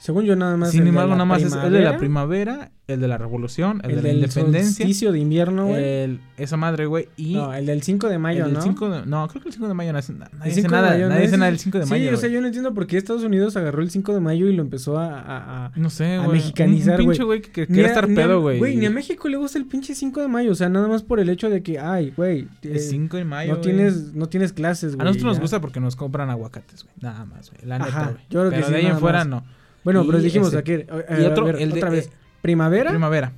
[0.00, 3.00] Según yo nada más Sin el embargo, nada más es el de la primavera, el
[3.00, 5.82] de la revolución, el, el de la del independencia, solsticio de invierno, güey.
[5.84, 7.08] el- esa madre, güey.
[7.16, 8.62] Y no, el del 5 de mayo, el del ¿no?
[8.62, 10.30] 5 de, no, creo que el 5 de mayo no hace nada.
[10.34, 12.08] Nadie El dice 5 de nada, mayo, nadie Es- nada del 5 de mayo.
[12.10, 14.46] Sí, o sea, yo no entiendo por qué Estados Unidos agarró el 5 de mayo
[14.48, 16.38] y lo empezó a, a- a- No sé, a güey.
[16.38, 17.16] mexicanizar, Un, un güey.
[17.16, 18.58] pinche güey que, quiere a- estar a- pedo, güey.
[18.60, 20.52] Güey, ni a México le gusta el pinche 5 de mayo.
[20.52, 22.42] O sea, nada más por el hecho de que, ay, güey.
[22.62, 23.54] eh, El 5 de mayo.
[23.54, 25.02] no, tienes, no tienes clases, güey.
[25.02, 26.94] A nosotros nos gusta porque nos compran aguacates, güey.
[27.00, 27.66] Nada más, güey.
[27.66, 28.24] La neta, güey.
[28.30, 29.44] yo creo que Pero de ahí en fuera no.
[29.84, 30.72] Bueno, pero Y dijimos ese- aquí.
[30.72, 32.06] y a ver, el de- otra vez.
[32.06, 32.10] eh,
[32.42, 33.32] Primavera, Primavera.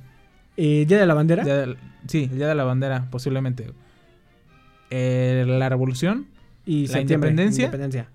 [0.57, 1.43] Eh, Día de la Bandera.
[1.43, 1.77] Día del-
[2.07, 3.71] sí, el Día de la Bandera, posiblemente.
[4.89, 6.27] Eh, la Revolución
[6.65, 7.65] y la Independencia.
[7.65, 8.09] Independencia.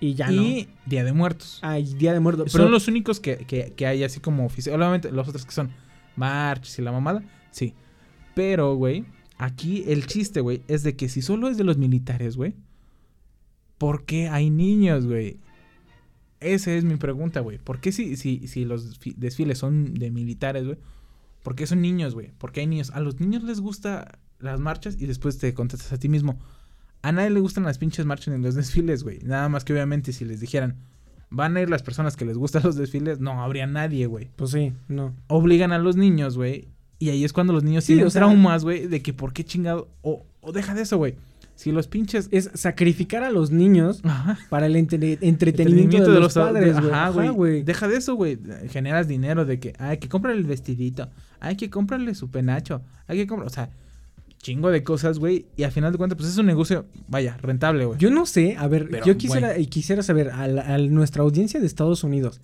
[0.00, 1.60] Y ya y Día de Muertos.
[1.62, 1.68] no.
[1.68, 2.52] Ah, y Día de Muertos.
[2.52, 4.78] Son Pero los únicos que, que, que hay así como oficial.
[4.80, 5.70] Obviamente, los otros que son
[6.16, 7.74] marches y la mamada, sí.
[8.34, 9.04] Pero, güey,
[9.38, 12.54] aquí el chiste, güey, es de que si solo es de los militares, güey,
[13.78, 15.38] ¿por qué hay niños, güey?
[16.44, 17.58] Esa es mi pregunta, güey.
[17.58, 20.78] ¿Por qué si, si, si los fi- desfiles son de militares, güey?
[21.42, 22.30] ¿Por qué son niños, güey?
[22.38, 22.90] ¿Por qué hay niños?
[22.90, 26.38] A los niños les gusta las marchas y después te contestas a ti mismo.
[27.02, 29.18] A nadie le gustan las pinches marchas ni los desfiles, güey.
[29.24, 30.76] Nada más que obviamente si les dijeran,
[31.30, 34.28] van a ir las personas que les gustan los desfiles, no habría nadie, güey.
[34.36, 35.14] Pues sí, no.
[35.28, 36.68] Obligan a los niños, güey.
[36.98, 39.32] Y ahí es cuando los niños Sí, tienen o sea- traumas, güey, de que por
[39.32, 39.88] qué chingado.
[40.02, 41.16] O, o deja de eso, güey.
[41.54, 42.28] Si los pinches.
[42.32, 44.38] Es sacrificar a los niños Ajá.
[44.50, 46.90] para el entre- entretenimiento, de, los, padres, güey.
[46.92, 47.62] Ajá, güey.
[47.62, 48.38] Deja de eso, güey.
[48.70, 51.08] Generas dinero de que hay que comprarle el vestidito.
[51.40, 52.82] Hay que comprarle su penacho.
[53.06, 53.46] Hay que comprar.
[53.46, 53.70] O sea,
[54.38, 55.46] chingo de cosas, güey.
[55.56, 57.98] Y al final de cuentas, pues es un negocio, vaya, rentable, güey.
[57.98, 61.60] Yo no sé, a ver, Pero, yo quisiera, quisiera saber, a, la- a nuestra audiencia
[61.60, 62.40] de Estados Unidos,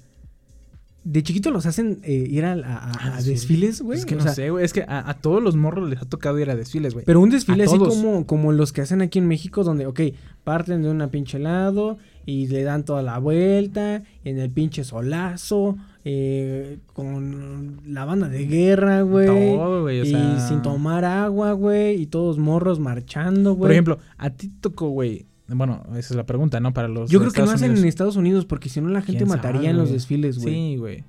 [1.04, 3.98] ¿de chiquito los hacen eh, ir a, a- a- Ah, a desfiles, güey?
[3.98, 4.64] Es que O no sea, sé, güey.
[4.64, 7.04] Es que a, a todos los morros les ha tocado ir a desfiles, güey.
[7.06, 7.94] Pero un desfile así todos.
[7.96, 10.00] como, como los que hacen aquí en México, donde, ok,
[10.44, 15.76] parten de una pinche lado y le dan toda la vuelta en el pinche solazo,
[16.04, 19.26] eh, con la banda de guerra, güey.
[19.56, 20.00] Todo, güey.
[20.00, 23.60] O y sea, sin tomar agua, güey, y todos morros marchando, güey.
[23.68, 25.26] Por ejemplo, a ti tocó, güey.
[25.54, 26.72] Bueno, esa es la pregunta, ¿no?
[26.72, 27.10] Para los.
[27.10, 27.84] yo creo que no hacen en.
[27.84, 30.54] Estados Unidos porque si no la gente ¿Quién mataría sabe, en los desfiles, güey.
[30.54, 31.04] Sí, güey.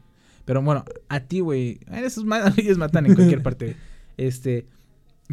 [0.46, 1.80] Pero bueno, a ti, güey.
[1.92, 2.26] Esos
[2.58, 3.76] ellos matan en cualquier parte.
[4.18, 4.66] Este.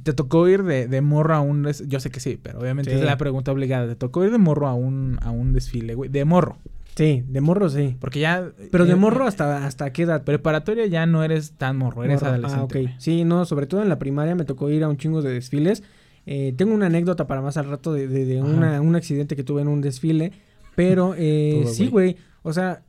[0.05, 2.93] ¿Te tocó ir de, de morro a un des- Yo sé que sí, pero obviamente
[2.93, 2.99] Sí.
[2.99, 3.89] es la pregunta obligada.
[3.89, 6.09] ¿Te tocó ir de morro a un, a un desfile, güey?
[6.09, 6.57] De morro.
[6.95, 7.97] Sí, de morro sí.
[7.99, 8.51] Porque ya.
[8.71, 10.23] Pero de eh, morro eh, hasta, hasta qué edad.
[10.23, 12.35] Preparatoria ya no eres tan morro, eres Morro.
[12.35, 12.79] adolescente.
[12.79, 12.91] Ah, ok.
[12.99, 15.83] Sí, no, sobre todo en la primaria me tocó ir a un chingo de desfiles.
[16.31, 19.45] Eh, tengo una anécdota para más al rato de, de- de una- un accidente que
[19.45, 20.33] tuve en un desfile.
[20.77, 22.17] Pero eh, Todo, sí, güey.
[22.43, 22.83] O sea,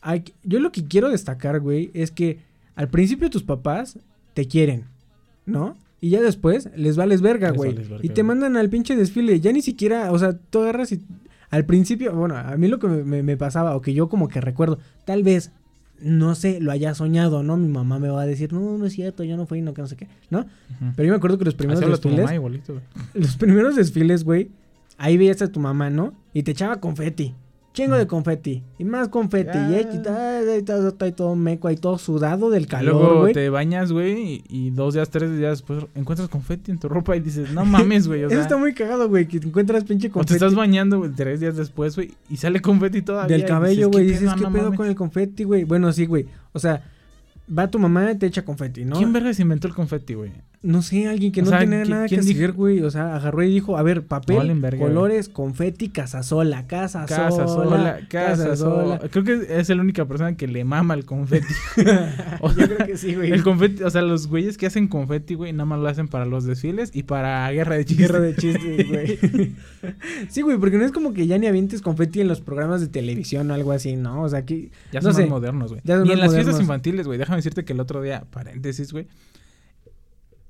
[0.00, 2.40] hay yo lo que quiero destacar, güey, es que
[2.74, 3.98] al principio tus papás
[4.34, 4.84] te quieren,
[5.46, 5.76] ¿no?
[6.00, 7.70] Y ya después les vales verga, Les güey.
[7.72, 8.26] vales verga, Y te güey.
[8.26, 9.38] mandan al pinche desfile.
[9.38, 11.00] Ya ni siquiera, o sea, tú agarras y...
[11.50, 14.26] Al principio, bueno, a mí lo que me, me- me pasaba, o que yo como
[14.26, 15.52] que recuerdo, tal vez,
[16.02, 17.56] no sé, lo haya soñado, ¿no?
[17.56, 19.82] Mi mamá me va a decir, no, no es cierto, yo no fui, no, que
[19.82, 20.46] no sé qué, ¿no?
[20.96, 22.84] Pero yo me acuerdo que los primeros tu desfiles, mamá igualito, güey.
[23.14, 24.50] los primeros desfiles, güey,
[24.98, 26.14] ahí veías a tu mamá, ¿no?
[26.32, 27.34] Y te echaba confeti.
[27.72, 28.62] Chingo de confeti.
[28.78, 29.52] Y más confeti.
[29.54, 29.70] Ya.
[29.70, 33.32] Y, ahí está- está todo meco, ahí todo sudado del Y calor, luego güey.
[33.32, 37.16] te bañas, güey, y, y dos días, tres días después encuentras confeti en tu ropa
[37.16, 38.24] y dices, no mames, güey.
[38.24, 40.54] O Eso sea, está muy cagado, güey, que te encuentras pinche O te confeti estás
[40.54, 43.36] bañando, güey, tres días después, güey, y sale confeti todavía.
[43.38, 44.06] del cabello, güey.
[44.06, 44.30] Dices?
[44.34, 44.76] ¿qué pedo mames.
[44.76, 45.64] con el confeti, güey?
[45.64, 46.26] Bueno, sí, güey.
[46.52, 46.84] O sea,
[47.58, 48.96] va tu mamá y te echa confeti, ¿no?
[48.96, 50.30] ¿Quién verga se inventó el confeti, güey?
[50.64, 52.82] No sé, alguien que O no sea, tenía ¿qui- nada que hacer, güey.
[52.82, 57.04] O sea, agarró y dijo, a ver, papel, Valen verga, colores, confeti, casa sola, casa,
[57.06, 58.98] Casa sola, sola, casa sola.
[58.98, 59.08] sola.
[59.10, 61.52] Creo que es la única persona que le mama el confeti.
[62.40, 63.32] O Yo creo que sí, güey.
[63.32, 66.26] El confeti, o sea, los güeyes que hacen confeti, güey, nada más lo hacen para
[66.26, 68.06] los desfiles y para guerra de chistes.
[68.08, 69.52] Guerra de chistes, güey.
[70.28, 72.86] sí, güey, porque no es como que ya ni avientes confeti en los programas de
[72.86, 74.22] televisión o algo así, ¿no?
[74.22, 74.70] O sea, que...
[74.92, 75.20] Ya no son sé.
[75.22, 75.82] más modernos, güey.
[75.84, 77.18] Ya son Ni en las fiestas infantiles, güey.
[77.18, 79.06] Déjame decirte que el otro día, paréntesis, güey.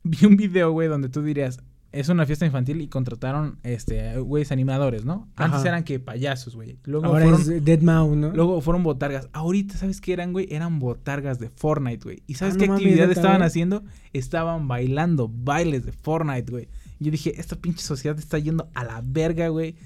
[0.04, 1.58] Vi un video, güey, donde tú dirías,
[1.92, 5.28] es una fiesta infantil y contrataron, este, güeyes animadores, ¿no?
[5.36, 5.68] Antes Ajá.
[5.68, 6.78] eran que payasos, güey.
[6.84, 8.30] Luego Ahora fueron, es Dead Mouse, ¿no?
[8.30, 9.28] luego fueron botargas.
[9.32, 10.48] Ahorita, ¿sabes qué eran, güey?
[10.50, 12.22] Eran botargas de Fortnite, güey.
[12.26, 13.84] ¿Y sabes Ah, qué no actividad estaban haciendo?
[14.12, 16.68] Estaban bailando bailes de Fortnite, güey.
[16.98, 19.76] Yo dije, esta pinche sociedad está yendo a la verga, güey.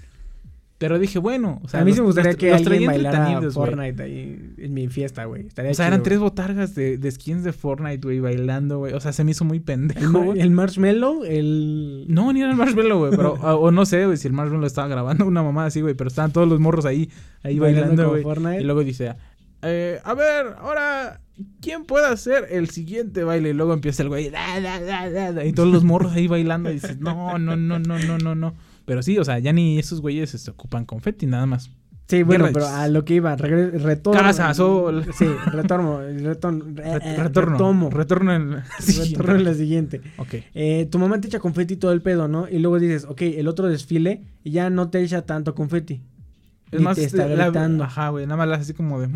[0.79, 3.41] Pero dije, bueno, o sea, a mí sí me gustaría los- que los alguien bailara.
[3.51, 5.47] Fortnite ahí en mi fiesta, güey.
[5.47, 8.93] O sea, eran tres botargas de, de skins de Fortnite, güey, bailando, güey.
[8.93, 12.05] O sea, se me hizo muy pendejo, el marshmallow, el...
[12.09, 13.11] No, ni era el Marshmallow, güey.
[13.17, 15.95] Pero, o, o no sé, güey, si el Marshmallow estaba grabando una mamá así, güey.
[15.95, 17.09] Pero estaban todos los morros ahí,
[17.43, 18.23] ahí Bailando güey.
[18.61, 19.15] Y luego dice,
[19.63, 21.23] eh, a ver, ahora,
[21.63, 23.49] ¿quién puede hacer el siguiente baile?
[23.49, 26.71] Y luego empieza el güey, da, da, da, y todos los morros ahí bailando.
[26.71, 28.55] Y dices, no, no, no, no, no, no, no.
[28.87, 31.71] Pero sí, o sea, ya ni esos güeyes se ocupan confeti, nada más.
[32.09, 34.21] Sí, bueno, pero a lo que iba, retorno.
[34.21, 35.05] Casa, sol.
[35.19, 37.53] Sí, retorno, retorno, eh, Re- eh, retorno.
[37.55, 37.91] retomo.
[37.91, 38.51] Retorno en...
[39.11, 40.01] Retorno en la siguiente.
[40.17, 40.35] Ok.
[40.55, 42.49] Eh, tu mamá te echa confeti y todo el pedo, ¿no?
[42.49, 46.01] Y luego dices, ok, el otro desfile y ya no te echa tanto confeti.
[46.71, 47.83] Es Ni más, te está la- gritando.
[47.83, 49.09] ajá, güey, nada más la hace así como de...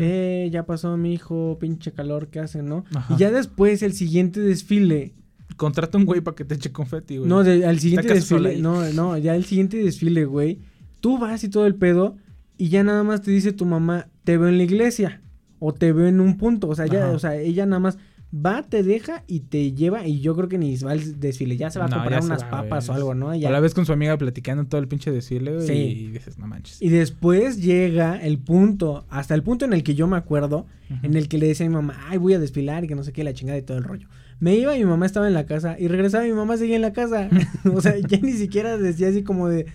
[0.45, 2.83] Eh, ya pasó mi hijo, pinche calor que hace, ¿no?
[2.93, 3.13] Ajá.
[3.13, 5.13] Y ya después el siguiente desfile,
[5.57, 7.29] Contrata un güey para que te eche confeti, güey.
[7.29, 10.59] no, de- al siguiente desfile, no, no, ya el siguiente desfile, güey,
[10.99, 12.15] tú vas y todo el pedo
[12.57, 15.21] y ya nada más te dice tu mamá, te veo en la iglesia
[15.59, 17.97] o te veo en un punto, o sea, ya, o sea, ella nada más
[18.33, 20.07] va, te deja y te lleva.
[20.07, 21.57] Y yo creo que ni va al desfile.
[21.57, 23.29] Ya se va a No, comprar unas va, papas o algo, ¿no?
[23.31, 23.49] A Ya.
[23.51, 25.67] la vez con su amiga platicando todo el pinche desfile, güey.
[25.67, 25.73] Sí.
[25.73, 26.81] Y dices, no manches.
[26.81, 30.65] Y después llega el punto, hasta el punto en el que yo me acuerdo,
[31.03, 33.03] en el que le decía a mi mamá, ay, voy a desfilar y que no
[33.03, 34.07] sé qué, la chingada y todo el rollo.
[34.41, 36.75] Me iba y mi mamá estaba en la casa y regresaba y mi mamá seguía
[36.75, 37.29] en la casa.
[37.73, 39.67] o sea, ya ni siquiera decía así como de,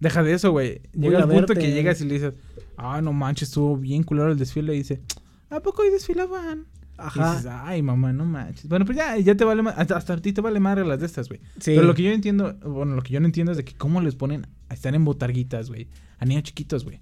[0.00, 0.80] Deja de eso, güey.
[0.94, 1.60] Llega el punto verte.
[1.60, 2.32] que llegas y le dices,
[2.76, 4.74] ah, no manches, estuvo bien culero el desfile.
[4.74, 5.02] Y dice,
[5.50, 6.60] ¿a poco hoy desfilaban?
[6.60, 7.32] Y ajá.
[7.32, 8.66] dices, ay, mamá, no manches.
[8.66, 11.06] Bueno, pues ya, ya te vale hasta, hasta a ti te vale madre las de
[11.06, 11.40] estas, güey.
[11.58, 11.72] Sí.
[11.74, 14.00] Pero lo que yo entiendo, bueno, lo que yo no entiendo es de que cómo
[14.00, 15.88] les ponen a estar en botarguitas, güey.
[16.18, 17.00] A niños chiquitos, güey.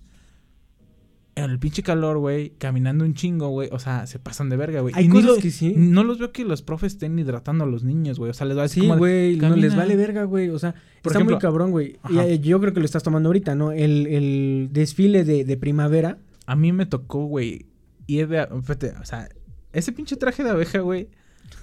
[1.45, 3.69] En el pinche calor, güey, caminando un chingo, güey.
[3.73, 4.95] O sea, se pasan de verga, güey.
[4.97, 5.73] Hay Y ni cosas que sí.
[5.77, 8.31] No los veo que los profes estén hidratando a los niños, güey.
[8.31, 10.49] O sea, les va a decir Sí, güey, no les vale verga, güey.
[10.51, 10.73] O sea,
[11.03, 11.97] Por está ejemplo- muy cabrón, güey.
[12.11, 13.73] Eh, yo creo que lo estás tomando ahorita, ¿no?
[13.73, 16.19] El, el desfile de, de primavera.
[16.47, 17.67] A mí me tocó, güey.
[18.07, 18.47] Y es de.
[18.63, 19.29] Fíjate, o sea,
[19.73, 21.09] ese pinche traje de abeja, güey.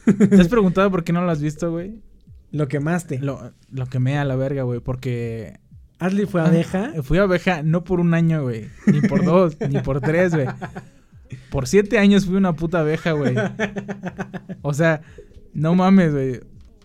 [0.30, 2.02] ¿Te has preguntado por qué no lo has visto, güey?
[2.52, 3.20] Lo quemaste.
[3.20, 4.80] Lo, lo quemé a la verga, güey.
[4.80, 5.60] Porque.
[6.00, 6.92] Ashley fue Ah, abeja.
[7.04, 8.68] Fui abeja no por un año, güey.
[8.88, 10.48] Ni por dos, ni por tres, güey.
[11.50, 13.36] Por siete años fui una puta abeja, güey.
[14.62, 15.02] O sea,
[15.54, 16.40] no mames, güey.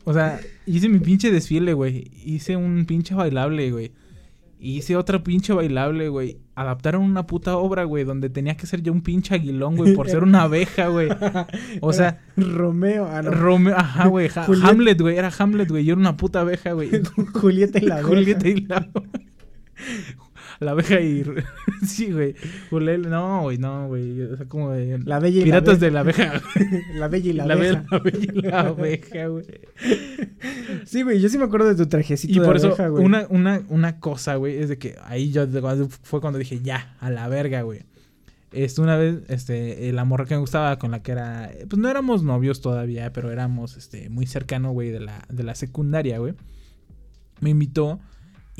[0.04, 2.10] O sea, hice mi pinche desfile, güey.
[2.24, 3.92] Hice un pinche bailable, güey.
[4.62, 6.36] Hice otra pinche bailable, güey.
[6.54, 10.08] Adaptaron una puta obra, güey, donde tenía que ser yo un pinche aguilón, güey, por
[10.10, 11.08] ser una abeja, güey.
[11.80, 13.06] O sea, Romeo.
[13.10, 13.30] Ah, no.
[13.30, 14.28] Romeo, ajá, güey.
[14.34, 15.84] Ha- Hamlet, güey, era Hamlet, güey.
[15.86, 16.90] Yo era una puta abeja, güey.
[17.34, 18.08] Julieta y la abeja.
[18.08, 18.90] Julieta y la...
[20.60, 21.24] la abeja y...
[21.86, 22.34] sí, güey.
[22.98, 24.20] No, güey, no, güey.
[24.22, 24.98] O sea, como de...
[25.04, 26.42] La bella y Piratas la de la abeja.
[26.94, 27.80] La bella y la, La, abeja.
[27.80, 29.44] be- la bella y la abeja, güey.
[30.84, 33.04] Sí, güey, yo sí me acuerdo de tu trajecito Y de por eso, abeja, güey.
[33.04, 35.46] una, una, una cosa, güey, es de que ahí yo
[36.02, 37.80] fue cuando dije, ya, a la verga, güey.
[38.52, 41.88] Este, una vez, este, la morra que me gustaba, con la que era, pues no
[41.88, 46.34] éramos novios todavía, pero éramos, este, muy cercano, güey, de la, de la secundaria, güey.
[47.40, 48.00] Me invitó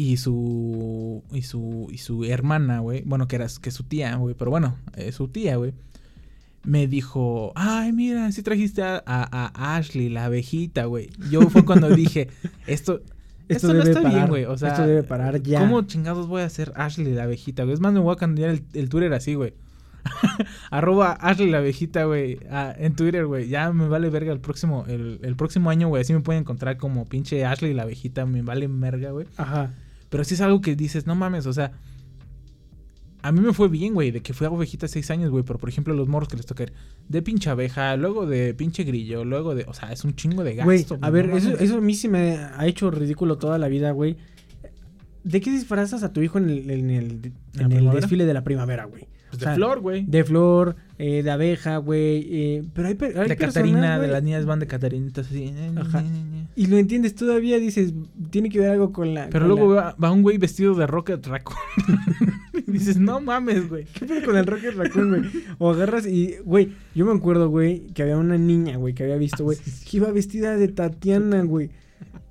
[0.03, 4.35] y su, y su, y su hermana, güey, bueno, que era, que su tía, güey,
[4.35, 5.73] pero bueno, eh, su tía, güey.
[6.63, 11.11] Me dijo, ay, mira, sí trajiste a, a- a Ashley, la abejita, güey.
[11.31, 12.29] Yo fue cuando dije,
[12.67, 13.01] esto,
[13.49, 14.45] Esto esto, no está bien, güey.
[14.45, 15.61] O sea, esto debe parar ya.
[15.61, 17.75] ¿Cómo chingados voy a hacer Ashley la abejita, güey?
[17.75, 19.53] Es más, me voy a cambiar el, el Twitter así, güey.
[20.71, 22.39] Arroba Ashley la abejita, güey.
[22.51, 23.49] ah, en Twitter, güey.
[23.49, 26.03] Ya me vale verga el próximo, el, el próximo año, güey.
[26.03, 28.25] Así me pueden encontrar como pinche Ashley la abejita.
[28.27, 29.27] Me vale verga, güey.
[29.37, 29.73] Ajá.
[30.11, 31.73] Pero sí es algo que dices, no mames, o sea.
[33.23, 35.45] A mí me fue bien, güey, de que fui abejita seis años, güey.
[35.45, 36.73] Pero por ejemplo, los morros que les toca ir
[37.09, 39.65] de pinche abeja, luego de pinche grillo, luego de.
[39.65, 40.65] O sea, es un chingo de gasto.
[40.65, 43.69] Güey, a no ver, eso, eso a mí sí me ha hecho ridículo toda la
[43.69, 44.17] vida, güey.
[45.23, 49.07] ¿De qué disfrazas a tu hijo en el, en el, desfile de la primavera, güey?
[49.31, 50.05] Pues o de sea, flor, güey.
[50.07, 52.27] De flor, eh, de abeja, güey.
[52.31, 55.55] eh, pero hay, hay De personas, Catarina, de las niñas van de Catarinitas así.
[55.77, 56.05] Ajá.
[56.57, 57.95] Y lo entiendes todavía, dices,
[58.31, 59.29] tiene que ver algo con la...
[59.31, 61.57] Pero con luego la- va, va un güey vestido de Rocket Raccoon.
[62.67, 63.85] y dices, no mames, güey.
[63.95, 65.23] ¿Qué pedo con el Rocket Raccoon, güey?
[65.59, 69.17] O agarras y, güey, yo me acuerdo, güey, que había una niña, güey, que había
[69.17, 69.59] visto, güey,
[69.89, 71.71] que iba vestida de Tatiana, güey.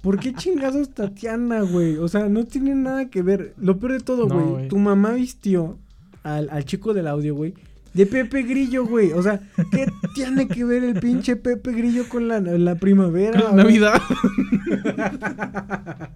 [0.01, 1.97] ¿Por qué chingados Tatiana, güey?
[1.97, 3.53] O sea, no tiene nada que ver.
[3.57, 4.67] Lo peor de todo, güey.
[4.69, 5.77] tu mamá vistió
[6.23, 7.53] al, al chico del audio, güey,
[7.93, 9.11] de Pepe Grillo, güey.
[9.13, 9.39] O sea,
[9.71, 13.41] ¿qué tiene que ver el pinche Pepe Grillo con la, la primavera?
[13.41, 13.63] Con güey?
[13.63, 14.01] Navidad.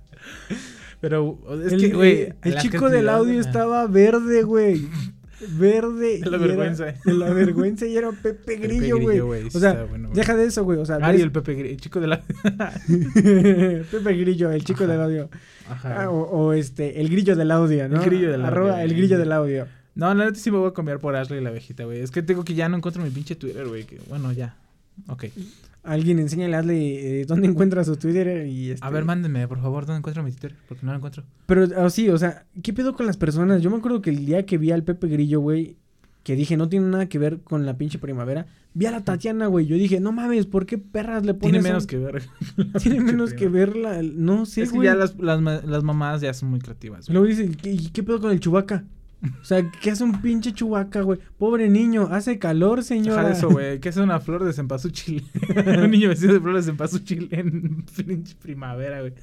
[1.01, 2.12] Pero es el, que, güey.
[2.14, 4.88] eh, el las chico del audio estaba verde, güey.
[5.58, 6.20] Verde.
[6.20, 6.86] De la era- vergüenza.
[7.04, 9.20] de la vergüenza y era Pepe Grillo, güey.
[9.20, 10.16] Güey, O sea, bueno, güey.
[10.18, 10.80] deja de eso, güey.
[10.80, 12.22] O sea, Ari, el Pepe Grillo, el chico de la.
[12.22, 14.93] Pepe Grillo, el chico Ajá.
[14.93, 15.30] del audio.
[15.70, 16.04] Ajá.
[16.04, 17.97] Ah, o, o este, el grillo del audio, ¿no?
[18.01, 18.97] El grillo del Arroba audio, el güey.
[19.01, 19.68] grillo del audio.
[19.96, 22.00] No, la neta sí me voy a cambiar por Ashley la abejita, güey.
[22.00, 23.86] Es que tengo que ya no encuentro mi pinche Twitter, güey.
[23.86, 24.56] que- Bueno, ya.
[25.08, 25.26] Ok.
[25.84, 28.86] Alguien enséñale a Ashley eh, dónde encuentra su Twitter y este...
[28.86, 30.56] A ver, mándenme, por favor, ¿dónde encuentro mi Twitter?
[30.68, 31.24] Porque no lo encuentro.
[31.46, 33.62] Pero oh, sí, o sea, ¿qué pedo con las personas?
[33.62, 35.76] Yo me acuerdo que el día que vi al Pepe Grillo, güey,
[36.24, 39.48] que dije, no tiene nada que ver con la pinche primavera, vi a la Tatiana,
[39.48, 39.66] güey.
[39.66, 42.24] Yo dije, no mames, ¿por qué perras le pones Tiene a- menos que ver.
[42.82, 44.02] Tiene menos que ver la...
[44.02, 44.86] No sé, es que güey.
[44.88, 47.08] ya las, las, las mamás ya son muy creativas.
[47.08, 47.14] güey.
[47.14, 48.86] Luego dice, ¿qué, y qué pedo con el chubaca?
[49.41, 51.19] O sea, ¿qué hace un pinche chubaca, güey?
[51.38, 53.21] Pobre niño, hace calor, señora.
[53.24, 53.80] Deja de eso, güey.
[53.80, 55.26] ¿Qué es una flor de cempasúchil?
[55.84, 59.13] un niño vestido de flor de cempasúchil en pinche primavera, güey.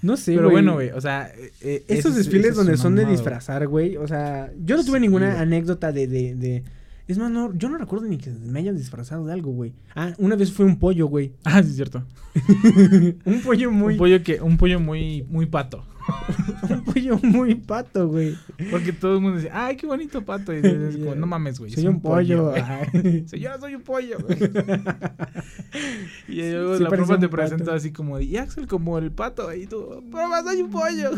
[0.00, 1.28] No sé, Pero bueno, güey, o sea...
[1.36, 3.96] eh, eh, Esos es- desfiles donde son de disfrazar, güey.
[3.96, 6.62] O sea, yo no tuve Sí, ninguna anécdota de, de, de...
[7.08, 9.72] Es más, no, yo no recuerdo ni que me hayan disfrazado de algo, güey.
[9.96, 11.32] Ah, una vez fue un pollo, güey.
[11.42, 12.04] Ah, sí, es cierto.
[13.24, 13.94] un pollo muy.
[13.94, 15.84] Un pollo que, un pollo muy, muy pato.
[16.70, 18.36] un pollo muy pato, güey.
[18.70, 20.52] Porque todo el mundo dice, ay, qué bonito pato.
[20.52, 21.70] Y es como, no mames, güey.
[21.70, 22.50] Soy un pollo.
[22.50, 22.62] güey".
[22.62, 23.24] Ay.
[23.26, 24.38] Sí, yo soy un pollo, güey.
[26.28, 27.76] y luego sí la profa te un presenta pato.
[27.76, 29.52] así como, y Axel como el pato.
[29.54, 31.10] Y tú, profa, soy un pollo.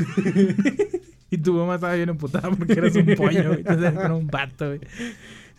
[1.30, 3.59] y tu mamá estaba bien emputada porque eras un pollo, güey.
[3.61, 4.80] Entonces era un pato, güey.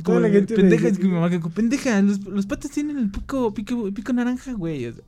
[0.04, 3.12] Como, la gente pendeja, es que mi mamá que pendeja, los, los patos tienen el
[3.12, 4.88] pico, pico, pico naranja, güey.
[4.88, 5.04] O sea,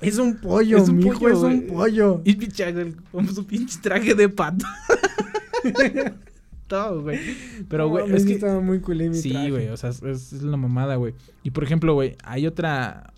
[0.00, 2.20] Es un pollo, Es un pollo, es un pollo.
[2.24, 4.66] Y pinche Axel con su pinche traje de pato.
[6.66, 7.18] Todo, güey.
[7.68, 9.50] Pero, No, güey, es que estaba muy culé mi Sí, traje.
[9.50, 11.14] güey, o sea, es, es la mamada, güey.
[11.42, 13.12] Y por ejemplo, güey, hay otra.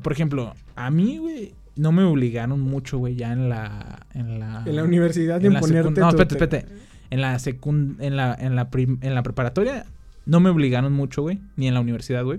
[0.00, 4.06] Por ejemplo, a mí, güey, no me obligaron mucho, güey, ya en la.
[4.14, 6.66] En la, En la universidad en la ponerte No, espérate, espérate.
[7.10, 9.86] En la secund en la, en la, prim- en la preparatoria
[10.26, 11.40] no me obligaron mucho, güey.
[11.56, 12.38] Ni en la universidad, güey.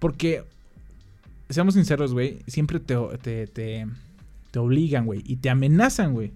[0.00, 0.44] Porque,
[1.48, 3.86] seamos sinceros, güey, siempre te, te, te,
[4.50, 5.22] te obligan, güey.
[5.26, 6.32] Y te amenazan, güey.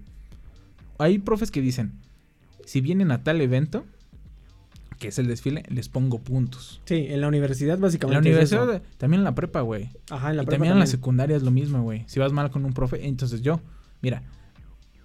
[0.97, 1.93] Hay profes que dicen,
[2.65, 3.85] si vienen a tal evento,
[4.99, 6.81] que es el desfile, les pongo puntos.
[6.85, 8.29] Sí, en la universidad En la básicamente.
[8.29, 9.89] es universidad, también en la prepa, güey.
[10.09, 10.87] Ajá, en la y prepa también en la también.
[10.87, 12.03] secundaria es lo mismo, güey.
[12.07, 13.61] Si vas mal con un profe, entonces yo,
[14.01, 14.23] mira,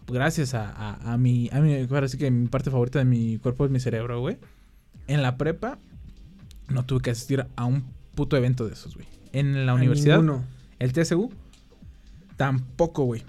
[0.08, 3.64] gracias a, a, a mi, a mi, sí que mi parte favorita de mi cuerpo
[3.64, 4.36] es mi cerebro, güey.
[5.06, 5.78] En la prepa
[6.68, 7.84] no tuve que asistir a un
[8.14, 9.06] puto evento de esos, güey.
[9.34, 10.44] En la A universidad, ninguno.
[10.78, 11.30] el TSU,
[12.36, 13.22] tampoco, güey.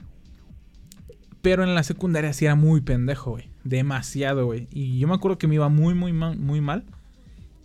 [1.42, 3.50] Pero en la secundaria sí era muy pendejo, güey.
[3.64, 4.68] Demasiado, güey.
[4.72, 6.86] Y yo me acuerdo que me iba muy, muy mal, muy mal.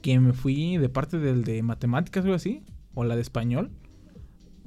[0.02, 2.62] Que me fui de parte del de matemáticas o algo así.
[2.94, 3.70] O la de español.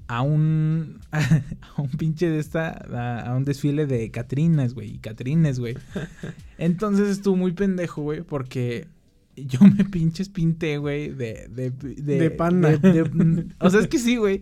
[0.07, 0.99] A un.
[1.11, 2.69] A un pinche de esta.
[2.69, 4.95] A, a un desfile de Catrinas, güey.
[4.95, 5.75] Y Catrines, güey.
[6.57, 8.21] Entonces estuvo muy pendejo, güey.
[8.21, 8.87] Porque
[9.47, 11.09] yo me pinches pinté, güey.
[11.09, 12.19] De, de, de.
[12.19, 12.77] De panda.
[12.77, 14.41] de- de- o sea, es que sí, güey.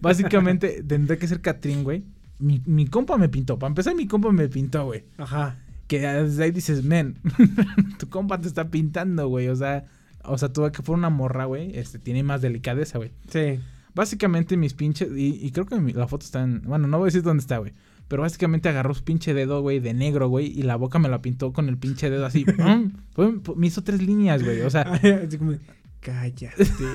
[0.00, 2.04] Básicamente tendría que ser Catrín, güey.
[2.38, 3.58] Mi, mi compa me pintó.
[3.58, 5.04] Para empezar, mi compa me pintó, güey.
[5.16, 5.58] Ajá.
[5.86, 7.16] Que desde ahí dices, men,
[7.98, 9.48] tu compa te está pintando, güey.
[9.48, 9.86] O sea,
[10.22, 11.76] o sea, tú que fue una morra, güey.
[11.76, 13.10] Este, tiene más delicadeza, güey.
[13.30, 13.58] Sí.
[13.94, 17.06] Básicamente mis pinches, y, y creo que mi- la foto está en, bueno, no voy
[17.06, 17.72] a decir dónde está, güey.
[18.08, 21.20] Pero básicamente agarró su pinche dedo, güey, de negro, güey, y la boca me la
[21.20, 22.44] pintó con el pinche dedo así.
[23.14, 23.42] ¡pum!
[23.56, 24.62] Me hizo tres líneas, güey.
[24.62, 24.82] O sea,
[25.26, 25.52] Así como,
[26.00, 26.48] cállate.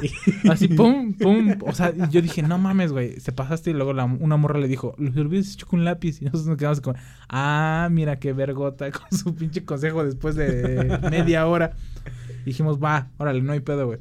[0.50, 1.56] Así, pum, pum.
[1.68, 3.20] O sea, y yo dije, no mames, güey.
[3.20, 6.20] Se pasaste y luego la- una morra le dijo, lo hubieras hecho con un lápiz.
[6.22, 6.98] Y nosotros nos quedamos como,
[7.30, 11.76] ah, mira qué vergota con su pinche consejo después de media hora.
[12.46, 14.00] Dijimos, va, órale, no hay pedo, güey.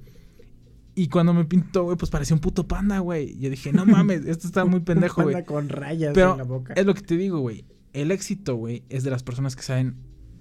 [0.94, 3.38] Y cuando me pintó, güey, pues parecía un puto panda, güey.
[3.38, 5.34] Yo dije, no mames, esto está muy pendejo, güey.
[5.34, 6.74] Panda con rayas Pero en la boca.
[6.74, 7.64] es lo que te digo, güey.
[7.92, 9.96] El éxito, güey, es de las personas que saben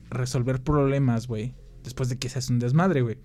[0.10, 1.56] resolver problemas, güey.
[1.84, 3.18] Después de que se hace un desmadre, güey.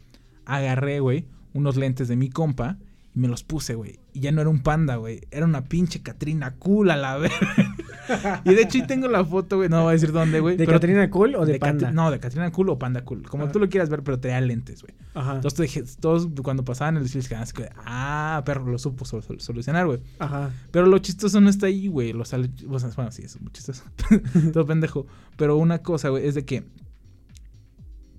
[0.44, 2.78] Agarré, güey, unos lentes de mi compa
[3.16, 3.98] y me los puse, güey.
[4.12, 5.22] Y ya no era un panda, güey.
[5.30, 7.32] Era una pinche Catrina cool a la vez.
[8.44, 9.68] y de hecho ahí tengo la foto, güey.
[9.68, 10.56] No voy a decir dónde, güey.
[10.56, 11.90] ¿De Catrina Cool o de, Catri- Panda?
[11.92, 13.22] No, de Catrina cool o panda cool.
[13.28, 13.52] Como Ah.
[13.52, 14.94] tú lo quieras ver, pero traía lentes, güey.
[15.14, 15.36] Ajá.
[15.36, 19.40] Entonces dije, todos cuando pasaban el desfile así que, ah, perro, lo supo sol- sol-
[19.40, 20.00] solucionar, güey.
[20.18, 20.50] Ajá.
[20.70, 22.12] Pero lo chistoso no está ahí, güey.
[22.12, 23.82] Lo sale- o sea, bueno, sí, es muy chistoso.
[24.52, 25.06] Todo pendejo.
[25.36, 26.64] Pero una cosa, güey, es de que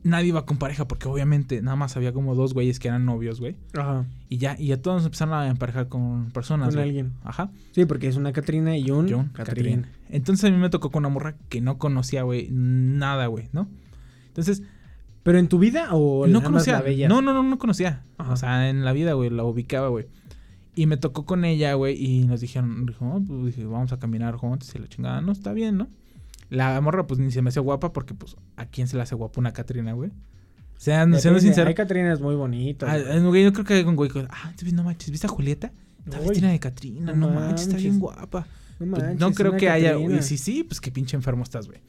[0.04, 3.39] nadie iba con pareja porque obviamente nada más había como dos güeyes que eran novios,
[3.39, 3.56] güey.
[3.78, 4.06] Ajá.
[4.30, 6.70] Y ya, y ya todos empezaron a emparejar con personas.
[6.70, 6.89] Con güey.
[6.89, 7.14] alguien.
[7.24, 7.52] Ajá.
[7.72, 9.82] Sí, porque es una Catrina y un Yo, Catrín.
[9.82, 9.86] Catrín.
[10.10, 13.68] Entonces a mí me tocó con una morra que no conocía, güey, nada, güey, ¿no?
[14.28, 14.64] Entonces,
[15.28, 16.82] ¿Pero en tu vida o no conocía.
[16.82, 17.08] la?
[17.10, 18.02] No, no, no, no conocía.
[18.18, 18.32] Ajá.
[18.32, 20.06] O sea, en la vida, güey, la ubicaba, güey.
[20.74, 24.00] Y me tocó con ella, güey, y nos dijeron, dijo, "Oh, pues, dije, vamos a
[24.00, 25.89] caminar juntos y la chingada, no, está bien, ¿no?
[26.50, 29.16] La morra, pues, ni se me hace guapa porque, pues, ¿a quién se le hace
[29.16, 30.12] guapa una Catrina, güey?
[30.78, 31.68] Sean, sean Depende, sinceros.
[31.70, 32.89] Hay Catrinas muy bonitas.
[32.89, 35.72] Ah, yo creo que hay un güey que, ah, no manches, ¿viste a Julieta?
[36.06, 38.48] Está vestida de Catrina, no, no manches, está bien guapa.
[38.80, 39.98] no, Pues, manches, no creo que haya.
[39.98, 41.80] Y sí, sí, pues qué pinche enfermo estás, güey.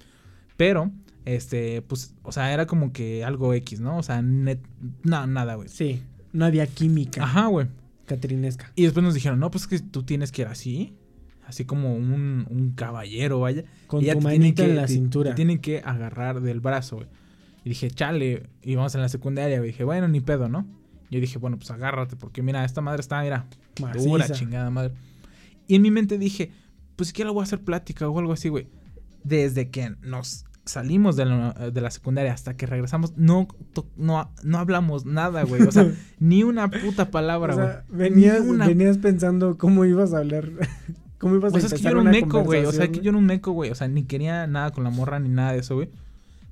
[0.56, 0.90] Pero,
[1.24, 3.98] este, pues, o sea, era como que algo X, ¿no?
[3.98, 4.59] O sea, net,
[5.04, 5.68] no, nada, güey.
[5.68, 6.02] Sí,
[6.32, 7.68] no había química Ajá, güey.
[8.06, 8.72] catrinesca.
[8.74, 10.96] Y después nos dijeron, no, pues que tú tienes que ir así.
[11.49, 13.64] Así como un, un caballero, vaya.
[13.86, 15.30] Con tu manita que- en la te- cintura.
[15.30, 17.09] Te tienen que agarrar del brazo, güey.
[17.64, 18.44] Y dije, chale.
[18.62, 19.70] Y vamos en la secundaria, güey.
[19.70, 20.66] Dije, bueno, ni pedo, ¿no?
[21.11, 23.46] Yo dije, bueno, pues agárrate, porque mira, esta madre está, mira,
[23.94, 24.92] dura, chingada madre.
[25.66, 26.53] Y en mi mente dije,
[26.96, 28.68] pues siquiera voy a hacer plática o algo así, güey.
[29.24, 34.30] Desde que nos salimos de la, de la secundaria hasta que regresamos, no, to- no,
[34.44, 35.62] no hablamos nada, güey.
[35.62, 37.68] O sea, ni una puta palabra, O güey.
[37.68, 40.51] sea, venías, una venías pensando cómo ibas a hablar.
[41.18, 42.60] ¿Cómo ibas a es que yo era un meco, güey.
[42.60, 43.70] O sea, conversación, que yo era un meco, güey.
[43.70, 45.88] O sea, ni quería nada con la morra ni nada de eso, güey.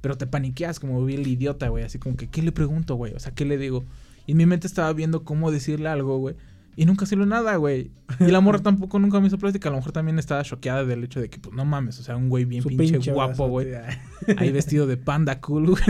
[0.01, 1.85] Pero te paniqueas como vi el idiota, güey.
[1.85, 3.15] Así como que, ¿qué le pregunto, güey?
[3.15, 3.85] O sea, ¿qué le digo?
[4.27, 6.35] Y en mi mente estaba viendo cómo decirle algo, güey.
[6.79, 7.91] Y nunca salió nada, güey.
[8.21, 9.69] Y la morra tampoco nunca me hizo plática.
[9.69, 11.99] A lo mejor también estaba choqueada del hecho de que, pues, no mames.
[12.01, 13.71] O sea, un güey bien pinche, pinche guapo, güey.
[13.71, 14.37] brazote.
[14.37, 15.83] Ahí vestido de panda cool, güey.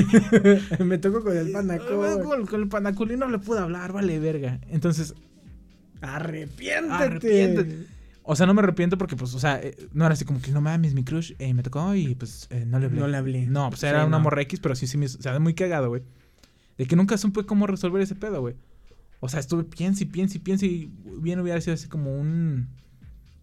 [0.84, 2.46] Me tocó con el panda cool.
[2.46, 4.60] con el panda cool y no le pude hablar, vale, verga.
[4.68, 5.14] Entonces,
[6.02, 6.94] Arrepiéntete.
[6.94, 7.95] Arrepiéntete.
[8.26, 10.50] O sea, no me arrepiento porque, pues, o sea, eh, no era así como que
[10.52, 13.00] no mames, mi crush eh, me tocó y pues eh, no le hablé.
[13.00, 13.46] No le hablé.
[13.46, 14.24] No, pues era Sí, una no.
[14.24, 15.06] morra X, pero sí, sí me.
[15.06, 16.02] O sea, muy cagado, güey.
[16.78, 18.54] De que nunca supe cómo resolver ese pedo, güey.
[19.20, 22.68] O sea, estuve piense y piense y piense y bien hubiera sido así como un.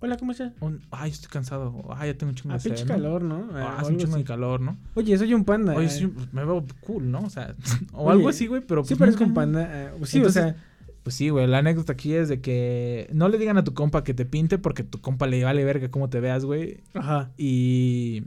[0.01, 0.51] Hola, ¿cómo estás?
[0.59, 1.86] un ay, estoy cansado.
[1.95, 2.88] Ay, ya tengo un chingo Ah, de pinche ¿no?
[2.89, 3.47] calor, ¿no?
[3.53, 4.77] Ah, Ah, un chingo de calor, ¿no?
[4.95, 5.73] Oye, soy un panda.
[5.75, 5.89] Oye, eh.
[5.89, 7.21] sí, pues, me veo cool, ¿no?
[7.21, 7.55] O sea,
[7.93, 8.84] o Oye, algo así, güey, pero.
[8.84, 9.61] Sí, pues, parezco un panda.
[9.65, 10.55] eh, sí, Entonces, o sea,
[11.04, 11.47] Pues sí, güey.
[11.47, 14.58] La anécdota aquí es de que no le digan a tu compa que te pinte
[14.58, 16.78] porque tu compa le vale verga cómo te veas, güey.
[16.93, 17.32] ajá.
[17.38, 18.24] Y.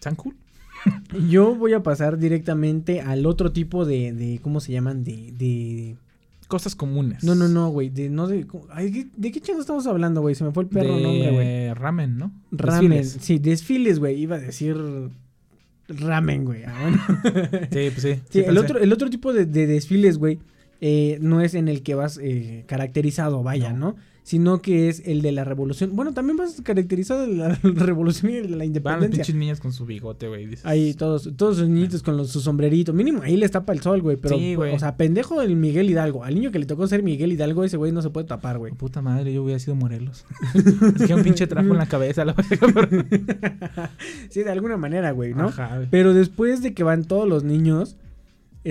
[0.00, 0.34] Sean cool.
[1.30, 5.04] Yo voy a pasar directamente al otro tipo de, de ¿cómo se llaman?
[5.04, 5.96] De, de...
[6.48, 7.24] Cosas comunes.
[7.24, 8.46] No, no, no, güey, de, no de...
[8.70, 10.34] ay, ¿qué- ¿De qué chingo estamos hablando, güey?
[10.36, 11.74] Se me fue el perro de nombre, güey.
[11.74, 12.32] ramen, ¿no?
[12.52, 13.18] Ramen, Desfiles.
[13.24, 14.76] sí, desfiles, güey, iba a decir
[15.88, 16.62] ramen, güey.
[16.64, 16.98] Ah, bueno.
[17.72, 18.14] Sí, pues sí.
[18.14, 18.60] Sí, sí el, pensé.
[18.60, 20.38] otro, el otro tipo de, de desfiles, güey,
[20.80, 23.78] eh, no es en el que vas eh, caracterizado, vaya, No.
[23.92, 23.96] ¿no?
[24.26, 25.94] Sino que es el de la revolución.
[25.94, 29.10] Bueno, también vas caracterizado de la revolución y de la Van las independencia.
[29.22, 30.48] pinches niñas con su bigote, güey.
[30.64, 32.92] Ahí todos, todos sus niñitos con los, su sombrerito.
[32.92, 34.16] Mínimo, ahí les tapa el sol, güey.
[34.16, 34.74] Pero, Sí, güey.
[34.74, 36.24] o sea, pendejo el Miguel Hidalgo.
[36.24, 38.72] Al niño que le tocó ser Miguel Hidalgo, ese güey no se puede tapar, güey.
[38.72, 40.24] Puta madre, yo hubiera sido Morelos.
[40.98, 42.34] es que un pinche trapo en la cabeza, la
[44.28, 45.48] sí, de alguna manera, güey, ¿no?
[45.50, 45.88] Ajá, güey.
[45.88, 47.96] Pero después de que van todos los niños,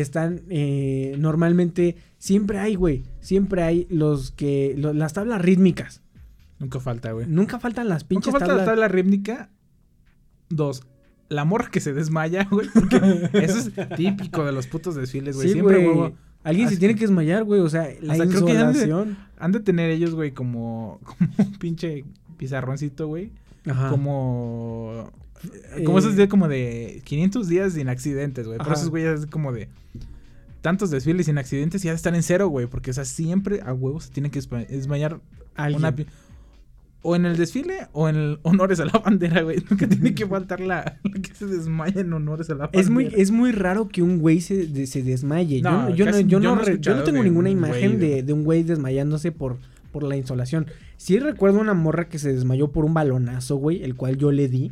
[0.01, 6.01] están eh, normalmente, siempre hay, güey, siempre hay los que, lo- las tablas rítmicas.
[6.59, 7.25] Nunca falta, güey.
[7.27, 8.65] Nunca faltan las Nunca pinches falta tablas.
[8.65, 9.49] la tabla rítmica.
[10.49, 10.83] Dos.
[11.27, 12.67] La morra que se desmaya, güey.
[12.73, 15.47] Porque eso es típico de los putos desfiles, güey.
[15.47, 15.87] Sí, Siempre, güey.
[15.87, 16.15] huevo.
[16.43, 17.59] Alguien se Así- tiene que desmayar, güey.
[17.61, 19.15] O sea, la creo que han de-.
[19.39, 22.05] Han de tener ellos, güey, como, como un pinche
[22.37, 23.31] pizarroncito, güey.
[23.67, 23.89] Ajá.
[23.89, 25.09] Como.
[25.85, 28.57] Como Eh, esos días como de 500 días sin accidentes, güey.
[28.57, 28.75] Por Ajá.
[28.75, 29.67] esos güeyes es como de
[30.61, 32.67] tantos desfiles sin accidentes y ya están en cero, güey.
[32.67, 35.19] Porque, o sea, siempre a huevos se tiene que desma- desmayar
[35.55, 35.79] Alguien.
[35.81, 35.95] una
[37.07, 39.57] o en el desfile o en el honores a la bandera, güey.
[39.69, 42.81] Nunca tiene que faltar la, la que se desmaya en honores a la bandera.
[42.81, 45.61] Es muy, es muy raro que un güey se, de- se desmaye.
[45.61, 47.97] Yo No, yo, no, casi- yo, yo no re- yo no tengo ninguna un imagen
[47.97, 49.57] güey de- de un güey desmayándose por,
[49.91, 50.65] por la insolación.
[50.97, 54.47] Sí recuerdo una morra que se desmayó por un balonazo, güey, el cual yo le
[54.47, 54.71] di.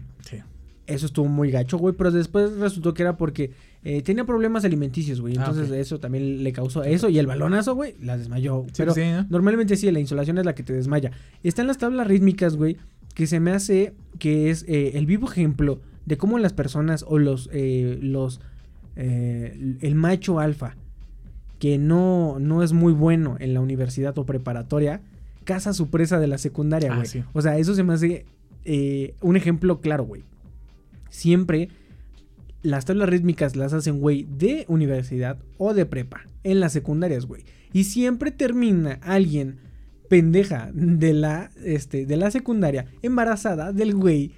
[0.86, 3.52] Eso estuvo muy gacho, güey, pero después resultó que era porque
[3.86, 5.36] eh, tenía problemas alimenticios, güey.
[5.38, 7.08] Ah, Entonces eso también le causó eso.
[7.08, 8.66] Y el balonazo, güey, la desmayó.
[8.68, 9.26] Sí, pero sí, ¿no?
[9.30, 11.12] normalmente sí, la insolación es la que te desmaya.
[11.42, 12.76] Están las tablas rítmicas, güey,
[13.16, 17.18] que se me hace que es eh, el vivo ejemplo de cómo las personas o
[17.18, 18.42] los, eh, los,
[18.98, 20.76] eh, el macho alfa,
[21.60, 25.00] que no, no es muy bueno en la universidad o preparatoria,
[25.46, 27.08] caza su presa de la secundaria, Ah, güey.
[27.08, 27.24] sí.
[27.32, 28.26] O sea, eso se me hace
[29.22, 30.24] un ejemplo claro, güey.
[31.14, 31.70] Siempre
[32.64, 37.43] las tablas rítmicas las hacen, güey, de universidad o de prepa, en las secundarias, güey.
[37.72, 39.59] Y siempre termina alguien
[40.09, 44.32] pendeja de la, este, de la secundaria embarazada del güey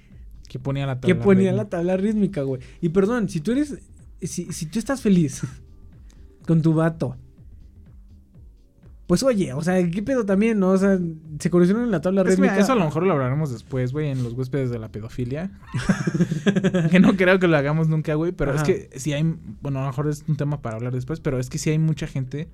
[0.48, 1.64] Que ponía la que tabla ponía rítmica.
[1.64, 2.60] la tabla rítmica, güey.
[2.82, 3.78] Y perdón, si tú eres,
[4.20, 5.40] si, si tú estás feliz
[6.46, 7.16] con tu vato,
[9.06, 10.70] pues oye, o sea, ¿qué pedo también, no?
[10.70, 10.98] O sea,
[11.38, 12.64] se conocieron en la tabla Es que, mira, rítmica.
[12.64, 15.50] eso a lo mejor lo hablaremos después, güey, en los huéspedes de la pedofilia.
[16.90, 18.62] que no creo que lo hagamos nunca, güey, pero Ajá.
[18.62, 19.22] es que si hay,
[19.62, 21.78] bueno, a lo mejor es un tema para hablar después, pero es que si hay
[21.78, 22.48] mucha gente,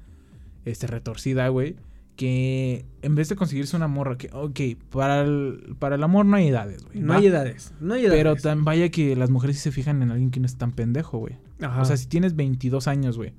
[0.66, 1.76] este, retorcida, güey,
[2.16, 6.36] que en vez de conseguirse una morra, que, ok, para el, para el amor no
[6.36, 7.00] hay edades, güey.
[7.00, 8.18] No hay edades, no hay edades.
[8.18, 10.72] Pero tan vaya que las mujeres sí se fijan en alguien que no es tan
[10.72, 11.36] pendejo, güey.
[11.62, 11.80] Ajá.
[11.80, 13.32] O sea, si tienes 22 años, güey,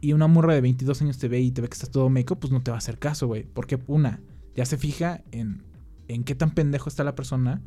[0.00, 2.36] y una morra de 22 años te ve y te ve que estás todo meco,
[2.36, 3.44] pues no te va a hacer caso, güey.
[3.52, 4.20] Porque una,
[4.56, 5.62] ya se fija en,
[6.08, 7.60] en qué tan pendejo está la persona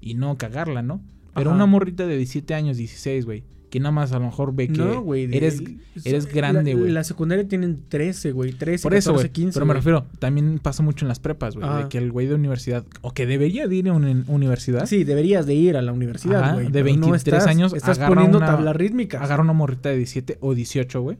[0.00, 1.00] y no cagarla, ¿no?
[1.34, 1.56] Pero Ajá.
[1.56, 4.76] una morrita de 17 años, 16, güey, que nada más a lo mejor ve que
[4.76, 5.62] no, de- eres,
[6.04, 6.92] eres grande, la- güey.
[6.92, 8.52] La, secundaria tienen 13, güey.
[8.52, 9.32] 13, Por eso, 14, güey.
[9.32, 9.54] 15.
[9.54, 11.66] Pero me refiero, también pasa mucho en las prepas, güey.
[11.84, 15.04] De que el güey de universidad, o que debería de ir a una universidad, Sí,
[15.04, 16.66] deberías de ir a la universidad, güey.
[16.66, 19.22] de pero no 23 estás- años, Estás agarra poniendo una- tablas rítmicas.
[19.22, 21.16] agarra una morrita de 17 o 18, güey.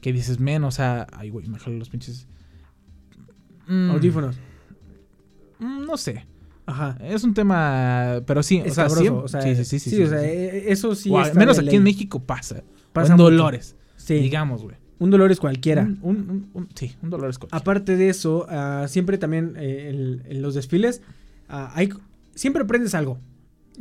[0.00, 2.26] Que dices, men, o sea, ay, güey, me jalo los pinches.
[3.66, 4.36] Mm, Audífonos.
[5.58, 6.26] mm, no sé.
[6.66, 6.96] Ajá.
[7.02, 10.08] Es un tema, pero sí, Es o sea, o sí, sí, sí, sí, sí, o
[10.08, 10.26] sea, sí.
[10.26, 11.82] eh, eso sí menos aquí en.
[11.82, 12.62] México pasa.
[12.92, 13.18] Pasa en.
[13.18, 14.14] Dolores, Sí.
[14.14, 14.76] digamos, güey.
[14.98, 15.82] Un dolor es cualquiera.
[15.82, 17.58] Un, un, un- un- sí, un Dolores cualquiera.
[17.58, 21.00] Aparte de eso, ah, siempre también eh, en los desfiles,
[21.48, 21.88] ah, hay,
[22.34, 23.18] siempre aprendes algo.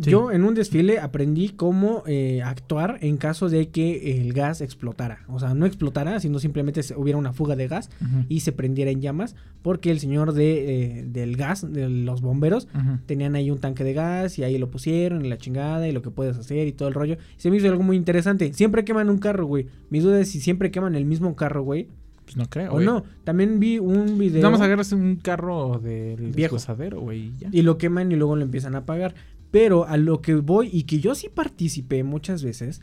[0.01, 0.11] Sí.
[0.11, 5.25] Yo en un desfile aprendí cómo eh, actuar en caso de que el gas explotara.
[5.27, 7.89] O sea, no explotara, sino simplemente hubiera una fuga de gas
[8.29, 9.35] y se prendiera en llamas.
[9.61, 12.67] Porque el señor de, eh, del gas, de los bomberos,
[13.05, 16.01] tenían ahí un tanque de gas y ahí lo pusieron y la chingada y lo
[16.01, 17.17] que puedes hacer y todo el rollo.
[17.37, 18.53] Se me hizo algo muy interesante.
[18.53, 19.67] Siempre queman un carro, güey.
[19.89, 21.87] Mi duda es si siempre queman el mismo carro, güey.
[22.23, 23.03] Pues no creo, O no.
[23.23, 24.41] También vi un video.
[24.43, 26.57] Nada más agarras un carro del Viejo.
[27.01, 29.15] güey, y y lo queman y luego lo empiezan a pagar.
[29.51, 32.81] Pero a lo que voy y que yo sí participé muchas veces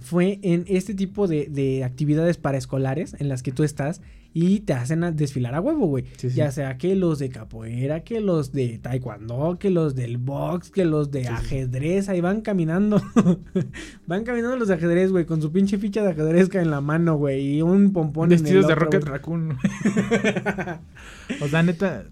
[0.00, 4.00] fue en este tipo de, de actividades paraescolares en las que tú estás
[4.32, 6.04] y te hacen a desfilar a huevo, güey.
[6.16, 6.36] Sí, sí.
[6.36, 10.84] Ya sea que los de capoeira, que los de taekwondo, que los del box, que
[10.84, 13.02] los de Sí, ajedrez, ahí van caminando.
[14.06, 17.16] van caminando los de ajedrez, güey, con su pinche ficha de ajedrez en la mano,
[17.16, 19.12] güey, y un pompón en el Vestidos de otro, Rocket güey.
[19.12, 19.58] Raccoon.
[21.42, 22.04] o sea, neta.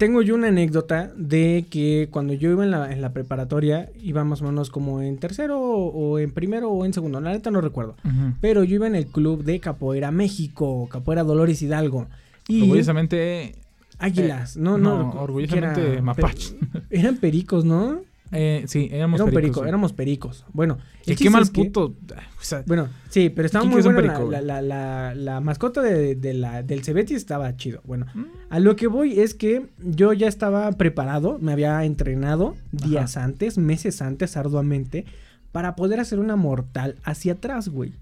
[0.00, 4.24] Tengo yo una anécdota de que cuando yo iba en la, en la preparatoria, iba
[4.24, 7.50] más o menos como en tercero o, o en primero o en segundo, la neta
[7.50, 7.96] no recuerdo.
[8.40, 12.06] Pero yo iba en el club de Capoeira México, Capoeira Dolores Hidalgo.
[12.48, 13.56] Y Orgullosamente.
[13.98, 15.12] Águilas, eh, no, no.
[15.12, 16.54] no, orgullosamente era- mapaches.
[16.88, 18.00] pe- Eran pericos, ¿no?
[18.32, 20.46] Eh, sí, éramos Era un pericos, perico, éramos pericos.
[20.52, 21.86] Bueno, Que el qué mal que- puto.
[21.86, 25.40] O sea, Bueno, sí, pero estaba ¿Quién muy que la, perico, la, la- la- la
[25.40, 27.80] mascota de, de la, del Cebeti estaba chido.
[27.84, 28.24] Bueno, Mm.
[28.50, 33.58] a lo que voy es que yo ya estaba preparado, me había entrenado días antes,
[33.58, 35.06] meses antes, arduamente,
[35.52, 37.94] para poder hacer una mortal hacia atrás, güey.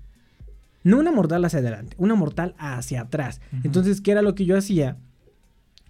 [0.84, 3.40] No una mortal hacia adelante, una mortal hacia atrás.
[3.64, 4.96] Entonces, ¿qué era lo que yo hacía?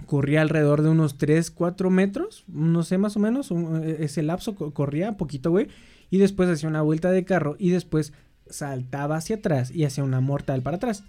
[0.07, 4.55] Corría alrededor de unos 3, 4 metros, no sé más o menos, un- ese lapso
[4.55, 5.69] co- corría un poquito, güey.
[6.11, 8.13] Y después hacía una vuelta de carro y después
[8.49, 11.05] saltaba hacia atrás y hacía una mortal para atrás.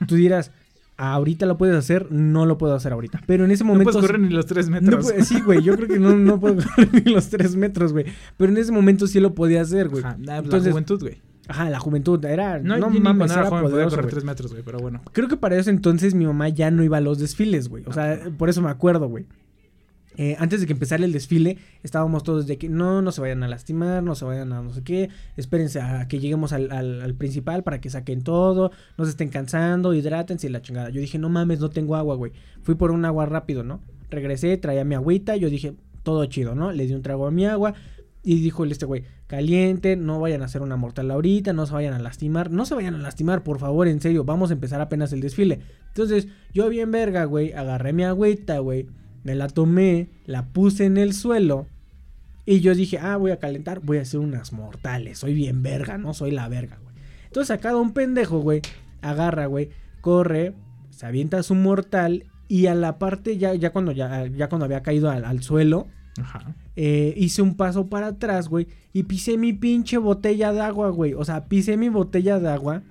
[0.08, 0.50] Tú dirás,
[0.96, 3.20] ahorita lo puedes hacer, no lo puedo hacer ahorita.
[3.26, 3.92] Pero en ese no momento...
[3.92, 5.04] puedes correr ni los tres metros.
[5.04, 7.92] No puede- sí, güey, yo creo que no, no puedo correr ni los 3 metros,
[7.92, 8.06] güey.
[8.38, 10.02] Pero en ese momento sí lo podía hacer, güey.
[10.02, 11.20] Ajá, la Entonces- juventud, güey.
[11.48, 12.58] Ajá, la juventud era...
[12.58, 14.10] No, No, mames, era joven podía poderoso, correr güey.
[14.14, 15.02] tres metros, güey, pero bueno.
[15.12, 17.84] Creo que para ese entonces mi mamá ya no iba a los desfiles, güey.
[17.86, 19.26] O sea, por eso me acuerdo, güey.
[20.16, 23.42] Eh, antes de que empezara el desfile, estábamos todos de que no, no se vayan
[23.42, 27.02] a lastimar, no se vayan a no sé qué, espérense a que lleguemos al, al-
[27.02, 30.90] al principal para que saquen todo, no se estén cansando, hidrátense y la chingada.
[30.90, 32.30] Yo dije, no mames, no tengo agua, güey.
[32.62, 33.80] Fui por un agua rápido, ¿no?
[34.08, 36.70] Regresé, traía mi agüita, yo dije, todo chido, ¿no?
[36.70, 37.74] Le di un trago a mi agua
[38.24, 41.92] y dijo este güey, caliente, no vayan a hacer una mortal ahorita, no se vayan
[41.92, 45.12] a lastimar, no se vayan a lastimar, por favor, en serio, vamos a empezar apenas
[45.12, 45.60] el desfile.
[45.88, 48.88] Entonces, yo bien verga, güey, agarré mi agüita, güey,
[49.24, 51.66] me la tomé, la puse en el suelo
[52.46, 55.98] y yo dije, ah, voy a calentar, voy a hacer unas mortales, soy bien verga,
[55.98, 56.96] no soy la verga, güey.
[57.26, 58.62] Entonces, a cada un pendejo, güey,
[59.02, 59.68] agarra, güey,
[60.00, 60.54] corre,
[60.88, 64.82] se avienta su mortal y a la parte ya, ya cuando ya, ya cuando había
[64.82, 65.88] caído al suelo,
[66.20, 66.54] Ajá.
[66.76, 71.14] eh, hice un paso para atrás, güey, y pisé mi pinche botella de agua, güey.
[71.14, 72.82] O sea, pisé mi botella de agua,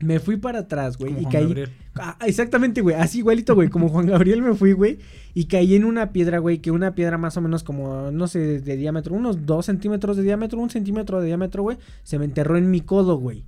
[0.00, 1.44] me fui para atrás, güey, Como y Juan caí.
[1.44, 1.70] Gabriel.
[1.96, 4.98] Ah, exactamente, güey, así igualito, güey, como Juan Gabriel me fui, güey,
[5.32, 8.38] y caí en una piedra, güey, que una piedra más o menos como, no sé,
[8.40, 12.24] de, de diámetro, unos dos centímetros de diámetro, un centímetro de diámetro, güey, se me
[12.24, 13.44] enterró en mi codo, güey.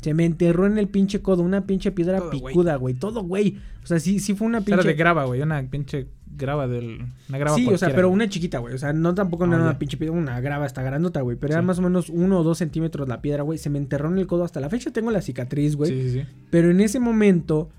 [0.00, 3.58] Se me enterró en el pinche codo, una pinche piedra Todo, picuda, güey, todo, güey.
[3.82, 4.74] O sea, sí, sí fue una pinche...
[4.74, 5.42] Era de grava, güey.
[5.42, 6.06] Una pinche
[6.36, 7.06] grava del.
[7.28, 8.14] Una grava Sí, o sea, pero güey.
[8.14, 8.74] una chiquita, güey.
[8.74, 11.36] O sea, no tampoco no Ah, era una pinche piedra, una grava hasta grandota, güey.
[11.36, 13.58] Pero era más o menos uno o dos centímetros la piedra, güey.
[13.58, 14.44] Se me enterró en el codo.
[14.44, 15.90] Hasta la fecha tengo la cicatriz, güey.
[15.90, 16.26] Sí, sí, sí.
[16.50, 17.70] Pero en ese momento,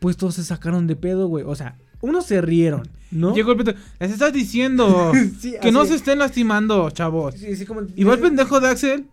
[0.00, 1.44] pues todos se sacaron de pedo, güey.
[1.46, 3.34] O sea, unos se rieron, ¿no?
[3.34, 3.74] Llegó el pito.
[3.98, 7.34] Les estás diciendo Sí, que no se estén lastimando, chavos.
[7.34, 7.82] Sí, sí, como...
[7.96, 9.06] Y va el pendejo de Axel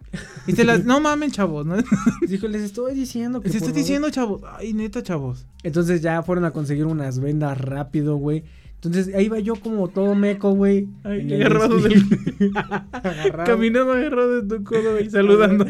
[0.47, 0.85] y se las.
[0.91, 1.65] No mamen, chavos.
[1.65, 1.75] ¿no?
[2.27, 3.49] Dijo, les estoy diciendo que...
[3.49, 3.73] Les favor".
[3.73, 4.41] diciendo, chavos.
[4.57, 5.45] Ay, neta, chavos.
[5.63, 8.43] Entonces ya fueron a conseguir unas vendas rápido, güey.
[8.75, 10.87] Entonces ahí iba yo como todo meco, güey.
[11.03, 12.51] Agarrado desfile.
[12.91, 13.43] Agarrado.
[13.45, 15.67] Caminando agarrado de tu codo y saludando.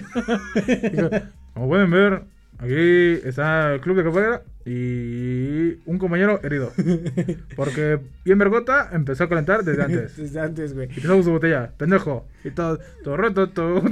[1.53, 2.23] Como pueden ver,
[2.62, 6.72] aquí está el club de capoeira y un compañero herido.
[7.56, 10.16] Porque bien vergota empezó a calentar desde antes.
[10.18, 10.88] Desde antes, güey.
[10.92, 12.28] Y pisó su botella, pendejo.
[12.44, 13.82] Y todo, todo roto, todo.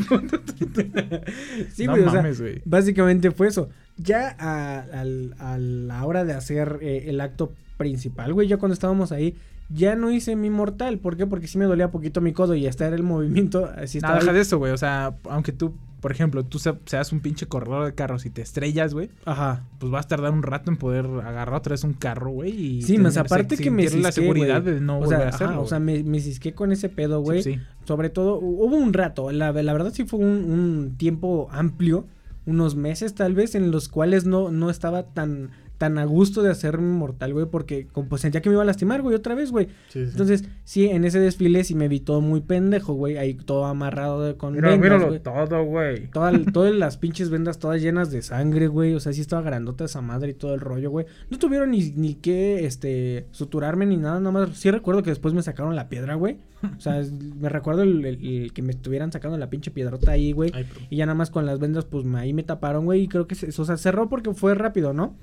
[1.74, 2.24] Sí, No güey, o sea,
[2.66, 3.70] básicamente fue eso.
[3.98, 9.36] Ya a, la hora de hacer eh, el acto principal, güey, ya cuando estábamos ahí,
[9.70, 11.00] ya no hice mi mortal.
[11.00, 11.26] ¿Por qué?
[11.26, 13.70] Porque sí me dolía poquito mi codo y hasta era el movimiento.
[13.76, 14.36] Así No, deja ahí.
[14.36, 14.72] de eso, güey.
[14.72, 18.30] O sea, aunque tú, por ejemplo, tú se- seas un pinche corredor de carros y
[18.30, 19.64] te estrellas, güey, Ajá.
[19.80, 22.52] pues vas a tardar un rato en poder agarrar otra vez un carro, güey.
[22.78, 25.26] Y Sí, más aparte que me sentir la cisqué, seguridad de no o volver sea,
[25.28, 25.54] a hacerlo.
[25.56, 27.44] ajá, o sea, me, me cisqué con ese pedo, güey.
[27.44, 27.60] Sí, sí.
[27.86, 32.06] Sobre todo, hu- hubo un rato, la, la verdad sí fue un, un tiempo amplio,
[32.46, 36.52] unos meses tal vez, en los cuales no, no estaba tan, tan a gusto de
[36.52, 39.50] hacerme mortal, güey, porque como, pues sentía que me iba a lastimar, güey, otra vez,
[39.50, 39.66] güey.
[39.88, 40.12] Sí, sí.
[40.12, 44.22] Entonces, sí, en ese desfile sí me vi todo muy pendejo, güey, ahí todo amarrado
[44.22, 45.20] de- con Mira, vendas, míralo güey.
[45.22, 46.08] todo, güey.
[46.12, 48.94] Toda- todas las pinches vendas todas llenas de sangre, güey.
[48.94, 51.08] O sea, sí estaba grandota esa madre y todo el rollo, güey.
[51.32, 54.58] No tuvieron ni, ni que, este, suturarme ni nada, nada más.
[54.58, 56.38] Sí recuerdo que después me sacaron la piedra, güey.
[56.78, 57.02] O sea,
[57.40, 60.52] me recuerdo el, el- el que me estuvieran sacando la pinche piedrota ahí, güey.
[60.54, 63.04] Ay, Y ya nada más con las vendas, pues me- ahí me taparon, güey.
[63.04, 65.16] Y creo que, se, o sea, cerró porque fue rápido, ¿no?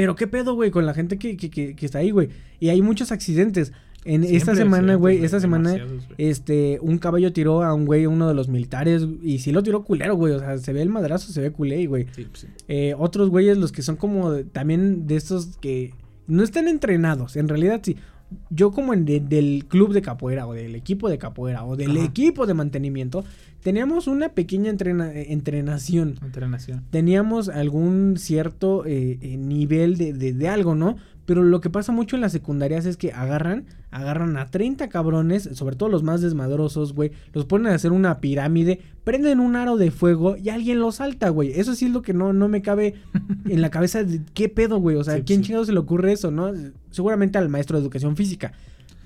[0.00, 2.30] Pero qué pedo, güey, con la gente que, que, que, que está ahí, güey.
[2.58, 3.70] Y hay muchos accidentes.
[4.06, 5.74] En Siempre esta semana, güey, esta semana,
[6.16, 9.84] este, un caballo tiró a un güey, uno de los militares, y sí lo tiró
[9.84, 10.32] culero, güey.
[10.32, 12.06] O sea, se ve el madrazo, se ve culé, güey.
[12.16, 12.46] Sí, pues sí.
[12.68, 15.92] Eh, otros güeyes, los que son como de- también de estos que
[16.26, 17.96] no están entrenados, en realidad sí.
[18.50, 21.96] Yo como en de- del club de capoeira o del equipo de capoeira o del
[21.96, 22.04] Ajá.
[22.04, 23.24] equipo de mantenimiento,
[23.62, 26.16] teníamos una pequeña entrena- eh, entrenación.
[26.22, 26.84] Entrenación.
[26.90, 30.96] Teníamos algún cierto eh, eh, nivel de, de- de algo, ¿no?
[31.26, 35.48] Pero lo que pasa mucho en las secundarias es que agarran, agarran a 30 cabrones,
[35.54, 39.76] sobre todo los más desmadrosos, güey, los ponen a hacer una pirámide, prenden un aro
[39.76, 41.50] de fuego y alguien lo salta, güey.
[41.58, 42.94] Eso sí es lo que no, no me cabe
[43.48, 44.96] en la cabeza de qué pedo, güey.
[44.96, 45.46] O sea, Sí, ¿quién sí.
[45.48, 46.52] chingado se le ocurre eso, no?
[46.90, 48.52] Seguramente al maestro de educación física.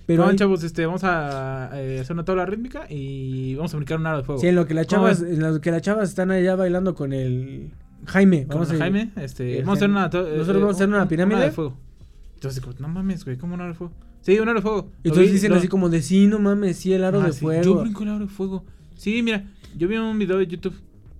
[0.07, 3.99] Pero hay- chavos, este, vamos a eh, hacer una tabla rítmica y vamos a brincar
[3.99, 4.41] un aro de fuego.
[4.41, 6.95] sí, en lo que las ¿Cómo chavas, en lo que las chavas están allá bailando
[6.95, 7.71] con el
[8.05, 8.43] Jaime.
[8.47, 10.03] Con Vamos a Jaime, este, el vamos a hacer una...
[10.09, 11.37] Nosotros eh, vamos a hacer una un- pirámide.
[11.37, 11.77] Un aro de fuego.
[12.35, 13.95] Entonces, no mames, güey, ¿cómo un aro de fuego?
[14.25, 14.91] Sí, un aro de fuego.
[15.05, 17.27] Y entonces vi- dicen lo- así como de sí, no mames, sí, el aro Ah,
[17.27, 17.63] de sí, fuego.
[17.63, 18.65] Yo brinco el aro de fuego.
[18.97, 19.45] Sí, mira,
[19.77, 20.75] yo vi un video de YouTube.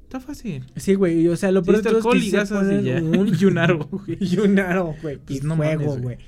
[0.05, 0.65] Está fácil.
[0.77, 2.85] Sí, güey, y, o sea, lo peor de está todo es que y y ponen
[2.85, 3.03] ya.
[3.03, 4.17] un, Y un aro, güey.
[4.21, 6.03] y un aro, güey, y Pues no mames, fuego, güey.
[6.03, 6.19] güey.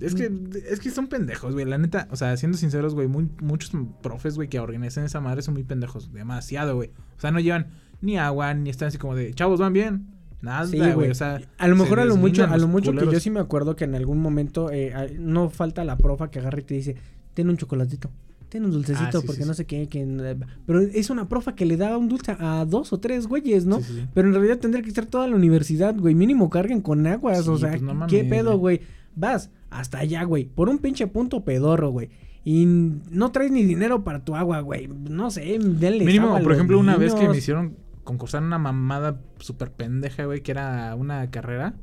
[0.00, 0.30] Es que,
[0.70, 1.64] es que son pendejos, güey.
[1.64, 5.42] La neta, o sea, siendo sinceros, güey, muy, muchos profes, güey, que organizan esa madre
[5.42, 6.12] son muy pendejos.
[6.12, 6.90] Demasiado, güey.
[7.16, 7.68] O sea, no llevan
[8.00, 10.06] ni agua, ni están así como de, chavos, ¿van bien?
[10.40, 11.10] Nada, Sí, güey.
[11.10, 13.40] O sea, A lo mejor a lo mucho, a lo mucho que yo sí me
[13.40, 16.96] acuerdo que en algún momento eh, no falta la profa que agarra y te dice,
[17.34, 18.10] ten un chocolatito,
[18.48, 21.28] ten un dulcecito, Ah, sí, porque sí, no sé qué, que n- pero es una
[21.28, 23.80] profa que le da un dulce a dos o tres güeyes, ¿no?
[24.14, 27.58] Pero en realidad tendría que estar toda la universidad, güey, mínimo carguen con aguas, o
[27.58, 28.80] sea, pues no ¿qué pedo, güey?
[29.16, 32.10] Vas hasta allá, güey, por un pinche punto pedorro, güey.
[32.44, 34.88] Y no traes ni dinero para tu agua, güey.
[34.88, 37.74] No sé, denle Mínimo, por ejemplo, una vez que me hicieron
[38.08, 41.74] concursar en una mamada súper pendeja, güey, que era una carrera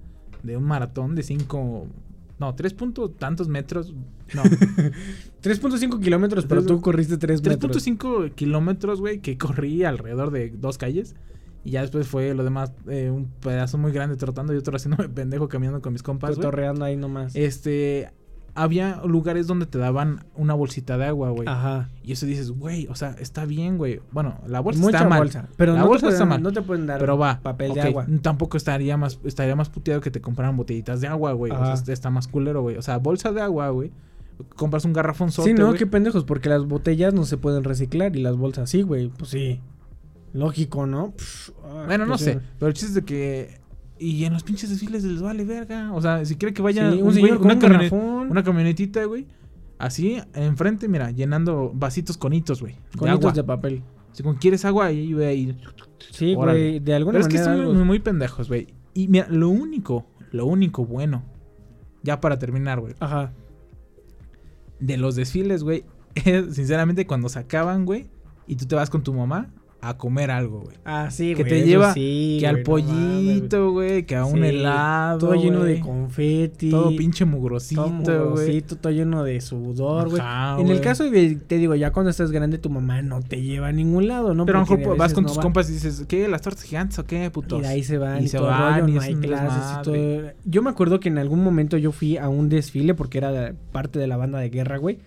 [0.41, 1.87] de un maratón de cinco...
[2.39, 3.93] No, tres puntos tantos metros.
[4.33, 4.43] No,
[5.43, 7.87] 3.5 kilómetros, pero tú corriste 3 metros.
[7.87, 11.15] 3.5 kilómetros, güey, que corrí alrededor de dos calles.
[11.63, 15.07] Y ya después fue lo demás, eh, un pedazo muy grande trotando y otro haciéndome
[15.15, 16.37] pendejo caminando con mis compas, güey.
[16.37, 17.35] Cotorreando ahí nomás.
[17.35, 18.11] Este,
[18.55, 21.47] había lugares donde te daban una bolsita de agua, güey.
[21.47, 21.89] Ajá.
[22.03, 23.99] Y eso dices, güey, o sea, está bien, güey.
[24.11, 25.19] Bueno, la bolsa Mucha está mal.
[25.19, 25.49] bolsa.
[25.57, 26.43] Pero La no, bolsa te está pueden, mal.
[26.43, 27.39] no te pueden dar Pero va.
[27.41, 28.07] papel de agua.
[28.21, 31.51] Tampoco estaría más, estaría más puteado que te compraran botellitas de agua, güey.
[31.51, 32.77] O sea, está más culero, güey.
[32.77, 33.91] O sea, bolsa de agua, güey.
[34.55, 38.21] Compras un garrafón Sí, no, qué pendejos, porque las botellas no se pueden reciclar y
[38.21, 39.09] las bolsas sí, güey.
[39.09, 39.61] Pues sí.
[40.33, 41.11] Lógico, ¿no?
[41.11, 42.39] Pff, ah, Bueno, no sé.
[42.59, 43.59] Pero el chiste es de que.
[43.97, 45.93] Y en los pinches desfiles les vale verga.
[45.93, 48.29] O sea, si quiere que vaya Sí, un, un señor güey- con una, un camionet-
[48.31, 49.25] una camionetita, güey.
[49.77, 52.73] Así, enfrente, mira, llenando vasitos con hitos, güey.
[52.91, 53.19] De con agua.
[53.19, 53.83] hitos de papel.
[54.13, 55.57] Si quieres agua, ahí, güey, ahí.
[56.11, 56.59] Sí, Órale.
[56.59, 56.79] güey.
[56.79, 57.65] De alguna Pero es que manera.
[57.65, 58.67] son muy, muy pendejos, güey.
[58.93, 61.23] Y mira, lo único, lo único bueno,
[62.03, 63.33] ya para terminar, güey, Ajá.
[64.79, 65.83] de los desfiles, güey,
[66.15, 68.07] es sinceramente cuando se acaban, güey,
[68.47, 69.51] y tú te vas con tu mamá
[69.89, 70.75] a comer algo, güey.
[70.85, 71.49] Ah, sí, Que güey.
[71.49, 72.85] te eso lleva sí, que al güey, güey.
[72.85, 75.19] pollito, güey, que a un Sí, helado.
[75.19, 75.81] Todo lleno de güey.
[75.81, 76.69] confeti.
[76.69, 77.93] Todo pinche Todo mugrosito, güey.
[77.93, 80.21] mugrosito, todo lleno de sudor, güey.
[80.21, 80.81] En el güey.
[80.81, 84.07] caso de, te digo, ya cuando estás grande, tu mamá no te lleva a ningún
[84.07, 84.45] lado, ¿no?
[84.45, 85.43] Pero a lo mejor vas con no tus va.
[85.43, 86.27] compas y dices, ¿qué?
[86.27, 87.59] ¿Las tortas gigantes o qué, putos?
[87.59, 89.63] Y de ahí se van y, Y se todo van, rollo, y no hay clases
[89.79, 89.95] y todo.
[90.45, 93.99] Yo me acuerdo que en algún momento yo fui a un desfile porque era parte
[93.99, 94.99] de la banda de guerra, güey.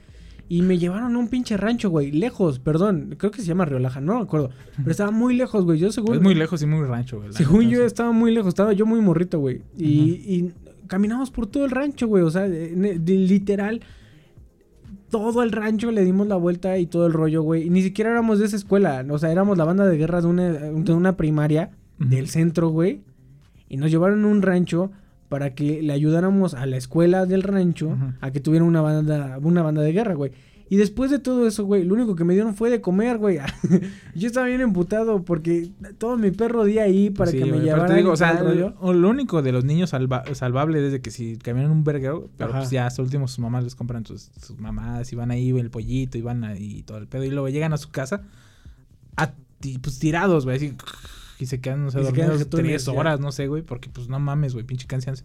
[0.51, 2.11] Y me llevaron a un pinche rancho, güey.
[2.11, 3.15] Lejos, perdón.
[3.19, 4.51] Creo que se llama Riolaja, no me acuerdo.
[4.79, 5.79] Pero estaba muy lejos, güey.
[5.79, 6.17] Yo según...
[6.17, 7.33] Es muy lejos y muy rancho, güey.
[7.35, 8.49] Según yo estaba muy lejos.
[8.49, 9.61] Estaba yo muy morrito, güey.
[9.77, 9.91] Y,
[10.27, 10.53] y
[10.87, 12.23] caminamos por todo el rancho, güey.
[12.25, 13.83] O sea, de- de- literal...
[15.11, 17.67] Todo el rancho le dimos la vuelta y todo el rollo, güey.
[17.67, 19.05] Y ni siquiera éramos de esa escuela.
[19.09, 23.01] O sea, éramos la banda de guerra de una, de una primaria del centro, güey.
[23.71, 24.91] Y nos llevaron a un rancho
[25.29, 29.63] para que le ayudáramos a la escuela del rancho a que tuviera una banda, una
[29.63, 30.33] banda de guerra, güey.
[30.71, 33.39] Y después de todo eso, güey, lo único que me dieron fue de comer, güey.
[34.15, 37.63] Yo estaba bien emputado porque todo mi perro día ahí para Sí, que me güey,
[37.63, 37.87] pero llevaran.
[37.89, 41.11] te digo, o y sea, lo, único de los niños salva- salvable es de que
[41.11, 42.59] si caminan un verguero, pero Ajá.
[42.59, 45.71] pues ya hasta último sus mamás les compran sus, sus mamadas y van ahí el
[45.71, 48.21] pollito y van ahí todo el pedo y luego llegan a su casa
[49.17, 49.33] a
[49.83, 50.75] pues tirados, güey, así
[51.39, 52.93] y se quedan, no sé, dormidos tres ya.
[52.93, 55.25] horas, no sé, güey, porque pues no mames, güey, pinche cansancio.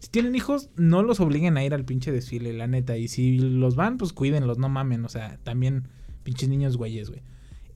[0.00, 2.96] Si tienen hijos, no los obliguen a ir al pinche desfile, la neta.
[2.96, 5.04] Y si los van, pues cuídenlos, no mamen.
[5.04, 5.88] O sea, también
[6.24, 7.22] pinches niños güeyes, güey.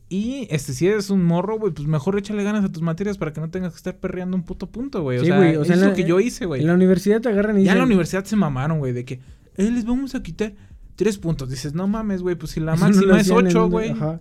[0.09, 3.32] Y este, si eres un morro, güey, pues mejor échale ganas a tus materias para
[3.32, 5.19] que no tengas que estar perreando un puto punto, güey.
[5.19, 6.61] O Sí, sea, güey, o sea, es lo que yo hice, güey.
[6.61, 9.05] En la universidad te agarran y Ya en la dicen, universidad se mamaron, güey, de
[9.07, 9.15] que,
[9.57, 10.53] eh, les vamos a quitar
[10.97, 11.49] tres puntos.
[11.49, 13.90] Dices, no mames, güey, pues si la "Eso no máxima es ocho, güey.
[13.90, 14.20] Ajá.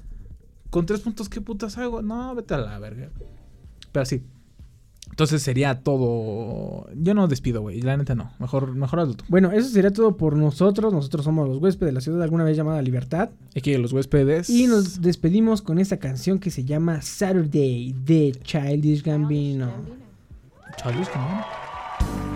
[0.69, 2.01] Con tres puntos, ¿qué putas hago?
[2.01, 3.09] No, vete a la verga.
[3.91, 4.23] Pero sí.
[5.09, 6.87] Entonces sería todo.
[6.95, 7.81] Yo no despido, güey.
[7.81, 8.31] La neta no.
[8.39, 9.25] Mejor, mejor hazlo tú.
[9.27, 10.93] Bueno, eso sería todo por nosotros.
[10.93, 13.29] Nosotros somos los huéspedes de la ciudad alguna vez llamada Libertad.
[13.55, 14.49] Aquí los huéspedes.
[14.49, 19.71] Y nos despedimos con esta canción que se llama Saturday de Childish Gambino.
[20.77, 22.30] Chales, ¿cómo?